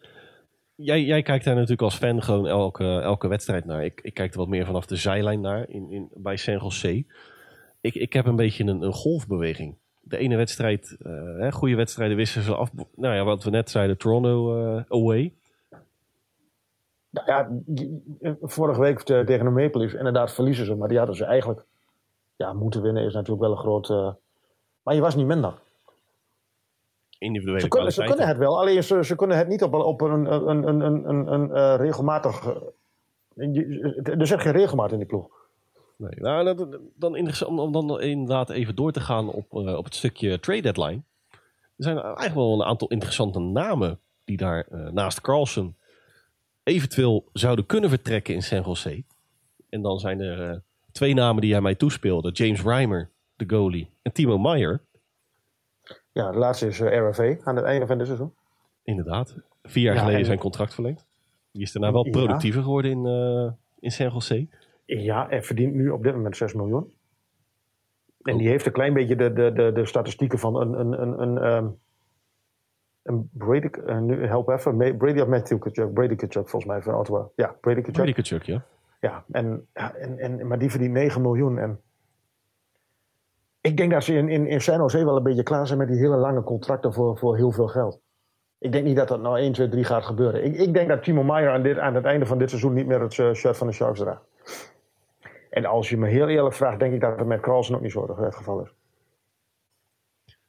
Jij, 0.75 1.03
jij 1.03 1.21
kijkt 1.21 1.45
daar 1.45 1.53
natuurlijk 1.53 1.81
als 1.81 1.95
fan 1.95 2.23
gewoon 2.23 2.47
elke, 2.47 2.99
elke 2.99 3.27
wedstrijd 3.27 3.65
naar. 3.65 3.85
Ik, 3.85 4.01
ik 4.01 4.13
kijk 4.13 4.31
er 4.31 4.39
wat 4.39 4.47
meer 4.47 4.65
vanaf 4.65 4.85
de 4.85 4.95
zijlijn 4.95 5.41
naar 5.41 5.69
in, 5.69 5.91
in, 5.91 6.09
bij 6.13 6.37
San 6.37 6.57
Jose. 6.57 7.05
Ik, 7.81 7.95
ik 7.95 8.13
heb 8.13 8.25
een 8.25 8.35
beetje 8.35 8.63
een, 8.63 8.81
een 8.81 8.93
golfbeweging. 8.93 9.75
De 10.01 10.17
ene 10.17 10.35
wedstrijd, 10.35 10.95
hè, 11.37 11.51
goede 11.51 11.75
wedstrijden 11.75 12.17
wisselen 12.17 12.45
ze 12.45 12.55
af. 12.55 12.71
Nou 12.95 13.15
ja, 13.15 13.23
wat 13.23 13.43
we 13.43 13.49
net 13.49 13.69
zeiden, 13.69 13.97
Toronto 13.97 14.55
away. 14.87 15.33
Nou 17.25 17.61
ja, 18.21 18.35
vorige 18.41 18.81
week 18.81 18.99
tegen 18.99 19.45
de 19.45 19.51
Maple 19.51 19.79
Leafs, 19.79 19.93
inderdaad 19.93 20.33
verliezen 20.33 20.65
ze. 20.65 20.75
Maar 20.75 20.87
die 20.87 20.97
hadden 20.97 21.15
ze 21.15 21.25
eigenlijk 21.25 21.65
ja, 22.35 22.53
moeten 22.53 22.81
winnen 22.81 23.03
is 23.03 23.13
natuurlijk 23.13 23.41
wel 23.41 23.51
een 23.51 23.57
groot... 23.57 23.89
Uh, 23.89 24.09
maar 24.83 24.95
je 24.95 25.01
was 25.01 25.15
niet 25.15 25.25
minder. 25.25 25.53
Individuele 27.17 27.59
ze 27.59 27.67
kunnen, 27.67 27.91
ze 27.91 28.03
kunnen 28.03 28.27
het 28.27 28.37
wel, 28.37 28.59
alleen 28.59 28.83
ze, 28.83 29.03
ze 29.03 29.15
kunnen 29.15 29.37
het 29.37 29.47
niet 29.47 29.63
op, 29.63 29.73
op 29.73 30.01
een, 30.01 30.33
een, 30.33 30.67
een, 30.67 30.81
een, 30.85 31.09
een, 31.09 31.33
een 31.33 31.49
uh, 31.49 31.75
regelmatig... 31.75 32.45
Uh, 33.35 34.19
er 34.19 34.27
zit 34.27 34.41
geen 34.41 34.51
regelmaat 34.51 34.91
in 34.91 34.97
die 34.97 35.07
ploeg. 35.07 35.29
Nee, 35.95 36.19
nou, 36.19 36.55
dan, 36.55 36.79
dan 36.95 37.47
om 37.47 37.71
dan 37.71 38.01
inderdaad 38.01 38.49
even 38.49 38.75
door 38.75 38.91
te 38.91 38.99
gaan 38.99 39.29
op, 39.29 39.53
op 39.53 39.83
het 39.83 39.95
stukje 39.95 40.39
trade 40.39 40.61
deadline. 40.61 41.01
Er 41.31 41.83
zijn 41.83 41.97
eigenlijk 41.97 42.35
wel 42.35 42.53
een 42.53 42.67
aantal 42.67 42.87
interessante 42.87 43.39
namen 43.39 43.99
die 44.23 44.37
daar 44.37 44.67
naast 44.91 45.21
Carlsen 45.21 45.75
eventueel 46.67 47.25
zouden 47.33 47.65
kunnen 47.65 47.89
vertrekken 47.89 48.33
in 48.33 48.43
San 48.43 48.61
Jose. 48.61 49.03
En 49.69 49.81
dan 49.81 49.99
zijn 49.99 50.19
er 50.19 50.49
uh, 50.49 50.57
twee 50.91 51.13
namen 51.13 51.41
die 51.41 51.51
hij 51.51 51.61
mij 51.61 51.75
toespeelde. 51.75 52.31
James 52.31 52.63
Reimer, 52.63 53.09
de 53.35 53.43
goalie, 53.47 53.89
en 54.01 54.11
Timo 54.11 54.37
Meyer. 54.37 54.81
Ja, 56.11 56.31
de 56.31 56.37
laatste 56.37 56.67
is 56.67 56.79
uh, 56.79 57.09
RFV 57.09 57.37
aan 57.43 57.55
het 57.55 57.65
einde 57.65 57.87
van 57.87 57.97
dit 57.97 58.07
seizoen. 58.07 58.33
Inderdaad. 58.83 59.35
Vier 59.63 59.83
jaar 59.83 59.93
ja, 59.93 59.99
geleden 59.99 60.19
en... 60.19 60.25
zijn 60.25 60.39
contract 60.39 60.73
verlengd. 60.73 61.05
Die 61.51 61.61
is 61.61 61.71
daarna 61.71 61.91
wel 61.91 62.09
productiever 62.09 62.59
ja. 62.59 62.65
geworden 62.65 62.91
in, 62.91 63.05
uh, 63.05 63.51
in 63.79 63.91
San 63.91 64.11
Jose. 64.11 64.47
Ja, 64.85 65.29
en 65.29 65.43
verdient 65.43 65.73
nu 65.73 65.89
op 65.89 66.03
dit 66.03 66.15
moment 66.15 66.37
6 66.37 66.53
miljoen. 66.53 66.93
En 68.21 68.33
oh. 68.33 68.39
die 68.39 68.47
heeft 68.47 68.65
een 68.65 68.71
klein 68.71 68.93
beetje 68.93 69.15
de, 69.15 69.33
de, 69.33 69.51
de, 69.53 69.71
de 69.71 69.85
statistieken 69.85 70.39
van 70.39 70.55
een, 70.55 70.79
een, 70.79 71.01
een, 71.01 71.21
een 71.21 71.53
um, 71.53 71.79
en 73.07 73.29
Brady, 73.33 73.69
uh, 73.85 73.99
nu 73.99 74.25
help 74.25 74.49
even, 74.49 74.97
Brady 74.97 75.19
of 75.19 75.27
Matthew 75.27 75.59
Kachuk, 75.59 75.93
Brady 75.93 76.15
Kachuk 76.15 76.49
volgens 76.49 76.65
mij 76.71 76.81
van 76.81 76.95
Ottawa. 76.95 77.27
Ja, 77.35 77.55
Brady 77.61 77.79
Kachuk. 77.79 77.93
Brady 77.93 78.13
Kachuk, 78.13 78.43
ja. 78.43 78.63
Ja, 78.99 79.23
en, 79.31 79.67
en, 79.73 80.19
en, 80.19 80.47
maar 80.47 80.59
die 80.59 80.69
verdient 80.69 80.93
9 80.93 81.21
miljoen. 81.21 81.57
En 81.57 81.81
ik 83.61 83.77
denk 83.77 83.91
dat 83.91 84.03
ze 84.03 84.13
in, 84.13 84.29
in, 84.29 84.47
in 84.47 84.61
San 84.61 84.77
Jose 84.77 85.05
wel 85.05 85.15
een 85.15 85.23
beetje 85.23 85.43
klaar 85.43 85.67
zijn 85.67 85.79
met 85.79 85.87
die 85.87 85.97
hele 85.97 86.15
lange 86.15 86.43
contracten 86.43 86.93
voor, 86.93 87.17
voor 87.17 87.35
heel 87.35 87.51
veel 87.51 87.67
geld. 87.67 87.99
Ik 88.57 88.71
denk 88.71 88.85
niet 88.85 88.95
dat 88.95 89.07
dat 89.07 89.21
nou 89.21 89.37
1, 89.39 89.53
2, 89.53 89.69
3 89.69 89.83
gaat 89.83 90.05
gebeuren. 90.05 90.43
Ik, 90.43 90.55
ik 90.55 90.73
denk 90.73 90.87
dat 90.87 91.03
Timo 91.03 91.23
Meyer 91.23 91.51
aan, 91.51 91.63
dit, 91.63 91.77
aan 91.77 91.95
het 91.95 92.05
einde 92.05 92.25
van 92.25 92.37
dit 92.37 92.49
seizoen 92.49 92.73
niet 92.73 92.87
meer 92.87 93.01
het 93.01 93.17
uh, 93.17 93.33
shirt 93.33 93.57
van 93.57 93.67
de 93.67 93.73
Sharks 93.73 93.99
draagt. 93.99 94.25
En 95.49 95.65
als 95.65 95.89
je 95.89 95.97
me 95.97 96.07
heel 96.07 96.27
eerlijk 96.27 96.55
vraagt, 96.55 96.79
denk 96.79 96.93
ik 96.93 97.01
dat 97.01 97.17
het 97.17 97.27
met 97.27 97.39
Carlsen 97.39 97.75
ook 97.75 97.81
niet 97.81 97.91
zo 97.91 98.15
het 98.21 98.35
geval 98.35 98.61
is. 98.61 98.73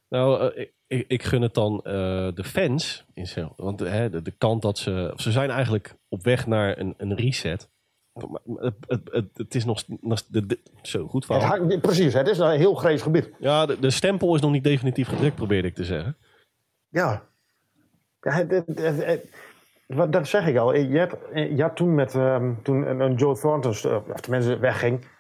Nou, 0.09 0.43
uh, 0.43 0.63
ik, 0.63 0.73
ik, 0.89 1.23
gun 1.23 1.43
het 1.43 1.55
dan 1.55 1.75
uh, 1.85 1.93
de 2.35 2.45
fans. 2.45 3.07
In 3.15 3.27
zijn, 3.27 3.53
want 3.57 3.81
hè, 3.81 4.11
de, 4.11 4.23
de, 4.23 4.31
kant 4.31 4.63
dat 4.63 4.79
ze. 4.79 5.13
Ze 5.17 5.33
zijn 5.33 5.51
eigenlijk 5.51 5.95
op 6.09 6.23
weg 6.23 6.47
naar 6.47 6.79
een, 6.79 6.95
een 6.97 7.15
reset. 7.15 7.71
Het, 8.13 8.75
het, 8.87 9.01
het, 9.13 9.29
het, 9.35 9.55
is 9.55 9.65
nog. 9.65 9.85
De, 9.85 10.47
de, 10.47 10.59
zo 10.83 11.07
goed. 11.07 11.29
Het, 11.29 11.81
precies, 11.81 12.15
het 12.15 12.29
is 12.29 12.39
een 12.39 12.59
heel 12.59 12.75
grijs 12.75 13.03
gebied. 13.03 13.31
Ja, 13.39 13.67
de, 13.67 13.79
de, 13.79 13.91
stempel 13.91 14.35
is 14.35 14.41
nog 14.41 14.51
niet 14.51 14.65
definitief 14.65 15.09
gedrukt, 15.09 15.35
probeerde 15.35 15.69
ik 15.69 15.75
te 15.75 15.85
zeggen. 15.85 16.17
Ja. 16.89 17.29
ja 18.21 18.45
dat 20.07 20.29
zeg 20.29 20.47
ik 20.47 20.57
al. 20.57 20.75
Je 20.75 20.99
hebt, 20.99 21.17
je 21.57 21.63
had 21.63 21.77
toen 21.77 21.95
met. 21.95 22.15
Um, 22.15 22.63
toen 22.63 22.89
een, 22.89 23.01
een 23.01 23.15
Joe 23.15 23.39
Thornton, 23.39 23.71
of 24.11 24.21
tenminste 24.21 24.59
wegging. 24.59 25.17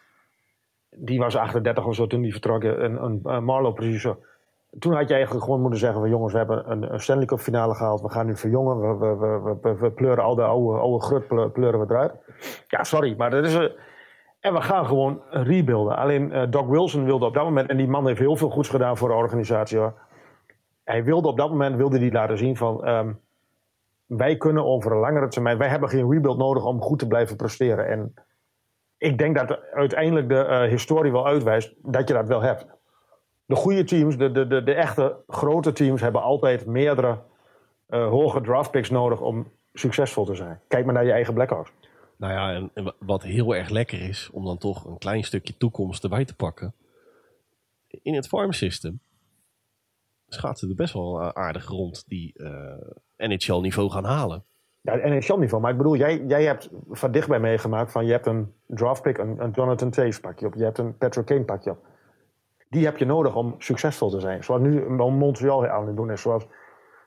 Die 0.90 1.18
was 1.18 1.36
38 1.36 1.86
of 1.86 1.94
zo 1.94 2.06
toen 2.06 2.22
die 2.22 2.32
vertrok. 2.32 2.62
Een, 2.62 3.02
een, 3.02 3.20
een 3.22 3.44
Marlow 3.44 3.74
precies 3.74 4.02
zo 4.02 4.18
toen 4.78 4.92
had 4.92 5.08
je 5.08 5.14
eigenlijk 5.14 5.44
gewoon 5.44 5.60
moeten 5.60 5.78
zeggen 5.78 6.00
van 6.00 6.08
jongens, 6.08 6.32
we 6.32 6.38
hebben 6.38 6.70
een, 6.70 7.00
Stanley 7.00 7.26
Cup 7.26 7.38
finale 7.38 7.74
gehaald. 7.74 8.00
We 8.00 8.08
gaan 8.08 8.26
nu 8.26 8.36
verjongen. 8.36 8.98
We, 8.98 9.16
we, 9.62 9.74
we, 9.74 9.90
pleuren 9.90 10.24
al 10.24 10.34
de 10.34 10.42
oude, 10.42 10.78
oude 10.78 11.04
grut 11.04 11.52
pleuren 11.52 11.80
we 11.80 11.86
eruit. 11.88 12.12
Ja, 12.66 12.84
sorry, 12.84 13.14
maar 13.16 13.30
dat 13.30 13.44
is... 13.44 13.54
een. 13.54 13.72
en 14.40 14.52
we 14.52 14.60
gaan 14.60 14.86
gewoon 14.86 15.22
rebuilden. 15.30 15.96
Alleen 15.96 16.30
uh, 16.30 16.42
Doc 16.50 16.66
Wilson 16.66 17.04
wilde 17.04 17.26
op 17.26 17.34
dat 17.34 17.44
moment... 17.44 17.68
En 17.68 17.76
die 17.76 17.88
man 17.88 18.06
heeft 18.06 18.18
heel 18.18 18.36
veel 18.36 18.50
goeds 18.50 18.68
gedaan 18.68 18.96
voor 18.96 19.08
de 19.08 19.14
organisatie 19.14 19.78
hoor. 19.78 19.94
Hij 20.84 21.04
wilde 21.04 21.28
op 21.28 21.36
dat 21.36 21.50
moment 21.50 21.76
wilde 21.76 21.98
die 21.98 22.12
laten 22.12 22.38
zien 22.38 22.56
van... 22.56 22.88
Um, 22.88 23.20
wij 24.06 24.36
kunnen 24.36 24.64
over 24.64 24.92
een 24.92 24.98
langere 24.98 25.28
termijn... 25.28 25.58
Wij 25.58 25.68
hebben 25.68 25.88
geen 25.88 26.10
rebuild 26.10 26.38
nodig 26.38 26.64
om 26.64 26.80
goed 26.80 26.98
te 26.98 27.06
blijven 27.06 27.36
presteren. 27.36 27.86
En 27.86 28.14
ik 28.98 29.18
denk 29.18 29.36
dat 29.36 29.60
uiteindelijk 29.72 30.28
de 30.28 30.46
uh, 30.48 30.60
historie 30.62 31.12
wel 31.12 31.26
uitwijst 31.26 31.74
dat 31.82 32.08
je 32.08 32.14
dat 32.14 32.26
wel 32.26 32.42
hebt 32.42 32.77
de 33.48 33.54
goede 33.54 33.84
teams, 33.84 34.16
de, 34.16 34.30
de, 34.30 34.46
de, 34.46 34.62
de 34.62 34.74
echte 34.74 35.16
grote 35.26 35.72
teams, 35.72 36.00
hebben 36.00 36.22
altijd 36.22 36.66
meerdere 36.66 37.18
uh, 37.88 38.08
hoge 38.08 38.40
draftpicks 38.40 38.90
nodig 38.90 39.20
om 39.20 39.52
succesvol 39.72 40.24
te 40.24 40.34
zijn. 40.34 40.60
Kijk 40.68 40.84
maar 40.84 40.94
naar 40.94 41.04
je 41.04 41.12
eigen 41.12 41.34
Blackhawks. 41.34 41.72
Nou 42.16 42.32
ja, 42.32 42.52
en, 42.52 42.70
en 42.74 42.94
wat 42.98 43.22
heel 43.22 43.54
erg 43.54 43.68
lekker 43.68 44.00
is, 44.00 44.30
om 44.32 44.44
dan 44.44 44.58
toch 44.58 44.84
een 44.84 44.98
klein 44.98 45.24
stukje 45.24 45.56
toekomst 45.56 46.02
erbij 46.02 46.24
te 46.24 46.34
pakken. 46.34 46.74
In 47.88 48.14
het 48.14 48.28
farm 48.28 48.52
system 48.52 49.00
schaatsen 50.26 50.68
er 50.68 50.74
best 50.74 50.92
wel 50.92 51.32
aardig 51.32 51.66
rond 51.66 52.04
die 52.08 52.32
eh, 52.34 53.28
NHL-niveau 53.28 53.90
gaan 53.90 54.04
halen. 54.04 54.44
Ja, 54.80 54.94
NHL-niveau. 54.94 55.62
Maar 55.62 55.70
ik 55.70 55.76
bedoel, 55.76 55.96
jij, 55.96 56.24
jij 56.26 56.44
hebt 56.44 56.70
van 56.88 57.12
dichtbij 57.12 57.40
meegemaakt 57.40 57.92
van 57.92 58.06
je 58.06 58.12
hebt 58.12 58.26
een 58.26 58.52
draftpick, 58.66 59.18
een, 59.18 59.42
een 59.42 59.50
Jonathan 59.50 59.90
Taves 59.90 60.20
pakje 60.20 60.46
op. 60.46 60.54
Je 60.54 60.64
hebt 60.64 60.78
een 60.78 60.96
Patrick 60.96 61.26
Kane 61.26 61.44
pakje 61.44 61.70
op. 61.70 61.86
Die 62.70 62.84
heb 62.84 62.96
je 62.96 63.04
nodig 63.04 63.34
om 63.34 63.54
succesvol 63.58 64.10
te 64.10 64.20
zijn. 64.20 64.44
Zoals 64.44 64.60
nu 64.60 64.88
Montreal 64.90 65.66
aan 65.66 65.86
het 65.86 65.96
doen 65.96 66.10
is. 66.10 66.20
Zoals, 66.20 66.46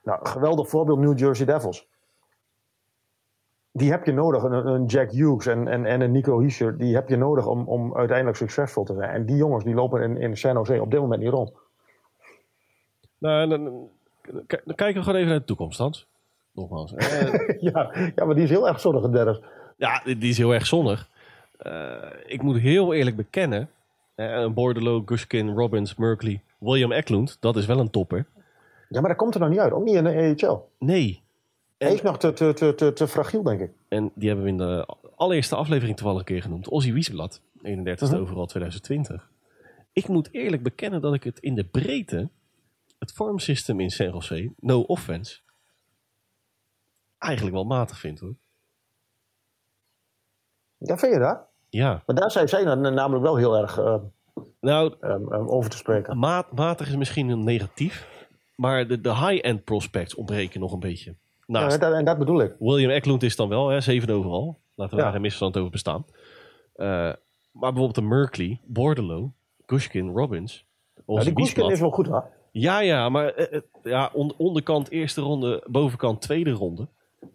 nou, 0.02 0.26
geweldig 0.26 0.68
voorbeeld 0.68 0.98
New 0.98 1.18
Jersey 1.18 1.46
Devils 1.46 1.90
die 3.72 3.90
heb 3.90 4.06
je 4.06 4.12
nodig. 4.12 4.42
Een, 4.42 4.66
een 4.66 4.86
Jack 4.86 5.10
Hughes 5.10 5.46
en, 5.46 5.68
en, 5.68 5.86
en 5.86 6.00
een 6.00 6.12
Nico 6.12 6.40
Hischer, 6.40 6.78
die 6.78 6.94
heb 6.94 7.08
je 7.08 7.16
nodig 7.16 7.46
om, 7.46 7.68
om 7.68 7.96
uiteindelijk 7.96 8.36
succesvol 8.36 8.84
te 8.84 8.94
zijn. 8.94 9.10
En 9.10 9.26
die 9.26 9.36
jongens 9.36 9.64
die 9.64 9.74
lopen 9.74 10.02
in, 10.02 10.16
in 10.16 10.36
San 10.36 10.54
Jose 10.54 10.80
op 10.80 10.90
dit 10.90 11.00
moment 11.00 11.20
niet 11.20 11.30
rond. 11.30 11.52
Nou, 13.18 13.48
dan, 13.48 13.88
dan 14.46 14.74
kijken 14.74 14.94
we 14.94 15.02
gewoon 15.02 15.14
even 15.14 15.28
naar 15.28 15.38
de 15.38 15.44
toekomst, 15.44 15.78
Hans. 15.78 16.06
Nogmaals. 16.52 16.94
Eh, 16.94 17.60
ja, 17.72 17.92
ja, 18.14 18.24
maar 18.24 18.34
die 18.34 18.44
is 18.44 18.50
heel 18.50 18.68
erg 18.68 18.80
zonnig, 18.80 19.10
Dennis. 19.10 19.40
Ja, 19.76 20.02
die 20.04 20.28
is 20.28 20.38
heel 20.38 20.54
erg 20.54 20.66
zonnig. 20.66 21.08
Uh, 21.66 21.94
ik 22.26 22.42
moet 22.42 22.58
heel 22.58 22.94
eerlijk 22.94 23.16
bekennen. 23.16 23.70
Uh, 24.16 24.48
Bordelot, 24.48 25.08
Gushkin, 25.08 25.50
Robbins, 25.50 25.94
Merkley, 25.94 26.42
William 26.58 26.92
Eklund, 26.92 27.36
dat 27.40 27.56
is 27.56 27.66
wel 27.66 27.78
een 27.78 27.90
topper. 27.90 28.26
Ja, 28.88 29.00
maar 29.00 29.08
dat 29.08 29.18
komt 29.18 29.34
er 29.34 29.40
nog 29.40 29.48
niet 29.48 29.58
uit. 29.58 29.72
Ook 29.72 29.84
niet 29.84 29.94
in 29.94 30.04
de 30.04 30.10
EHL. 30.10 30.68
Nee, 30.78 31.22
hij 31.78 31.92
is 31.92 32.02
nog 32.02 32.18
te, 32.18 32.32
te, 32.32 32.52
te, 32.52 32.74
te, 32.74 32.92
te 32.92 33.08
fragiel, 33.08 33.42
denk 33.42 33.60
ik. 33.60 33.70
En 33.88 34.12
die 34.14 34.26
hebben 34.26 34.44
we 34.44 34.50
in 34.50 34.56
de 34.56 34.96
allereerste 35.16 35.56
aflevering 35.56 35.96
toevallig 35.96 36.20
een 36.20 36.26
keer 36.26 36.42
genoemd. 36.42 36.68
Ozzy 36.68 36.92
Wiesblad, 36.92 37.42
31 37.62 38.06
uh 38.08 38.14
-huh. 38.14 38.22
overal 38.22 38.46
2020. 38.46 39.30
Ik 39.92 40.08
moet 40.08 40.28
eerlijk 40.32 40.62
bekennen 40.62 41.00
dat 41.00 41.14
ik 41.14 41.24
het 41.24 41.38
in 41.38 41.54
de 41.54 41.64
breedte, 41.64 42.28
het 42.98 43.12
farm 43.12 43.38
system 43.38 43.80
in 43.80 43.90
San 43.90 44.10
Jose, 44.10 44.52
no 44.56 44.80
offense, 44.80 45.40
eigenlijk 47.18 47.54
wel 47.54 47.64
matig 47.64 47.98
vind 47.98 48.20
hoor. 48.20 48.34
Ja, 50.78 50.98
vind 50.98 51.12
je 51.12 51.18
dat? 51.18 51.51
Ja. 51.72 52.02
Maar 52.06 52.16
daar 52.16 52.30
zijn 52.30 52.48
zij 52.48 52.64
namelijk 52.64 53.22
wel 53.22 53.36
heel 53.36 53.56
erg 53.56 53.78
uh, 53.78 53.94
nou, 54.60 54.94
um, 55.00 55.32
um, 55.32 55.48
over 55.48 55.70
te 55.70 55.76
spreken. 55.76 56.18
Maat, 56.18 56.52
matig 56.52 56.88
is 56.88 56.96
misschien 56.96 57.28
een 57.28 57.44
negatief, 57.44 58.26
maar 58.54 58.86
de, 58.86 59.00
de 59.00 59.14
high-end 59.14 59.64
prospects 59.64 60.14
ontbreken 60.14 60.60
nog 60.60 60.72
een 60.72 60.80
beetje. 60.80 61.14
Naast. 61.46 61.80
Ja, 61.80 61.92
en 61.92 62.04
dat 62.04 62.18
bedoel 62.18 62.40
ik. 62.40 62.54
William 62.58 62.90
Eklund 62.90 63.22
is 63.22 63.36
dan 63.36 63.48
wel, 63.48 63.68
hè, 63.68 63.80
zeven 63.80 64.10
overal. 64.10 64.58
Laten 64.74 64.94
we 64.94 64.96
ja. 64.96 65.02
daar 65.02 65.12
geen 65.12 65.22
misverstand 65.22 65.56
over 65.56 65.70
bestaan. 65.70 66.04
Uh, 66.76 66.86
maar 67.52 67.72
bijvoorbeeld 67.72 67.94
de 67.94 68.02
Merkley, 68.02 68.60
Bordelot, 68.64 69.30
Gushkin, 69.66 70.10
Robbins. 70.10 70.64
Ja, 71.06 71.20
die 71.20 71.32
Gushkin 71.36 71.70
is 71.70 71.80
wel 71.80 71.90
goed, 71.90 72.06
hè? 72.06 72.18
Ja, 72.50 72.80
ja, 72.80 73.08
maar 73.08 73.52
uh, 73.52 73.60
ja, 73.82 74.10
on, 74.12 74.34
onderkant 74.36 74.90
eerste 74.90 75.20
ronde, 75.20 75.64
bovenkant 75.66 76.20
tweede 76.20 76.50
ronde. 76.50 76.88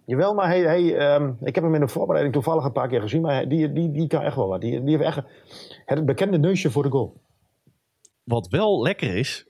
Jawel, 0.06 0.34
maar 0.34 0.48
hij, 0.48 0.62
hij, 0.62 1.16
um, 1.16 1.38
ik 1.42 1.56
heb 1.56 1.64
hem 1.64 1.74
in 1.74 1.80
de 1.80 1.88
voorbereiding 1.88 2.36
toevallig 2.36 2.64
een 2.64 2.72
paar 2.72 2.88
keer 2.88 3.02
gezien. 3.02 3.22
Maar 3.22 3.50
die, 3.50 3.72
die, 3.72 3.92
die 3.92 4.08
kan 4.08 4.22
echt 4.22 4.36
wel 4.36 4.48
wat. 4.48 4.62
Die, 4.62 4.84
die 4.84 4.98
heeft 4.98 5.18
echt 5.18 5.28
het 5.86 6.06
bekende 6.06 6.38
neusje 6.38 6.72
voor 6.72 6.84
de 6.84 6.90
goal. 6.90 7.22
Wat 8.24 8.48
wel 8.48 8.82
lekker 8.82 9.16
is, 9.16 9.48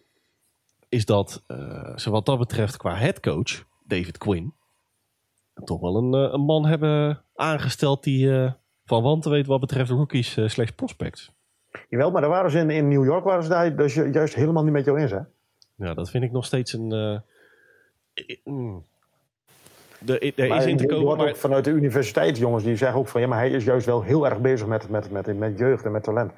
is 0.90 1.06
dat 1.06 1.44
uh, 1.48 1.98
ze 1.98 2.10
wat 2.10 2.26
dat 2.26 2.38
betreft 2.38 2.78
qua 2.78 2.96
headcoach, 2.96 3.64
David 3.84 4.18
Quinn, 4.18 4.54
toch 5.64 5.80
wel 5.80 5.96
een, 5.96 6.34
een 6.34 6.42
man 6.42 6.66
hebben 6.66 7.24
aangesteld 7.36 8.04
die 8.04 8.26
uh, 8.26 8.52
van 8.86 9.04
wanten 9.04 9.32
weet 9.32 9.48
wat 9.48 9.60
betreft 9.60 9.90
rookies 9.92 10.38
uh, 10.38 10.48
slash 10.48 10.70
prospects. 10.70 11.32
Jawel, 11.90 12.12
maar 12.12 12.22
daar 12.22 12.30
waren 12.30 12.52
ze 12.52 12.60
in, 12.60 12.70
in 12.70 12.88
New 12.88 13.06
York 13.06 13.24
waren 13.24 13.44
ze 13.44 13.50
daar 13.50 13.76
dus 13.76 13.94
juist 13.94 14.36
helemaal 14.36 14.64
niet 14.64 14.74
met 14.74 14.86
jou 14.86 15.00
eens, 15.00 15.12
hè? 15.12 15.20
Ja, 15.76 15.94
dat 15.94 16.10
vind 16.10 16.24
ik 16.24 16.32
nog 16.32 16.46
steeds 16.46 16.74
een... 16.74 16.94
Uh, 16.94 18.76
de, 20.08 20.34
er 20.36 20.56
is 20.56 20.66
in 20.66 20.78
te 20.78 20.86
komen, 20.86 21.18
maar... 21.18 21.36
Vanuit 21.36 21.64
de 21.64 21.72
universiteit, 21.72 22.38
jongens, 22.38 22.64
die 22.64 22.76
zeggen 22.76 23.00
ook 23.00 23.08
van... 23.08 23.22
ja, 23.22 23.28
maar 23.28 23.38
hij 23.38 23.50
is 23.50 23.64
juist 23.64 23.86
wel 23.86 24.02
heel 24.02 24.26
erg 24.26 24.40
bezig 24.40 24.68
met, 24.68 24.90
met, 24.90 25.12
met, 25.12 25.38
met 25.38 25.58
jeugd 25.58 25.86
en 25.86 25.92
met 25.92 26.04
talent. 26.04 26.32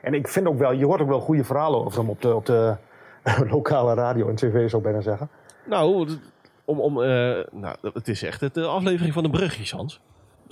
En 0.00 0.14
ik 0.14 0.28
vind 0.28 0.46
ook 0.46 0.58
wel, 0.58 0.72
je 0.72 0.84
hoort 0.84 1.00
ook 1.00 1.08
wel 1.08 1.20
goede 1.20 1.44
verhalen 1.44 1.84
over 1.84 1.98
hem 1.98 2.08
op 2.08 2.22
de, 2.22 2.34
op 2.34 2.46
de 2.46 2.74
lokale 3.50 3.94
radio 3.94 4.28
en 4.28 4.34
tv, 4.34 4.52
zou 4.52 4.76
ik 4.76 4.82
bijna 4.82 5.00
zeggen. 5.00 5.28
Nou, 5.66 6.08
om, 6.64 6.80
om, 6.80 6.98
uh, 6.98 7.04
nou, 7.52 7.76
het 7.92 8.08
is 8.08 8.22
echt 8.22 8.54
de 8.54 8.66
aflevering 8.66 9.14
van 9.14 9.22
de 9.22 9.30
brugjes, 9.30 9.70
Hans. 9.70 10.00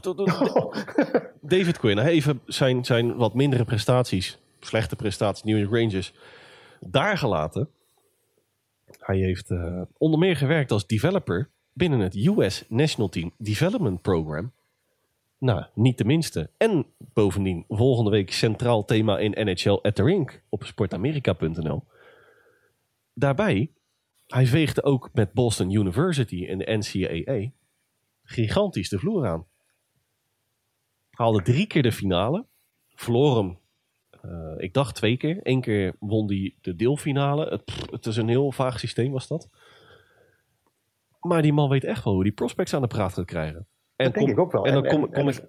David 1.41 1.79
Quinn, 1.79 1.99
even 1.99 2.41
zijn, 2.47 2.85
zijn 2.85 3.17
wat 3.17 3.35
mindere 3.35 3.65
prestaties, 3.65 4.39
slechte 4.61 4.97
prestaties, 4.97 5.43
New 5.43 5.59
York 5.59 5.73
Rangers, 5.73 6.15
daar 6.81 7.19
gelaten. 7.19 7.69
Hij 8.99 9.17
heeft 9.17 9.51
uh, 9.51 9.83
onder 9.99 10.19
meer 10.19 10.37
gewerkt 10.37 10.71
als 10.71 10.87
developer 10.87 11.49
binnen 11.73 12.01
het 12.01 12.17
US 12.17 12.65
National 12.69 13.09
Team 13.09 13.33
Development 13.39 14.03
Program. 14.03 14.53
Nou, 15.39 15.65
niet 15.75 15.99
de 15.99 16.05
minste. 16.05 16.51
En 16.57 16.87
bovendien 16.99 17.65
volgende 17.69 18.11
week 18.11 18.33
centraal 18.33 18.85
thema 18.85 19.19
in 19.19 19.47
NHL 19.47 19.79
at 19.83 19.95
the 19.95 20.03
Rink 20.03 20.43
op 20.49 20.65
sportamerika.nl. 20.65 21.85
Daarbij 23.15 23.71
hij 24.27 24.47
veegde 24.47 24.83
ook 24.83 25.11
met 25.13 25.33
Boston 25.33 25.71
University 25.71 26.37
in 26.37 26.59
de 26.59 26.77
NCAA 26.77 27.51
gigantisch 28.25 28.89
de 28.89 28.99
vloer 28.99 29.27
aan. 29.27 29.47
Haalde 31.11 31.43
drie 31.43 31.67
keer 31.67 31.83
de 31.83 31.93
finale. 31.93 32.47
Verloor 32.95 33.37
hem, 33.37 33.59
uh, 34.25 34.55
ik 34.57 34.75
dacht 34.75 34.95
twee 34.95 35.17
keer. 35.17 35.41
Eén 35.43 35.61
keer 35.61 35.97
won 35.99 36.27
hij 36.27 36.55
de 36.61 36.77
deelfinale. 36.77 37.49
Het, 37.49 37.91
het, 37.91 38.07
is 38.07 38.17
een 38.17 38.29
heel 38.29 38.53
vaag 38.53 38.79
systeem 38.79 39.13
was 39.13 39.29
dat. 39.29 39.49
Maar 41.23 41.43
die 41.43 41.53
man 41.53 41.69
weet 41.69 41.85
echt 41.85 42.05
wel 42.05 42.15
hoe 42.15 42.23
die 42.23 42.33
prospects 42.33 42.75
aan 42.75 42.83
de 42.83 42.87
praat 42.87 43.13
gaat 43.13 43.25
krijgen. 43.25 43.67
En 43.97 44.05
dat 44.05 44.15
denk 44.15 44.29
ik 44.29 44.39
ook 44.39 44.53
wel. 44.53 44.67
En 44.67 44.73
dan 44.73 44.87
kom, 44.87 45.11
kom 45.11 45.29
ik... 45.29 45.45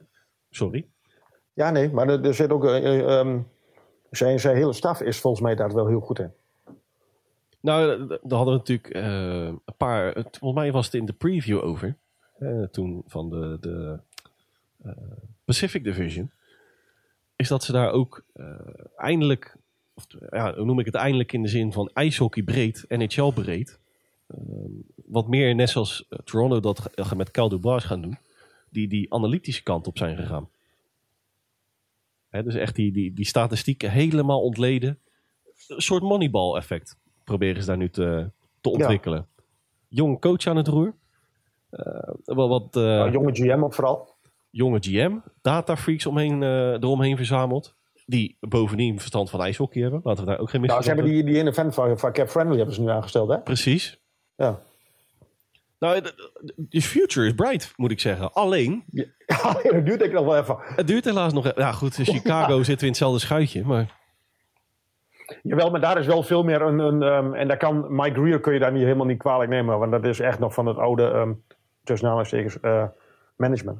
Sorry? 0.50 0.86
Ja, 1.54 1.70
nee, 1.70 1.92
maar 1.92 2.10
er, 2.10 2.26
er 2.26 2.34
zit 2.34 2.52
ook... 2.52 2.64
Uh, 2.64 3.18
um, 3.20 3.48
zijn, 4.10 4.40
zijn 4.40 4.56
hele 4.56 4.74
staf 4.74 5.02
is 5.02 5.20
volgens 5.20 5.44
mij 5.44 5.56
daar 5.56 5.74
wel 5.74 5.88
heel 5.88 6.00
goed 6.00 6.20
in. 6.20 6.32
Nou, 7.60 8.08
daar 8.08 8.20
hadden 8.38 8.54
we 8.54 8.60
natuurlijk 8.60 8.96
uh, 8.96 9.46
een 9.46 9.76
paar. 9.78 10.14
Volgens 10.14 10.62
mij 10.62 10.72
was 10.72 10.86
het 10.86 10.96
in 10.96 11.06
de 11.06 11.14
preview 11.14 11.64
over. 11.64 11.96
Uh, 12.40 12.64
toen 12.64 13.04
van 13.08 13.30
de, 13.30 13.58
de 13.62 14.00
Pacific 15.46 15.84
Division. 15.84 16.32
Is 17.36 17.48
dat 17.48 17.64
ze 17.64 17.72
daar 17.72 17.92
ook 17.92 18.24
eindelijk. 18.98 19.56
Of, 19.94 20.06
ja, 20.30 20.56
hoe 20.56 20.66
noem 20.66 20.80
ik 20.80 20.86
het 20.86 20.96
eindelijk 20.96 21.34
in 21.34 21.42
de 21.42 21.48
zin 21.48 21.74
van 21.74 21.90
ijshockey 21.94 22.44
breed, 22.44 22.86
NHL 22.88 23.32
breed. 23.32 23.80
Wat 25.06 25.28
meer 25.28 25.56
net 25.56 25.70
zoals 25.70 26.08
Toronto 26.24 26.60
dat 26.60 26.90
met 27.16 27.32
Cal 27.32 27.50
Dubas 27.50 27.84
gaan 27.84 28.02
doen. 28.02 28.18
Die 28.70 28.88
die 28.88 29.14
analytische 29.14 29.64
kant 29.64 29.88
op 29.88 29.98
zijn 29.98 30.18
gegaan. 30.18 30.50
Hè, 32.30 32.44
dus 32.44 32.56
echt 32.56 32.76
die, 32.76 32.92
die, 32.92 33.14
die 33.14 33.26
statistieken 33.26 33.92
helemaal 33.92 34.42
ontleden. 34.42 35.00
Een 35.68 35.82
soort 35.82 36.04
moneyball 36.04 36.56
effect 36.56 36.98
proberen 37.24 37.62
ze 37.62 37.68
daar 37.68 37.78
nu 37.78 37.90
te, 37.90 38.30
te 38.62 38.70
ontwikkelen. 38.70 39.28
Ja. 39.36 39.44
Jonge 39.88 40.20
coach 40.20 40.48
aan 40.48 40.58
het 40.58 40.68
roer. 40.68 40.94
Uh, 41.72 41.86
wel 42.26 42.50
wat, 42.50 42.76
uh, 42.76 42.84
nou, 42.84 43.12
jonge 43.12 43.34
GM 43.34 43.64
ook 43.64 43.74
vooral. 43.74 44.16
Jonge 44.50 44.78
GM. 44.82 45.18
Datafreaks 45.42 46.06
omheen, 46.06 46.42
uh, 46.42 46.72
eromheen 46.72 47.18
verzameld. 47.18 47.76
Die 48.06 48.38
bovendien 48.40 49.00
verstand 49.00 49.30
van 49.30 49.42
ijshockey 49.42 49.82
hebben. 49.82 50.02
Laten 50.04 50.24
we 50.24 50.30
daar 50.30 50.40
ook 50.40 50.50
geen 50.50 50.62
mis 50.62 50.70
Nou, 50.70 50.82
ze 50.82 50.88
hebben 50.88 51.06
die, 51.06 51.24
die 51.24 51.38
ene 51.38 51.54
fan 51.54 51.74
van, 51.74 52.00
van 52.00 52.12
Cap 52.12 52.30
Friendly 52.30 52.58
hebben 52.58 52.76
ze 52.76 52.82
nu 52.82 52.90
aangesteld, 52.90 53.30
hè? 53.30 53.40
Precies. 53.40 54.02
Ja. 54.36 54.60
Nou, 55.80 56.02
de 56.56 56.82
future 56.82 57.28
is 57.28 57.34
bright, 57.34 57.74
moet 57.76 57.92
ik 57.92 58.00
zeggen. 58.00 58.34
Alleen... 58.34 58.84
Ja, 59.26 59.56
het 59.62 59.86
duurt 59.86 60.00
denk 60.00 60.12
ik 60.12 60.14
nog 60.14 60.26
wel 60.26 60.38
even. 60.38 60.58
Het 60.60 60.88
duurt 60.88 61.06
helaas 61.06 61.34
nog 61.34 61.46
even. 61.46 61.62
Ja, 61.62 61.72
goed, 61.72 61.98
in 61.98 62.06
Chicago 62.16 62.58
zitten 62.58 62.76
we 62.76 62.82
in 62.82 62.88
hetzelfde 62.88 63.20
schuitje, 63.20 63.66
maar... 63.66 64.02
Jawel, 65.42 65.72
maar 65.72 65.82
daar 65.82 65.98
is 65.98 66.06
wel 66.06 66.24
veel 66.24 66.44
meer 66.44 66.62
een. 66.62 66.80
een 66.80 67.02
um, 67.02 67.34
en 67.34 67.48
daar 67.48 67.58
kan 67.58 67.86
Mike 67.96 68.20
Greer 68.20 68.40
kun 68.40 68.54
je 68.54 68.60
daar 68.60 68.72
niet 68.72 68.84
helemaal 68.84 69.06
niet 69.06 69.18
kwalijk 69.18 69.50
nemen, 69.50 69.80
want 69.80 69.92
dat 69.92 70.06
is 70.06 70.20
echt 70.20 70.40
nog 70.40 70.54
van 70.54 70.66
het 70.66 70.78
oude 70.78 71.04
um, 71.04 71.44
tussen 71.84 72.08
aanhalingstekens 72.08 72.58
uh, 72.62 72.84
management. 73.36 73.80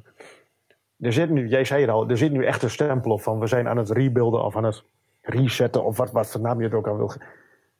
Er 1.00 1.12
zit 1.12 1.30
nu, 1.30 1.48
jij 1.48 1.64
zei 1.64 1.80
het 1.80 1.90
al, 1.90 2.08
er 2.08 2.18
zit 2.18 2.32
nu 2.32 2.44
echt 2.44 2.62
een 2.62 2.70
stempel 2.70 3.10
op 3.10 3.22
van 3.22 3.38
we 3.38 3.46
zijn 3.46 3.68
aan 3.68 3.76
het 3.76 3.90
rebuilden 3.90 4.44
of 4.44 4.56
aan 4.56 4.64
het 4.64 4.82
resetten 5.20 5.84
of 5.84 5.96
wat, 5.96 6.10
wat 6.10 6.30
voor 6.30 6.40
naam 6.40 6.58
je 6.58 6.64
het 6.64 6.74
ook 6.74 6.88
aan 6.88 6.96
wil. 6.96 7.12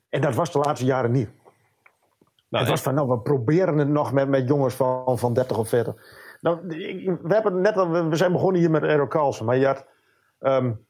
En 0.08 0.20
dat 0.20 0.34
was 0.34 0.52
de 0.52 0.58
laatste 0.58 0.86
jaren 0.86 1.10
niet. 1.10 1.28
Nou, 2.54 2.66
het 2.66 2.74
was 2.74 2.84
van, 2.84 2.94
nou, 2.94 3.08
we 3.08 3.18
proberen 3.18 3.78
het 3.78 3.88
nog 3.88 4.12
met, 4.12 4.28
met 4.28 4.48
jongens 4.48 4.74
van, 4.74 5.18
van 5.18 5.32
30 5.32 5.58
of 5.58 5.68
40. 5.68 5.94
Nou, 6.40 6.66
we, 6.66 7.34
hebben 7.34 7.60
net 7.60 7.76
al, 7.76 7.90
we 8.08 8.16
zijn 8.16 8.32
begonnen 8.32 8.60
hier 8.60 8.70
met 8.70 8.82
Eric 8.82 9.08
Carlson, 9.08 9.46
maar 9.46 9.56
je 9.56 9.66
had, 9.66 9.86
um, 10.40 10.86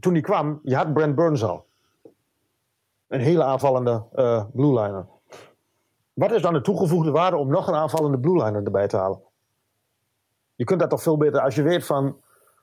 toen 0.00 0.12
hij 0.12 0.22
kwam, 0.22 0.60
je 0.62 0.76
had 0.76 0.92
Brent 0.92 1.14
Burns 1.14 1.44
al 1.44 1.66
een 3.08 3.20
hele 3.20 3.44
aanvallende 3.44 4.04
uh, 4.14 4.44
blue 4.52 4.80
liner. 4.80 5.06
Wat 6.12 6.32
is 6.32 6.42
dan 6.42 6.52
de 6.52 6.60
toegevoegde 6.60 7.10
waarde 7.10 7.36
om 7.36 7.48
nog 7.48 7.68
een 7.68 7.74
aanvallende 7.74 8.18
blue 8.18 8.44
liner 8.44 8.64
erbij 8.64 8.88
te 8.88 8.96
halen? 8.96 9.20
Je 10.54 10.64
kunt 10.64 10.80
dat 10.80 10.90
toch 10.90 11.02
veel 11.02 11.16
beter, 11.16 11.40
als 11.40 11.54
je 11.54 11.62
weet 11.62 11.86
van 11.86 12.20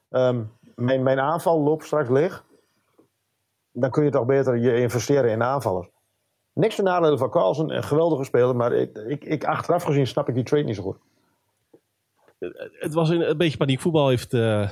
ehm, 0.10 0.44
mijn, 0.76 1.04
mijn 1.04 1.20
aanval 1.20 1.60
loopt 1.60 1.86
straks 1.86 2.10
leeg. 2.10 2.44
Dan 3.72 3.90
kun 3.90 4.04
je 4.04 4.12
toch 4.12 4.26
beter 4.26 4.58
je 4.58 4.76
investeren 4.76 5.32
in 5.32 5.44
aanvallers. 5.44 5.91
Niks 6.54 6.76
te 6.76 6.82
nadelen 6.82 7.18
van 7.18 7.30
Carlsen, 7.30 7.70
een 7.76 7.84
geweldige 7.84 8.24
speler. 8.24 8.56
Maar 8.56 8.74
ik, 8.74 8.98
ik, 8.98 9.24
ik, 9.24 9.44
achteraf 9.44 9.84
gezien 9.84 10.08
snap 10.08 10.30
ik 10.30 10.36
die 10.36 10.44
trade 10.44 10.64
niet 10.64 10.76
zo 10.76 10.84
goed. 10.84 10.98
Het 12.80 12.94
was 12.94 13.10
een, 13.10 13.30
een 13.30 13.38
beetje 13.38 13.58
paniekvoetbal 13.58 14.10
heeft, 14.10 14.34
eh, 14.34 14.70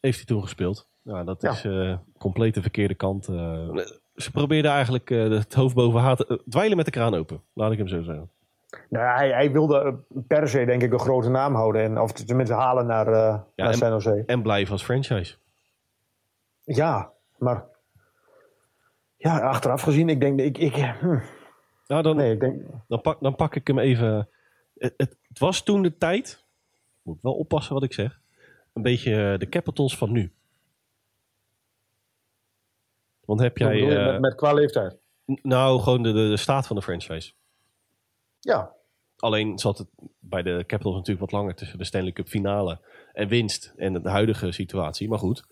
heeft 0.00 0.16
hij 0.16 0.24
toen 0.26 0.42
gespeeld. 0.42 0.88
Nou, 1.02 1.24
dat 1.24 1.42
Ja. 1.42 1.50
is 1.50 1.64
eh 1.64 1.96
compleet 2.18 2.54
de 2.54 2.62
verkeerde 2.62 2.94
kant. 2.94 3.28
eh. 3.28 3.68
ze 4.16 4.30
probeerden 4.30 4.70
eigenlijk 4.70 5.08
het 5.08 5.54
hoofd 5.54 5.74
boven 5.74 6.02
water... 6.02 6.40
dweilen 6.48 6.76
met 6.76 6.84
de 6.86 6.90
kraan 6.92 7.14
open, 7.14 7.40
laat 7.52 7.72
ik 7.72 7.78
hem 7.78 7.88
zo 7.88 8.02
zeggen. 8.02 8.30
Nou, 8.88 9.04
ja, 9.04 9.14
hij, 9.14 9.30
hij 9.30 9.52
wilde 9.52 9.94
per 10.26 10.48
se, 10.48 10.64
denk 10.64 10.82
ik, 10.82 10.92
een 10.92 10.98
grote 10.98 11.28
naam 11.28 11.54
houden. 11.54 11.82
En, 11.82 12.00
of 12.00 12.12
tenminste 12.12 12.54
halen 12.54 12.86
naar, 12.86 13.06
eh 13.06 13.38
naar 13.56 13.68
en- 13.68 13.74
San 13.74 13.90
Jose. 13.90 14.22
En 14.26 14.42
blijven 14.42 14.72
als 14.72 14.84
franchise. 14.84 15.34
Ja, 16.64 17.10
maar... 17.38 17.64
Ja, 19.26 19.38
achteraf 19.40 19.82
gezien, 19.82 20.08
ik 20.08 20.20
denk... 20.20 20.40
Ik, 20.40 20.58
ik, 20.58 20.74
hm, 20.74 21.18
Nou, 21.86 22.02
dan, 22.02 22.16
nee, 22.16 22.32
ik 22.32 22.40
denk... 22.40 22.62
dan, 22.88 23.00
pak, 23.00 23.20
dan 23.20 23.36
pak 23.36 23.54
ik 23.54 23.66
hem 23.66 23.78
even. 23.78 24.28
Het, 24.78 24.94
het, 24.96 25.16
het 25.28 25.38
was 25.38 25.62
toen 25.62 25.82
de 25.82 25.98
tijd. 25.98 26.44
Moet 27.02 27.16
ik 27.16 27.22
wel 27.22 27.34
oppassen 27.34 27.74
wat 27.74 27.82
ik 27.82 27.92
zeg. 27.92 28.20
Een 28.72 28.82
beetje 28.82 29.32
eh, 29.32 29.38
de 29.38 29.48
Capitals 29.48 29.96
van 29.96 30.12
nu. 30.12 30.32
Want 33.24 33.40
heb 33.40 33.58
jij. 33.58 33.76
je 33.76 33.96
eh, 33.98 34.06
met, 34.06 34.20
met 34.20 34.34
qua 34.34 34.52
leeftijd. 34.52 34.96
nou, 35.42 35.80
gewoon 35.80 36.02
de, 36.02 36.12
de, 36.12 36.28
de 36.28 36.36
staat 36.36 36.66
van 36.66 36.76
de 36.76 36.82
franchise. 36.82 37.32
Ja, 38.40 38.74
Alleen 39.16 39.58
zat 39.58 39.78
het 39.78 39.88
bij 40.18 40.42
de 40.42 40.64
Capitals 40.66 40.94
natuurlijk 40.94 41.30
wat 41.30 41.40
langer 41.40 41.54
tussen 41.54 41.78
de 41.78 41.84
Stanley 41.84 42.12
Cup 42.12 42.28
finale 42.28 42.80
en 43.12 43.28
winst 43.28 43.72
en 43.76 43.92
de 43.92 44.08
huidige 44.08 44.52
situatie. 44.52 45.08
Maar 45.08 45.18
goed. 45.18 45.44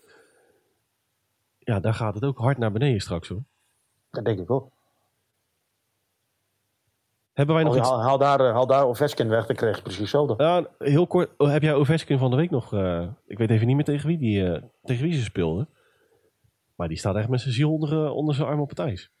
Ja, 1.59 1.79
daar 1.79 1.93
gaat 1.93 2.13
het 2.13 2.23
ook 2.23 2.37
hard 2.37 2.57
naar 2.57 2.71
beneden 2.71 3.01
straks 3.01 3.27
hoor. 3.27 3.43
Dat 4.15 4.25
denk 4.25 4.39
ik 4.39 4.51
ook. 4.51 4.71
Hebben 7.35 7.55
wij 7.55 7.63
nog 7.63 7.77
iets? 7.77 7.89
haal, 7.89 8.01
haal 8.01 8.17
daar, 8.17 8.51
haal 8.51 8.67
daar 8.67 8.85
Ovechkin 8.85 9.29
weg, 9.29 9.45
dan 9.45 9.55
krijg 9.55 9.75
je 9.75 9.81
precies 9.81 9.99
hetzelfde. 9.99 10.43
Ja, 10.43 10.65
heel 10.79 11.07
kort. 11.07 11.29
oh, 11.37 11.51
heb 11.51 11.61
jij 11.61 11.73
Ovechkin 11.73 12.17
van 12.17 12.29
de 12.29 12.35
week 12.35 12.49
nog... 12.49 12.73
eh, 12.73 13.03
ik 13.27 13.37
weet 13.37 13.49
even 13.49 13.67
niet 13.67 13.75
meer 13.75 13.85
tegen 13.85 14.07
wie, 14.07 14.17
die, 14.17 14.51
eh, 14.51 14.61
tegen 14.83 15.03
wie 15.03 15.13
ze 15.13 15.23
speelden. 15.23 15.69
Maar 16.75 16.87
die 16.87 16.97
staat 16.97 17.15
echt 17.15 17.29
met 17.29 17.41
zijn 17.41 17.53
ziel 17.53 17.71
onder, 17.71 18.05
eh, 18.05 18.15
onder 18.15 18.35
zijn 18.35 18.47
arm 18.47 18.59
op 18.61 18.69
het 18.69 18.79
ijs. 18.79 19.11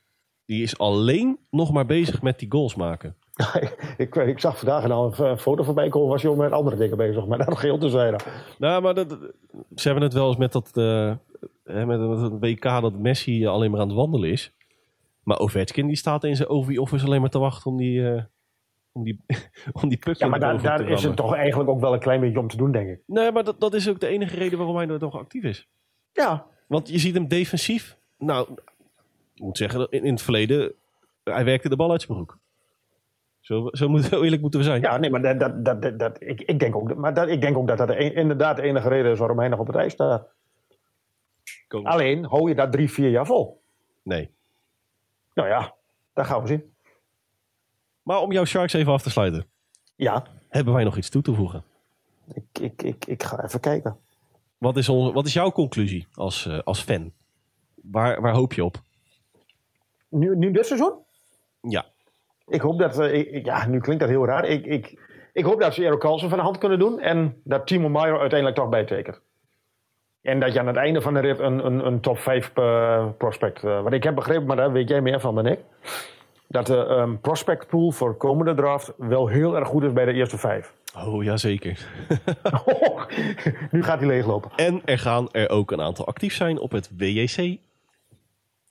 Die 0.45 0.63
is 0.63 0.77
alleen 0.77 1.39
nog 1.49 1.71
maar 1.71 1.85
bezig 1.85 2.21
met 2.21 2.39
die 2.39 2.51
goals 2.51 2.75
maken. 2.75 3.15
ik, 3.97 4.15
ik 4.15 4.39
zag 4.39 4.57
vandaag 4.57 4.89
al 4.89 5.13
een, 5.19 5.37
foto 5.37 5.63
voorbij 5.63 5.89
komen, 5.89 6.09
was 6.09 6.21
je 6.21 6.35
met 6.35 6.51
andere 6.51 6.75
dingen 6.75 6.97
bezig. 6.97 7.25
Maar 7.25 7.37
daar 7.37 7.49
nog 7.49 7.61
heel 7.61 7.77
te 7.77 7.89
zijn. 7.89 8.15
Nou, 8.57 8.81
maar 8.81 8.93
dat, 8.93 9.17
ze 9.75 9.87
hebben 9.87 10.03
het 10.03 10.13
wel 10.13 10.27
eens 10.27 10.37
met 10.37 10.51
dat, 10.51 10.71
hè, 11.63 11.85
met, 11.85 11.99
met 11.99 12.21
het 12.21 12.39
WK 12.39 12.63
dat 12.63 12.97
Messi 12.97 13.47
alleen 13.47 13.71
maar 13.71 13.79
aan 13.79 13.87
het 13.87 13.97
wandelen 13.97 14.29
is. 14.29 14.53
Maar 15.25 15.39
Ovechkin 15.39 15.87
die 15.87 15.95
staat 15.95 16.23
in 16.23 16.35
zijn 16.35 16.49
OV 16.49 16.77
office 16.77 17.05
alleen 17.05 17.21
maar 17.21 17.29
te 17.29 17.39
wachten 17.39 17.71
om 17.71 17.77
die, 17.77 18.09
eh, 18.11 18.23
om 18.91 19.03
die, 19.03 19.23
om 19.81 19.89
die 19.89 19.97
puck 19.97 20.15
Ja, 20.17 20.27
maar 20.27 20.39
daar, 20.39 20.89
is 20.89 21.03
het 21.03 21.15
toch 21.15 21.33
eigenlijk 21.35 21.69
ook 21.69 21.79
wel 21.79 21.93
een 21.93 21.99
klein 21.99 22.19
beetje 22.19 22.39
om 22.39 22.47
te 22.47 22.57
doen, 22.57 22.71
denk 22.71 22.89
ik. 22.89 22.99
Nee, 23.05 23.31
maar 23.31 23.43
dat, 23.43 23.59
dat 23.59 23.73
is 23.73 23.89
ook 23.89 23.99
de 23.99 24.07
enige 24.07 24.35
reden 24.35 24.57
waarom 24.57 24.75
hij 24.75 24.85
nog 24.85 25.15
actief 25.17 25.43
is. 25.43 25.67
Ja, 26.11 26.45
Want 26.67 26.89
je 26.89 26.99
ziet 26.99 27.13
hem 27.13 27.27
defensief. 27.27 27.97
Nou, 28.17 28.47
ik 29.33 29.41
moet 29.41 29.57
zeggen, 29.57 29.87
in, 29.89 30.03
in 30.03 30.11
het 30.13 30.21
verleden. 30.21 30.73
Hij 31.23 31.45
werkte 31.45 31.69
de 31.69 31.75
bal 31.75 31.91
uit 31.91 32.01
zijn 32.01 32.13
broek. 32.17 32.37
Zo, 33.39 33.67
zo, 33.71 33.89
moet, 33.89 34.03
zo 34.03 34.21
eerlijk 34.23 34.41
moeten 34.41 34.59
we 34.59 34.65
zijn. 34.65 34.81
ja 34.81 34.97
nee, 34.97 35.09
maar 35.09 35.21
dat, 35.21 35.39
dat, 35.39 35.65
dat, 35.65 35.81
dat, 35.81 35.99
dat- 35.99 36.21
ik, 36.21 36.41
ik, 36.41 36.59
denk 36.59 36.75
ook, 36.75 36.87
dat- 36.87 36.97
maar 36.97 37.13
dat, 37.13 37.27
ik 37.27 37.41
denk 37.41 37.57
ook 37.57 37.67
dat 37.67 37.77
dat 37.77 37.87
de 37.87 38.13
inderdaad 38.13 38.55
de 38.55 38.61
enige 38.61 38.89
reden 38.89 39.11
is 39.11 39.19
waarom 39.19 39.39
hij 39.39 39.47
nog 39.47 39.59
op 39.59 39.67
het 39.67 39.75
ijs 39.75 39.93
staat. 39.93 40.27
Alleen, 41.83 42.23
hou 42.25 42.49
je 42.49 42.55
dat 42.55 42.71
drie, 42.71 42.91
vier 42.91 43.09
jaar 43.09 43.25
vol? 43.25 43.61
Nee. 44.03 44.29
Nou 45.35 45.47
ja, 45.49 45.73
dat 46.13 46.25
gaan 46.25 46.41
we 46.41 46.47
zien. 46.47 46.75
Maar 48.01 48.19
om 48.19 48.31
jouw 48.31 48.45
Sharks 48.45 48.73
even 48.73 48.91
af 48.93 49.01
te 49.01 49.09
sluiten. 49.09 49.45
Ja, 49.95 50.25
Hebben 50.49 50.73
wij 50.73 50.83
nog 50.83 50.97
iets 50.97 51.09
toe 51.09 51.21
te 51.21 51.33
voegen? 51.33 51.63
ik, 52.33 52.59
ik, 52.59 52.81
ik, 52.81 53.05
ik 53.05 53.23
ga 53.23 53.43
even 53.43 53.59
kijken. 53.59 53.97
Wat 54.57 54.77
is, 54.77 54.89
onze, 54.89 55.11
wat 55.13 55.25
is 55.25 55.33
jouw 55.33 55.51
conclusie 55.51 56.07
als, 56.13 56.45
eh, 56.45 56.59
als 56.59 56.81
fan? 56.81 57.11
Waar, 57.75 58.21
waar 58.21 58.33
hoop 58.33 58.53
je 58.53 58.63
op? 58.63 58.81
Nu, 60.09 60.35
nu 60.37 60.51
dit 60.51 60.65
seizoen? 60.65 60.93
Ja. 61.61 61.85
Ik 62.47 62.61
hoop 62.61 62.79
dat, 62.79 62.99
eh, 62.99 63.13
ik- 63.13 63.45
ja, 63.45 63.67
nu 63.67 63.79
klinkt 63.79 64.01
dat 64.01 64.09
heel 64.11 64.25
raar. 64.25 64.45
Ik, 64.45 64.65
ik, 64.65 64.99
ik 65.33 65.45
hoop 65.45 65.59
dat 65.59 65.73
ze 65.73 65.83
Eero 65.83 65.97
Carlsen 65.97 66.29
van 66.29 66.37
de 66.37 66.43
hand 66.43 66.57
kunnen 66.57 66.79
doen 66.79 66.99
en 66.99 67.41
dat 67.43 67.67
Timo 67.67 67.89
Maier 67.89 68.19
uiteindelijk 68.19 68.59
toch 68.59 68.69
bijtekent. 68.69 69.21
En 70.25 70.39
dat 70.39 70.53
je 70.53 70.59
aan 70.59 70.67
het 70.67 70.75
einde 70.75 71.01
van 71.01 71.13
de 71.13 71.19
rit 71.19 71.39
een, 71.39 71.65
een, 71.65 71.85
een 71.85 71.99
top 71.99 72.17
5 72.17 72.51
eh, 72.55 73.05
prospect. 73.17 73.63
eh 73.63 73.81
want 73.81 73.93
ik 73.93 74.03
heb 74.03 74.15
begrepen, 74.15 74.45
maar 74.45 74.55
daar 74.55 74.71
weet 74.71 74.89
jij 74.89 75.01
meer 75.01 75.19
van 75.19 75.35
dan 75.35 75.45
ik. 75.45 75.59
Dat 76.47 76.65
de 76.67 76.85
ehm, 76.85 77.15
prospect 77.17 77.67
pool 77.67 77.91
voor 77.91 78.15
komende 78.17 78.53
draft 78.53 78.93
wel 78.97 79.27
heel 79.27 79.55
erg 79.57 79.67
goed 79.67 79.83
is 79.83 79.93
bij 79.93 80.05
de 80.05 80.13
eerste 80.13 80.37
vijf. 80.37 80.73
Oh, 80.97 81.23
ja 81.23 81.37
zeker. 81.37 81.87
nu 83.71 83.83
gaat 83.83 83.99
hij 83.99 84.07
leeglopen. 84.07 84.51
En 84.55 84.81
er 84.85 84.99
gaan 84.99 85.31
er 85.31 85.49
ook 85.49 85.71
een 85.71 85.81
aantal 85.81 86.05
actief 86.07 86.33
zijn 86.33 86.59
op 86.59 86.71
het 86.71 86.89
WJC. 86.97 87.57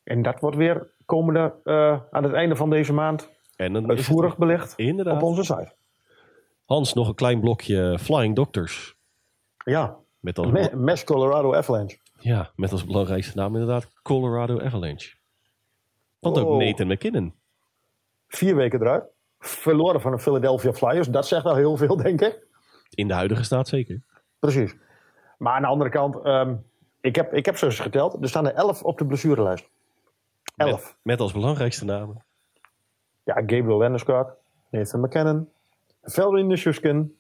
En 0.05 0.22
dat 0.22 0.40
wordt 0.40 0.57
weer 0.57 0.86
komende, 1.05 1.52
eh, 1.64 1.98
aan 2.11 2.22
het 2.22 2.32
einde 2.32 2.57
van 2.57 2.70
deze 2.70 2.92
maand 2.92 3.30
En 3.57 3.74
is 3.74 3.80
het- 3.80 3.90
uitvoerig 3.90 4.36
belicht 4.36 4.72
Inderdaad. 4.76 5.14
op 5.14 5.22
onze 5.22 5.44
site. 5.44 5.72
Hans, 6.64 6.94
nog 6.94 7.09
een 7.09 7.14
klein 7.14 7.40
blokje 7.40 7.98
Flying 7.98 8.36
Doctors. 8.36 8.94
Ja, 9.64 9.96
Met 10.25 10.39
als, 10.39 10.51
Me- 10.51 10.70
Mesh 10.77 11.05
Colorado 11.05 11.55
Avalanche. 11.55 11.99
ja, 12.18 12.51
met 12.57 12.72
als 12.72 12.85
belangrijkste 12.85 13.37
naam 13.37 13.53
inderdaad 13.53 13.89
Colorado 14.03 14.61
Avalanche. 14.61 15.16
Want 16.18 16.39
ook. 16.39 16.61
Nathan 16.62 16.87
McKinnon. 16.87 17.35
Vier 18.29 18.57
weken 18.57 18.81
eruit. 18.81 19.05
Verloren 19.39 20.01
van 20.01 20.12
de 20.12 20.18
Philadelphia 20.18 20.72
Flyers. 20.72 21.09
Dat 21.09 21.27
zegt 21.27 21.43
wel 21.45 21.55
heel 21.55 21.77
veel, 21.77 21.97
denk 21.97 22.20
ik. 22.20 22.47
In 22.91 23.09
de 23.09 23.14
huidige 23.14 23.43
staat 23.45 23.68
zeker. 23.68 24.03
Precies. 24.39 24.77
Maar 25.39 25.53
aan 25.55 25.62
de 25.62 25.68
andere 25.68 25.91
kant, 25.91 26.16
ehm, 26.22 26.55
ik, 27.01 27.16
heb, 27.16 27.33
ik 27.33 27.45
heb 27.47 27.57
ze 27.57 27.64
eens 27.64 27.81
geteld. 27.81 28.22
Er 28.22 28.29
staan 28.29 28.47
er 28.47 28.55
elf 28.55 28.83
op 28.83 28.99
de 28.99 29.07
blessurelijst. 29.07 29.68
Elf. 30.57 30.83
Met, 30.83 30.97
met 31.03 31.20
als 31.20 31.33
belangrijkste 31.33 31.85
namen. 31.85 32.25
Ja, 33.25 33.35
Gabriel 33.35 33.79
Landeskog, 33.79 34.35
Nathan 34.70 35.01
McKinnon, 35.01 35.49
Veldin 36.03 36.47
Nishuskin, 36.47 37.16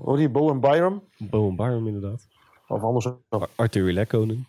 hoe 0.00 0.16
die, 0.16 0.28
Bowen 0.28 0.60
Byram. 0.60 1.04
Bowen 1.16 1.56
Byram 1.56 1.86
inderdaad. 1.86 2.28
Of 2.68 2.82
anders. 2.82 3.06
Ar- 3.28 3.48
Arthur 3.56 3.92
Lekkonen. 3.92 4.46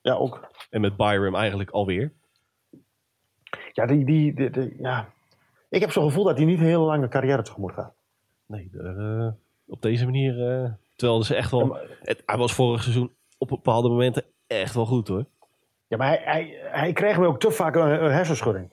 Ja, 0.00 0.14
ook. 0.14 0.48
En 0.70 0.80
met 0.80 0.96
Byram 0.96 1.34
eigenlijk 1.34 1.70
alweer. 1.70 2.12
Ja, 3.72 3.86
die, 3.86 4.04
die, 4.04 4.34
die- 4.34 4.50
die- 4.50 4.76
ja. 4.78 5.08
Ik 5.68 5.80
heb 5.80 5.90
zo'n 5.90 6.04
gevoel 6.06 6.24
dat 6.24 6.36
hij 6.36 6.46
niet 6.46 6.58
een 6.58 6.64
hele 6.64 6.78
lange 6.84 7.08
carrière 7.08 7.42
tegemoet 7.42 7.72
gaat. 7.72 7.92
Nee, 8.46 8.70
eh, 8.78 9.28
op 9.66 9.82
deze 9.82 10.04
manier. 10.04 10.50
eh, 10.62 10.70
terwijl 10.96 11.22
ze 11.22 11.34
echt 11.34 11.50
wel. 11.50 11.74
Ja, 11.74 11.80
het, 12.00 12.22
hij 12.26 12.36
was 12.36 12.52
vorig 12.54 12.82
seizoen 12.82 13.12
op 13.38 13.48
bepaalde 13.48 13.88
momenten 13.88 14.24
echt 14.46 14.74
wel 14.74 14.86
goed 14.86 15.08
hoor. 15.08 15.24
Ja, 15.88 15.96
maar 15.96 16.08
hij, 16.08 16.20
hij, 16.24 16.58
hij 16.62 16.92
kreeg 16.92 17.18
me 17.18 17.26
ook 17.26 17.40
te 17.40 17.50
vaak 17.50 17.74
een, 17.74 18.04
een 18.04 18.12
hersenschudding. 18.12 18.72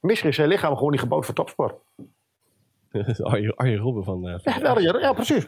Misschien 0.00 0.28
is 0.30 0.36
zijn 0.36 0.48
lichaam 0.48 0.76
gewoon 0.76 0.90
niet 0.90 1.00
gebouwd 1.00 1.24
voor 1.24 1.34
topsport. 1.34 1.74
Arjen, 3.22 3.54
Arjen 3.56 3.78
Robben 3.78 4.04
van. 4.04 4.28
eh, 4.28 4.34
van- 4.42 4.62
Ja, 4.62 4.78
ja, 4.78 4.98
ja 4.98 5.12
precies. 5.12 5.46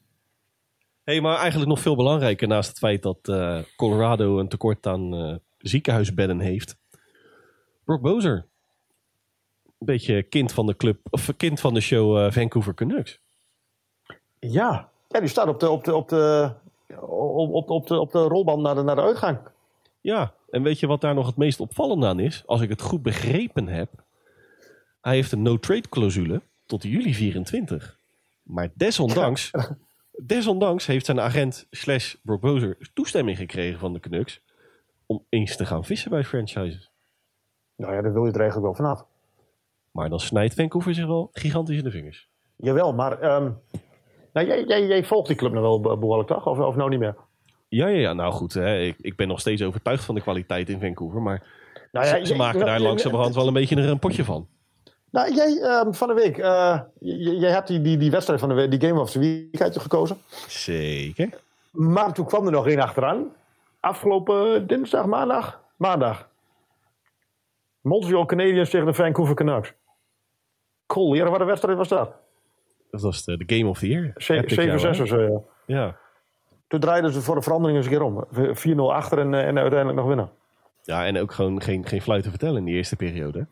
hey, 1.04 1.20
maar 1.20 1.36
eigenlijk 1.36 1.68
nog 1.70 1.80
veel 1.80 1.96
belangrijker 1.96 2.48
naast 2.48 2.68
het 2.68 2.78
feit 2.78 3.02
dat 3.02 3.18
eh, 3.28 3.58
Colorado 3.76 4.38
een 4.38 4.48
tekort 4.48 4.86
aan 4.86 5.14
eh, 5.14 5.34
ziekenhuisbedden 5.58 6.40
heeft. 6.40 6.76
Brock 7.84 8.00
Bozer. 8.02 8.46
Een 9.64 9.86
beetje 9.86 10.22
kind 10.22 10.52
van 10.52 10.66
de 10.66 10.76
club, 10.76 10.98
of 11.10 11.36
kind 11.36 11.60
van 11.60 11.74
de 11.74 11.80
show 11.80 12.32
Vancouver 12.32 12.74
Canucks. 12.74 13.20
Ja. 14.38 14.88
ja, 15.08 15.20
die 15.20 15.28
staat 15.28 15.48
op 15.48 15.60
de, 15.60 15.70
op 15.70 15.84
de, 15.84 15.94
op 15.94 16.08
de, 16.08 16.50
op, 17.06 17.50
op, 17.54 17.70
op 17.70 17.86
de, 17.86 18.00
op 18.00 18.10
de 18.12 18.18
rolband 18.18 18.62
naar 18.62 18.74
de, 18.74 18.82
naar 18.82 18.94
de 18.96 19.02
uitgang. 19.02 19.38
Ja, 20.00 20.34
en 20.50 20.62
weet 20.62 20.80
je 20.80 20.86
wat 20.86 21.00
daar 21.00 21.14
nog 21.14 21.26
het 21.26 21.36
meest 21.36 21.60
opvallend 21.60 22.04
aan 22.04 22.18
is? 22.18 22.42
Als 22.46 22.60
ik 22.60 22.68
het 22.68 22.82
goed 22.82 23.02
begrepen 23.02 23.66
heb. 23.68 23.90
Hij 25.00 25.14
heeft 25.14 25.32
een 25.32 25.42
no-trade 25.42 25.88
clausule 25.88 26.42
tot 26.66 26.82
juli 26.82 27.14
24. 27.14 27.98
Maar 28.42 28.70
desondanks, 28.74 29.50
desondanks 30.10 30.86
heeft 30.86 31.06
zijn 31.06 31.20
agent 31.20 31.66
slash 31.70 32.14
Brock 32.22 32.40
Bozer 32.40 32.90
toestemming 32.94 33.36
gekregen 33.36 33.78
van 33.78 33.92
de 33.92 34.00
Canucks 34.00 34.40
om 35.06 35.24
eens 35.28 35.56
te 35.56 35.66
gaan 35.66 35.84
vissen 35.84 36.10
bij 36.10 36.24
franchises. 36.24 36.90
Nou 37.76 37.94
ja, 37.94 38.02
daar 38.02 38.12
wil 38.12 38.24
je 38.26 38.32
er 38.32 38.40
eigenlijk 38.40 38.66
wel 38.66 38.86
vanaf. 38.86 39.06
Maar 39.90 40.08
dan 40.08 40.20
snijdt 40.20 40.54
Vancouver 40.54 40.94
zich 40.94 41.06
wel 41.06 41.28
gigantisch 41.32 41.76
in 41.76 41.84
de 41.84 41.90
vingers. 41.90 42.28
Jawel, 42.56 42.92
maar 42.94 43.20
ehm, 43.20 43.50
nou, 44.32 44.46
jij, 44.46 44.64
jij, 44.64 44.86
jij 44.86 45.04
volgt 45.04 45.28
die 45.28 45.36
club 45.36 45.52
nog 45.52 45.62
wel 45.62 45.80
be- 45.80 45.98
behoorlijk, 45.98 46.28
toch? 46.28 46.46
Of, 46.46 46.58
of 46.58 46.76
nou 46.76 46.90
niet 46.90 46.98
meer? 46.98 47.16
Ja, 47.68 47.86
ja, 47.86 47.98
ja 47.98 48.12
nou 48.12 48.32
goed. 48.32 48.54
Hè, 48.54 48.78
ik, 48.78 48.96
ik 49.00 49.16
ben 49.16 49.28
nog 49.28 49.40
steeds 49.40 49.62
overtuigd 49.62 50.04
van 50.04 50.14
de 50.14 50.20
kwaliteit 50.20 50.68
in 50.68 50.80
Vancouver. 50.80 51.22
Maar 51.22 51.46
Nou 51.92 52.06
ze, 52.06 52.16
ja, 52.16 52.24
ze 52.24 52.34
maken 52.34 52.64
daar 52.66 52.80
langzamerhand 52.80 53.34
wel 53.34 53.46
een 53.46 53.52
beetje 53.52 53.76
een, 53.76 53.88
een 53.88 53.98
potje 53.98 54.24
van. 54.24 54.48
Nou, 55.10 55.34
jij 55.34 55.60
ehm, 55.62 55.92
van 55.92 56.08
de 56.08 56.14
week, 56.14 56.38
eh, 56.38 56.80
jij 57.40 57.50
hebt 57.50 57.66
die, 57.68 57.80
die, 57.80 57.96
die 57.96 58.10
wedstrijd 58.10 58.40
van 58.40 58.48
de 58.48 58.54
week, 58.54 58.70
die 58.70 58.88
Game 58.88 59.00
of 59.00 59.10
the 59.10 59.18
Week 59.18 59.60
uit 59.60 59.78
gekozen. 59.78 60.16
Zeker. 60.48 61.40
Maar 61.70 62.12
toen 62.12 62.26
kwam 62.26 62.46
er 62.46 62.52
nog 62.52 62.66
één 62.66 62.80
achteraan. 62.80 63.32
Afgelopen 63.80 64.66
dinsdag, 64.66 65.06
maandag? 65.06 65.60
Maandag. 65.76 66.28
Montreal 67.80 68.24
Canadiens 68.26 68.70
tegen 68.70 68.86
de 68.86 68.94
Vancouver 68.94 69.34
Canucks. 69.34 69.72
Cool, 70.86 71.12
hier, 71.12 71.30
wat 71.30 71.40
een 71.40 71.46
wedstrijd 71.46 71.76
was 71.78 71.88
dat? 71.88 72.12
Dat 72.90 73.00
was 73.00 73.24
de, 73.24 73.44
de 73.44 73.56
Game 73.56 73.68
of 73.70 73.78
the 73.78 73.88
Year. 73.88 74.12
Ze- 74.16 74.34
Epic 74.34 74.54
jaar, 74.64 74.78
7-6 74.78 74.82
hè? 74.96 75.02
of 75.02 75.08
zo, 75.08 75.20
ja. 75.20 75.40
Ja. 75.66 75.96
Toen 76.68 76.80
draaiden 76.80 77.12
ze 77.12 77.20
voor 77.20 77.34
de 77.34 77.42
verandering 77.42 77.78
eens 77.78 77.86
een 77.86 77.92
keer 77.92 78.02
om. 78.02 78.24
4-0 78.54 78.92
achter 78.94 79.18
en, 79.18 79.34
eh, 79.34 79.46
en 79.46 79.58
uiteindelijk 79.58 79.98
nog 79.98 80.06
winnen. 80.08 80.30
Ja, 80.90 81.06
en 81.06 81.18
ook 81.18 81.32
gewoon 81.32 81.62
geen, 81.62 81.86
geen 81.86 82.02
fluit 82.02 82.22
te 82.22 82.30
vertellen 82.30 82.56
in 82.56 82.64
die 82.64 82.74
eerste 82.74 82.96
periode. 82.96 83.46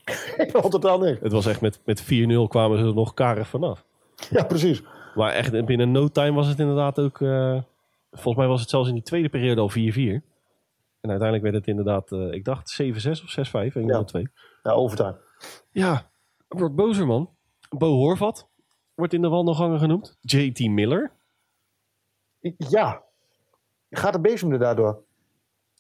Totaal 0.71 0.99
niks. 0.99 1.21
Het 1.21 1.33
was 1.33 1.47
echt 1.47 1.61
met, 1.61 1.81
met 1.85 2.03
4-0 2.03 2.07
kwamen 2.49 2.79
ze 2.79 2.85
er 2.85 2.95
nog 2.95 3.15
karig 3.15 3.49
vanaf. 3.49 3.85
Ja, 4.31 4.45
precies. 4.45 4.83
Maar 5.15 5.33
echt 5.33 5.65
binnen 5.65 5.91
no 5.93 6.09
time 6.09 6.33
was 6.33 6.47
het 6.47 6.59
inderdaad 6.59 6.99
ook... 6.99 7.21
eh, 7.21 7.61
volgens 8.11 8.37
mij 8.37 8.47
was 8.47 8.61
het 8.61 8.71
zelfs 8.71 8.89
in 8.89 8.95
die 8.95 9.03
tweede 9.03 9.29
periode 9.29 9.61
al 9.61 9.71
4-4. 9.71 9.75
En 11.01 11.11
uiteindelijk 11.11 11.43
werd 11.43 11.55
het 11.55 11.67
inderdaad, 11.67 12.13
eh, 12.13 12.33
ik 12.33 12.45
dacht 12.45 12.83
7-6 12.83 12.85
of 13.25 13.31
6-5. 13.31 13.53
Een 13.53 13.73
van 13.73 14.21
Ja. 14.21 14.29
Ja, 14.63 14.71
overtuigd. 14.71 15.19
Ja, 15.71 16.11
wordt 16.49 16.75
bozer 16.75 17.07
man. 17.07 17.31
Bo 17.69 17.95
Horvat 17.95 18.49
wordt 18.95 19.13
in 19.13 19.23
de 19.23 19.29
wandelgangen 19.29 19.79
genoemd. 19.79 20.19
JT 20.21 20.59
Miller. 20.69 21.11
Ja. 22.57 23.03
Gaat 23.91 24.13
de 24.13 24.21
bezem 24.21 24.53
er 24.53 24.59
daardoor? 24.59 25.07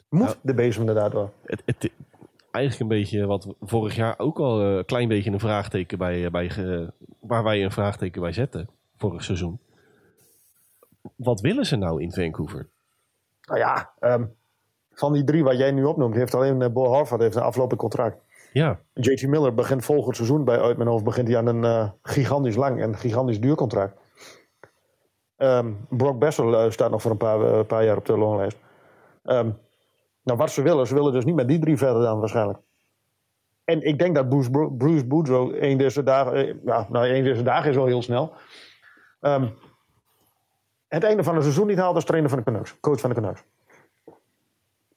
Moet 0.09 0.39
de 0.43 0.55
bezem 0.55 0.89
er 0.89 0.95
daardoor? 0.95 1.31
Het, 1.45 1.63
het, 1.65 1.91
eigenlijk 2.51 2.93
een 2.93 2.99
beetje 2.99 3.27
wat 3.27 3.55
vorig 3.61 3.95
jaar 3.95 4.19
ook 4.19 4.39
al 4.39 4.61
eh, 4.61 4.77
een 4.77 4.85
klein 4.85 5.09
beetje 5.09 5.31
een 5.31 5.41
vraagteken 5.41 5.99
bij, 5.99 6.25
eh, 6.25 6.31
bij 6.31 6.49
ge- 6.51 6.93
waar 7.21 7.43
wij 7.43 7.65
een 7.65 7.71
vraagteken 7.71 8.21
bij 8.23 8.33
zetten 8.33 8.69
vorig 8.97 9.25
seizoen. 9.25 9.59
Wat 11.17 11.41
willen 11.41 11.67
ze 11.67 11.77
nou 11.77 12.03
in 12.03 12.13
Vancouver? 12.13 12.69
Nou 13.43 13.59
ja, 13.59 13.91
ehm, 13.99 14.25
van 14.93 15.13
die 15.13 15.25
drie 15.25 15.45
wat 15.45 15.59
jij 15.59 15.71
nu 15.71 15.85
opnoemt, 15.85 16.15
heeft 16.15 16.35
alleen 16.35 16.73
Bo 16.73 16.93
Harvard 16.93 17.21
heeft 17.21 17.37
een 17.37 17.43
aflopend 17.43 17.81
contract. 17.81 18.17
Ja, 18.53 18.81
JT 18.95 19.27
Miller 19.27 19.55
begint 19.55 19.85
volgend 19.85 20.17
seizoen 20.17 20.45
bij 20.45 20.61
uit 20.61 20.77
mijn 20.77 20.89
hoofd 20.89 21.05
begint 21.05 21.29
hij 21.29 21.37
aan 21.37 21.47
een 21.47 21.65
eh, 21.65 21.91
gigantisch 22.03 22.57
lang 22.57 22.81
en 22.81 22.97
gigantisch 22.97 23.41
duur 23.41 23.55
contract. 23.55 24.01
Ehm, 25.37 25.73
Brock 25.89 26.19
Bessel 26.19 26.57
eh, 26.57 26.71
staat 26.71 26.91
nog 26.91 27.03
voor 27.03 27.11
een 27.11 27.17
paar, 27.17 27.43
eh, 27.43 27.65
paar 27.67 27.85
jaar 27.85 27.97
op 27.97 28.07
de 28.07 28.19
loonlijst. 28.19 28.57
Ehm, 29.25 29.51
nou, 30.29 30.39
wat 30.41 30.51
ze 30.51 30.63
willen, 30.63 30.87
ze 30.87 30.95
willen 30.95 31.13
dus 31.13 31.25
niet 31.25 31.35
met 31.35 31.49
die 31.49 31.59
drie 31.59 31.77
verder 31.77 32.03
dan 32.03 32.19
waarschijnlijk. 32.19 32.59
En 33.65 33.83
ik 33.83 33.99
denk 33.99 34.15
dat 34.15 34.29
Bruce, 34.29 34.51
Bruce 34.79 35.07
Boudreau 35.07 35.59
een 35.61 35.79
deze 35.79 36.03
dagen, 36.03 36.33
eh, 36.35 36.55
ja, 36.65 36.87
nou 36.91 37.09
een 37.09 37.25
deze 37.25 37.43
dagen 37.43 37.71
is 37.71 37.77
wel 37.77 37.87
heel 37.87 38.03
snel. 38.03 38.33
Ehm, 39.21 39.49
het 40.89 41.05
einde 41.05 41.23
van 41.23 41.35
het 41.35 41.43
seizoen 41.43 41.67
niet 41.67 41.79
haalt 41.79 41.95
als 41.95 42.05
trainer 42.05 42.31
van 42.31 42.39
de 42.39 42.45
Canucks, 42.45 42.77
coach 42.81 43.01
van 43.01 43.11
de 43.11 43.17
Canucks. 43.21 43.43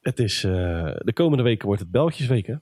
het 0.02 0.20
is, 0.20 0.44
eh, 0.44 0.52
de 0.98 1.12
komende 1.14 1.44
weken 1.44 1.66
wordt 1.66 1.82
het 1.82 1.92
Beltjesweek 1.92 2.48
hè? 2.48 2.56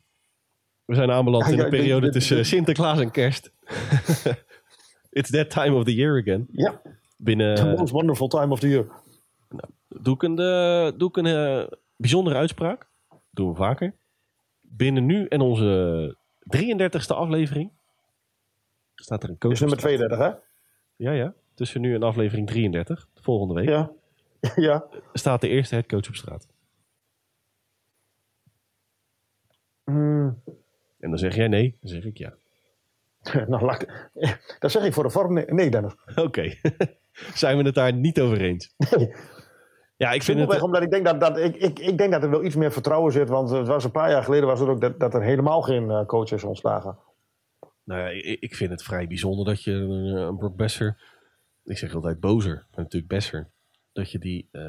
We 0.85 0.95
zijn 0.95 1.11
aanbeland 1.11 1.45
Ja, 1.45 1.51
in 1.51 1.57
de 1.57 1.67
periode 1.69 2.05
de- 2.05 2.11
tussen 2.11 2.45
Sinterklaas 2.45 2.99
en 2.99 3.11
Kerst. 3.11 3.51
It's 5.19 5.29
that 5.29 5.49
time 5.49 5.75
of 5.75 5.83
the 5.83 5.93
year 5.95 6.19
again. 6.21 6.47
Ja, 6.51 6.81
Binnen, 7.17 7.55
the 7.55 7.65
most 7.77 7.91
wonderful 7.91 8.27
time 8.27 8.51
of 8.51 8.59
the 8.59 8.69
year. 8.69 8.87
Doe 9.87 10.13
ik 10.13 10.23
een, 10.23 10.39
eh, 10.39 10.91
doe 10.97 11.09
ik 11.09 11.17
een 11.17 11.69
bijzondere 11.99 12.35
uitspraak. 12.35 12.87
Doen 13.31 13.49
we 13.49 13.55
vaker. 13.55 13.93
Binnen 14.61 15.05
nu 15.05 15.25
en 15.25 15.41
onze 15.41 16.15
33ste 16.57 17.15
aflevering. 17.15 17.71
Staat 18.95 19.23
er 19.23 19.29
een 19.29 19.37
coach. 19.37 19.51
Is 19.51 19.59
nummer 19.59 19.77
op 19.77 19.83
straat. 19.83 19.97
32, 19.97 20.27
hè? 20.27 20.47
Ja, 20.95 21.11
ja. 21.11 21.33
Tussen 21.53 21.81
nu 21.81 21.95
en 21.95 22.03
aflevering 22.03 22.47
33, 22.47 23.07
de 23.13 23.21
volgende 23.21 23.53
week, 23.53 23.69
Ja. 23.69 23.91
ja. 24.69 24.85
staat 25.13 25.41
de 25.41 25.47
eerste 25.47 25.75
headcoach 25.75 26.07
op 26.07 26.15
straat. 26.15 26.47
Hmm. 29.83 30.41
En 30.99 31.09
dan 31.09 31.17
zeg 31.17 31.35
jij 31.35 31.47
nee, 31.47 31.77
dan 31.79 31.89
zeg 31.89 32.03
ik 32.03 32.17
ja. 32.17 32.33
Nou, 33.47 33.65
laat 33.65 33.85
dat 34.59 34.71
zeg 34.71 34.83
ik 34.83 34.93
voor 34.93 35.03
de 35.03 35.09
vorm. 35.09 35.33
Nee, 35.33 35.45
nee 35.45 35.69
Dennis. 35.69 35.95
Oké. 36.15 36.53
Zijn 37.33 37.57
we 37.57 37.63
het 37.63 37.75
daar 37.75 37.93
niet 37.93 38.21
over 38.21 38.41
eens? 38.41 38.73
Nee. 38.77 39.13
Ja, 39.99 40.11
ik 40.11 40.23
vind 40.23 40.37
Simpelweg 40.37 40.55
het... 40.55 40.65
omdat 40.65 40.81
ik 40.81 40.89
denk 40.91 41.05
dat, 41.05 41.19
dat, 41.19 41.37
ik, 41.37 41.55
ik, 41.55 41.79
ik 41.79 41.97
denk 41.97 42.11
dat 42.11 42.23
er 42.23 42.29
wel 42.29 42.43
iets 42.43 42.55
meer 42.55 42.71
vertrouwen 42.71 43.11
zit. 43.11 43.29
Want 43.29 43.49
het 43.49 43.67
was 43.67 43.83
een 43.83 43.91
paar 43.91 44.09
jaar 44.09 44.23
geleden 44.23 44.47
was 44.47 44.59
het 44.59 44.69
ook 44.69 44.81
dat, 44.81 44.99
dat 44.99 45.13
er 45.13 45.21
helemaal 45.21 45.61
geen 45.61 45.89
eh, 45.89 46.05
coach 46.05 46.31
is 46.31 46.43
ontslagen. 46.43 46.97
Nou 47.83 48.01
ja, 48.01 48.07
ik, 48.07 48.39
ik 48.39 48.55
vind 48.55 48.69
het 48.69 48.83
vrij 48.83 49.07
bijzonder 49.07 49.45
dat 49.45 49.63
je 49.63 49.71
een, 49.71 50.15
een 50.15 50.37
Brock 50.37 50.55
Besser... 50.55 50.97
Ik 51.63 51.77
zeg 51.77 51.93
altijd 51.95 52.19
Bozer, 52.19 52.53
maar 52.53 52.83
natuurlijk 52.83 53.11
Besser. 53.11 53.49
Dat 53.91 54.11
je 54.11 54.19
die 54.19 54.47
eh, 54.51 54.61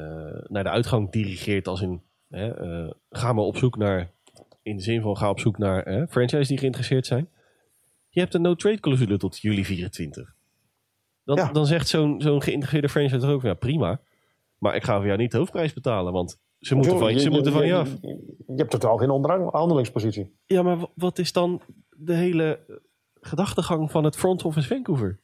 naar 0.47 0.63
de 0.63 0.69
uitgang 0.69 1.11
dirigeert 1.11 1.67
als 1.67 1.81
in... 1.81 2.01
Hè, 2.29 2.53
eh, 2.53 2.91
ga 3.09 3.33
maar 3.33 3.43
op 3.43 3.57
zoek 3.57 3.77
naar... 3.77 4.09
In 4.61 4.75
de 4.75 4.83
zin 4.83 5.01
van 5.01 5.17
ga 5.17 5.29
op 5.29 5.39
zoek 5.39 5.57
naar 5.57 5.83
hè, 5.85 6.07
franchise 6.07 6.47
die 6.47 6.57
geïnteresseerd 6.57 7.05
zijn. 7.05 7.29
Je 8.09 8.19
hebt 8.19 8.33
een 8.33 8.41
no-trade 8.41 8.79
clausule 8.79 9.17
tot 9.17 9.39
juli 9.39 9.65
24. 9.65 10.33
Dan, 11.23 11.35
Ja. 11.35 11.51
dan 11.51 11.65
zegt 11.65 11.87
zo'n 11.87 12.21
zo'n 12.21 12.41
geïnteresseerde 12.41 12.89
franchise 12.89 13.27
er 13.27 13.33
ook... 13.33 13.41
Ja, 13.41 13.53
prima. 13.53 13.99
Maar 14.61 14.75
ik 14.75 14.83
ga 14.83 14.95
voor 14.97 15.05
jou 15.05 15.17
niet 15.17 15.31
de 15.31 15.37
hoofdprijs 15.37 15.73
betalen, 15.73 16.13
want 16.13 16.39
ze 16.59 16.75
moeten 16.75 16.97
van, 16.99 17.19
ze 17.19 17.29
moeten 17.29 17.51
van 17.51 17.65
je 17.65 17.75
af. 17.75 17.89
Je 18.01 18.37
hebt 18.55 18.69
totaal 18.71 18.97
geen 18.97 19.09
onderhandelingspositie. 19.09 20.35
Ja, 20.45 20.61
maar 20.61 20.77
wa- 20.77 20.89
wat 20.95 21.17
is 21.19 21.31
dan 21.33 21.61
de 21.89 22.13
hele 22.13 22.59
gedachtegang 23.21 23.91
van 23.91 24.03
het 24.03 24.15
front 24.17 24.43
office 24.45 24.67
Vancouver? 24.67 25.19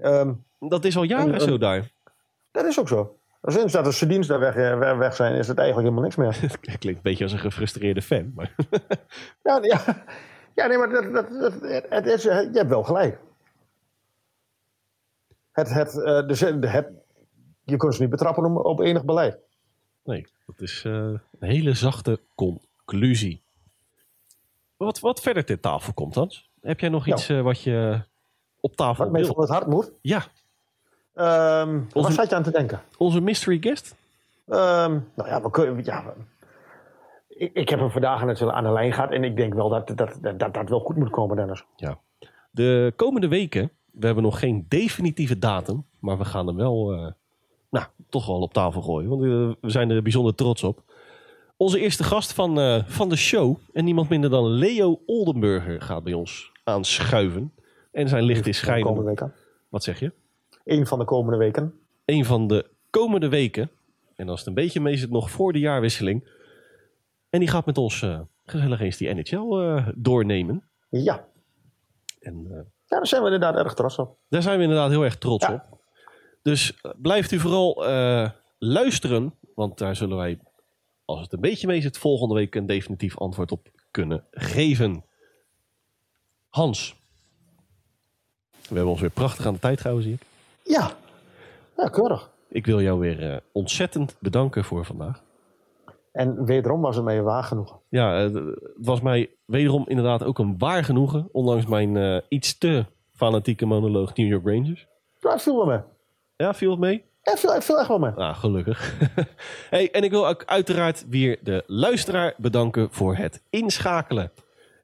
Ehm, 0.00 0.32
Dat 0.58 0.84
is 0.84 0.96
al 0.96 1.02
jaren 1.02 1.34
En- 1.34 1.40
zo 1.40 1.52
en- 1.54 1.60
daar. 1.60 1.90
dat 2.50 2.64
is 2.64 2.80
ook 2.80 2.88
zo. 2.88 3.18
Sinds 3.42 3.72
dat 3.72 3.84
de 3.84 3.92
Sedins 3.92 4.26
daar 4.26 4.40
weg, 4.40 4.56
eh, 4.56 4.98
weg- 4.98 5.14
zijn, 5.14 5.34
is 5.34 5.48
het 5.48 5.58
eigenlijk 5.58 5.88
helemaal 5.88 6.10
niks 6.10 6.16
meer. 6.16 6.40
Het 6.50 6.78
klinkt 6.78 6.84
een 6.86 6.98
beetje 7.02 7.24
als 7.24 7.32
een 7.32 7.38
gefrustreerde 7.38 8.02
fan. 8.02 8.32
Maar 8.34 8.54
ja, 9.42 9.58
ja, 9.62 10.04
ja, 10.54 10.66
nee, 10.66 10.78
maar 10.78 10.88
dat, 10.90 11.12
dat, 11.12 11.30
dat, 11.30 11.52
het, 11.60 11.86
het 11.88 12.06
is, 12.06 12.26
eh, 12.26 12.40
je 12.42 12.50
hebt 12.58 12.68
wel 12.68 12.82
gelijk. 12.84 13.18
Het, 15.52 15.68
het, 15.74 16.02
eh, 16.02 16.18
eh, 16.62 16.72
het, 16.72 16.88
je 17.66 17.76
kunt 17.76 17.94
ze 17.94 18.00
niet 18.00 18.10
betrappen 18.10 18.64
op, 18.64 18.80
enig 18.80 19.04
beleid. 19.04 19.38
nee, 20.04 20.26
dat 20.46 20.60
is 20.60 20.82
eh, 20.84 20.92
een 20.92 21.20
hele 21.38 21.74
zachte 21.74 22.20
conclusie. 22.34 23.42
Wat, 24.76 25.00
wat 25.00 25.20
verder 25.20 25.44
ter 25.44 25.60
tafel 25.60 25.92
komt, 25.92 26.14
Hans? 26.14 26.50
Heb 26.60 26.80
jij 26.80 26.88
nog 26.88 27.06
Ja. 27.06 27.12
iets 27.14 27.28
eh, 27.28 27.40
wat 27.40 27.62
je 27.62 28.00
op 28.60 28.76
tafel 28.76 29.04
Wat 29.10 29.20
wil? 29.20 29.26
van 29.34 29.40
het 29.42 29.50
hart 29.50 29.66
moet. 29.66 29.92
Ja, 30.00 30.22
Ehm 31.14 31.80
Waar 31.92 32.12
zat 32.12 32.28
je 32.30 32.36
aan 32.36 32.42
te 32.42 32.50
denken? 32.50 32.80
onze 32.98 33.20
mystery 33.20 33.58
guest. 33.60 33.94
Ehm, 34.46 34.98
nou 35.14 35.28
ja, 35.28 35.42
we 35.42 35.50
kunnen, 35.50 35.84
ja 35.84 36.04
we- 36.04 36.12
ik, 37.28 37.52
ik 37.54 37.68
heb 37.68 37.78
hem 37.78 37.90
vandaag 37.90 38.24
natuurlijk 38.24 38.58
aan 38.58 38.64
de 38.64 38.70
lijn 38.72 38.92
gehad. 38.92 39.10
En 39.10 39.24
ik 39.24 39.36
denk 39.36 39.54
wel 39.54 39.68
dat 39.68 39.86
dat, 39.86 40.18
dat, 40.20 40.38
dat, 40.38 40.54
dat 40.54 40.68
wel 40.68 40.80
goed 40.80 40.96
moet 40.96 41.10
komen, 41.10 41.36
Dennis. 41.36 41.64
Ja. 41.76 41.98
De 42.50 42.92
komende 42.96 43.28
weken, 43.28 43.70
we 43.90 44.06
hebben 44.06 44.24
nog 44.24 44.38
geen 44.38 44.66
definitieve 44.68 45.38
datum, 45.38 45.84
maar 45.98 46.18
we 46.18 46.24
gaan 46.24 46.46
hem 46.46 46.56
wel, 46.56 46.92
eh, 46.92 47.12
nou, 47.78 47.86
toch 48.08 48.26
wel 48.26 48.40
op 48.40 48.52
tafel 48.52 48.82
gooien, 48.82 49.08
want 49.08 49.22
eh, 49.22 49.28
we 49.60 49.70
zijn 49.70 49.90
er 49.90 50.02
bijzonder 50.02 50.34
trots 50.34 50.62
op. 50.64 50.82
Onze 51.56 51.80
eerste 51.80 52.04
gast 52.04 52.32
van, 52.32 52.58
eh, 52.60 52.82
van 52.86 53.08
de 53.08 53.16
show, 53.16 53.56
en 53.72 53.84
niemand 53.84 54.08
minder 54.08 54.30
dan 54.30 54.46
Leo 54.46 55.02
Oldenburger, 55.06 55.80
gaat 55.82 56.04
bij 56.04 56.12
ons 56.12 56.50
aanschuiven. 56.64 57.52
En 57.92 58.08
zijn 58.08 58.22
licht 58.22 58.46
is 58.46 58.58
schijnen. 58.58 59.04
weken. 59.04 59.32
Wat 59.68 59.82
zeg 59.84 60.00
je? 60.00 60.12
Eén 60.64 60.86
van 60.86 60.98
de 60.98 61.04
komende 61.04 61.38
weken. 61.38 61.74
Een 62.04 62.24
van 62.24 62.46
de 62.46 62.70
komende 62.90 63.28
weken, 63.28 63.70
en 64.16 64.28
als 64.28 64.38
het 64.38 64.48
een 64.48 64.54
beetje 64.54 64.80
mee 64.80 64.96
zit, 64.96 65.10
nog 65.10 65.30
voor 65.30 65.52
de 65.52 65.58
jaarwisseling. 65.58 66.28
En 67.30 67.40
die 67.40 67.48
gaat 67.48 67.66
met 67.66 67.78
ons 67.78 68.02
eh, 68.02 68.20
gezellig 68.44 68.80
eens 68.80 68.96
die 68.96 69.14
NHL 69.14 69.58
eh, 69.58 69.88
doornemen. 69.94 70.68
Ja. 70.88 71.26
En 72.20 72.46
ja, 72.48 72.96
daar 72.98 73.06
zijn 73.06 73.22
we 73.22 73.30
inderdaad 73.30 73.64
erg 73.64 73.74
trots 73.74 73.98
op. 73.98 74.18
Daar 74.28 74.42
zijn 74.42 74.56
we 74.56 74.62
inderdaad 74.62 74.90
heel 74.90 75.04
erg 75.04 75.18
trots 75.18 75.46
Ja. 75.46 75.54
op. 75.70 75.75
Dus 76.46 76.80
eh, 76.82 76.90
blijft 76.96 77.32
u 77.32 77.38
vooral 77.38 77.86
eh, 77.86 78.30
luisteren, 78.58 79.34
want 79.54 79.78
daar 79.78 79.96
zullen 79.96 80.16
wij, 80.16 80.38
als 81.04 81.20
het 81.20 81.32
een 81.32 81.40
beetje 81.40 81.66
mee 81.66 81.80
zit, 81.80 81.98
volgende 81.98 82.34
week 82.34 82.54
een 82.54 82.66
definitief 82.66 83.18
antwoord 83.18 83.52
op 83.52 83.68
kunnen 83.90 84.24
geven. 84.30 85.04
Hans, 86.48 86.96
we 88.50 88.74
hebben 88.74 88.86
ons 88.86 89.00
weer 89.00 89.10
prachtig 89.10 89.46
aan 89.46 89.52
de 89.52 89.58
tijd 89.58 89.80
gehouden, 89.80 90.04
zie 90.04 90.14
ik. 90.14 90.26
Ja. 90.62 90.90
Ja, 91.76 91.88
keurig. 91.88 92.30
Ik 92.48 92.66
wil 92.66 92.80
jou 92.80 92.98
weer 92.98 93.32
eh, 93.32 93.36
ontzettend 93.52 94.16
bedanken 94.18 94.64
voor 94.64 94.84
vandaag. 94.84 95.22
En 96.12 96.44
wederom 96.44 96.80
was 96.80 96.96
het 96.96 97.04
mij 97.04 97.18
een 97.18 97.24
waar 97.24 97.44
genoegen. 97.44 97.80
Ja, 97.88 98.12
het 98.12 98.58
was 98.76 99.00
mij 99.00 99.30
wederom 99.44 99.84
inderdaad 99.86 100.22
ook 100.22 100.38
een 100.38 100.58
waar 100.58 100.84
genoegen, 100.84 101.28
ondanks 101.32 101.66
mijn 101.66 102.22
iets 102.28 102.58
te 102.58 102.84
fanatieke 103.12 103.66
monoloog 103.66 104.16
New 104.16 104.28
York 104.28 104.46
Rangers. 104.46 104.86
Het 105.20 105.42
viel 105.42 105.66
mee. 105.66 105.80
Ja, 106.36 106.54
viel 106.54 106.70
het 106.70 106.80
mee? 106.80 107.04
Ja, 107.22 107.36
viel, 107.36 107.60
viel 107.60 107.78
echt 107.78 107.88
wel 107.88 107.98
mee. 107.98 108.12
Nou, 108.16 108.34
gelukkig. 108.34 108.94
hey, 109.70 109.90
en 109.90 110.02
ik 110.02 110.10
wil 110.10 110.28
ook 110.28 110.44
uiteraard 110.44 111.04
weer 111.08 111.38
de 111.42 111.64
luisteraar 111.66 112.34
bedanken 112.36 112.88
voor 112.90 113.16
het 113.16 113.42
inschakelen. 113.50 114.32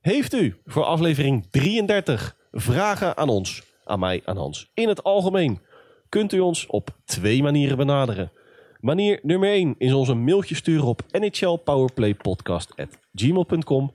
Heeft 0.01 0.35
u 0.35 0.57
voor 0.67 0.85
aflevering 0.85 1.47
33 1.51 2.37
vragen 2.53 3.17
aan 3.17 3.29
ons, 3.29 3.63
aan 3.85 3.99
mij, 3.99 4.23
aan 4.25 4.37
Hans, 4.37 4.71
in 4.75 4.89
het 4.89 5.03
algemeen, 5.03 5.61
kunt 6.09 6.33
u 6.33 6.41
ons 6.41 6.67
op 6.67 6.91
twee 7.05 7.43
manieren 7.43 7.77
benaderen. 7.77 8.33
Manier 8.81 9.21
nummer 9.23 9.49
1 9.49 9.75
is 9.79 9.93
ons 9.93 10.09
een 10.09 10.25
mailtje 10.25 10.55
sturen 10.55 10.87
op 10.87 11.03
nhlpowerplaypodcast.gmail.com. 11.11 13.93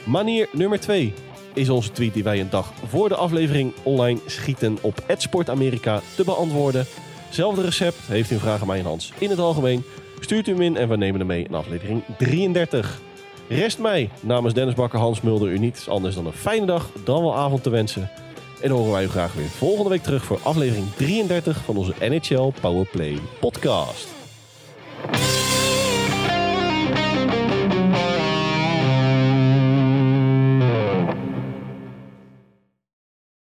Manier 0.04 0.48
nummer 0.52 0.80
2 0.80 1.14
is 1.54 1.68
onze 1.68 1.92
tweet 1.92 2.14
die 2.14 2.24
wij 2.24 2.40
een 2.40 2.50
dag 2.50 2.72
voor 2.86 3.08
de 3.08 3.14
aflevering 3.14 3.72
online 3.82 4.20
schieten 4.26 4.78
op 4.80 5.04
@sportamerika 5.16 6.00
te 6.16 6.24
beantwoorden. 6.24 6.86
Zelfde 7.30 7.62
recept, 7.62 8.06
heeft 8.06 8.30
u 8.30 8.34
een 8.34 8.40
vraag 8.40 8.60
aan 8.60 8.66
mij 8.66 8.78
en 8.78 8.84
Hans 8.84 9.12
in 9.18 9.30
het 9.30 9.38
algemeen, 9.38 9.84
stuurt 10.20 10.46
u 10.46 10.52
hem 10.52 10.62
in 10.62 10.76
en 10.76 10.88
we 10.88 10.96
nemen 10.96 11.18
hem 11.18 11.28
mee 11.28 11.44
in 11.44 11.54
aflevering 11.54 12.02
33. 12.18 13.00
Rest 13.48 13.78
mij 13.78 14.10
namens 14.20 14.54
Dennis 14.54 14.74
Bakker, 14.74 14.98
Hans 14.98 15.20
Mulder 15.20 15.48
u 15.48 15.58
niets 15.58 15.88
anders 15.88 16.14
dan 16.14 16.26
een 16.26 16.32
fijne 16.32 16.66
dag, 16.66 16.90
dan 17.04 17.22
wel 17.22 17.36
avond 17.36 17.62
te 17.62 17.70
wensen. 17.70 18.10
En 18.60 18.68
dan 18.68 18.78
horen 18.78 18.92
wij 18.92 19.04
u 19.04 19.08
graag 19.08 19.32
weer 19.34 19.48
volgende 19.48 19.90
week 19.90 20.02
terug 20.02 20.24
voor 20.24 20.38
aflevering 20.42 20.86
33 20.96 21.64
van 21.64 21.76
onze 21.76 21.94
NHL 22.00 22.52
Powerplay 22.60 23.18
podcast. 23.40 24.06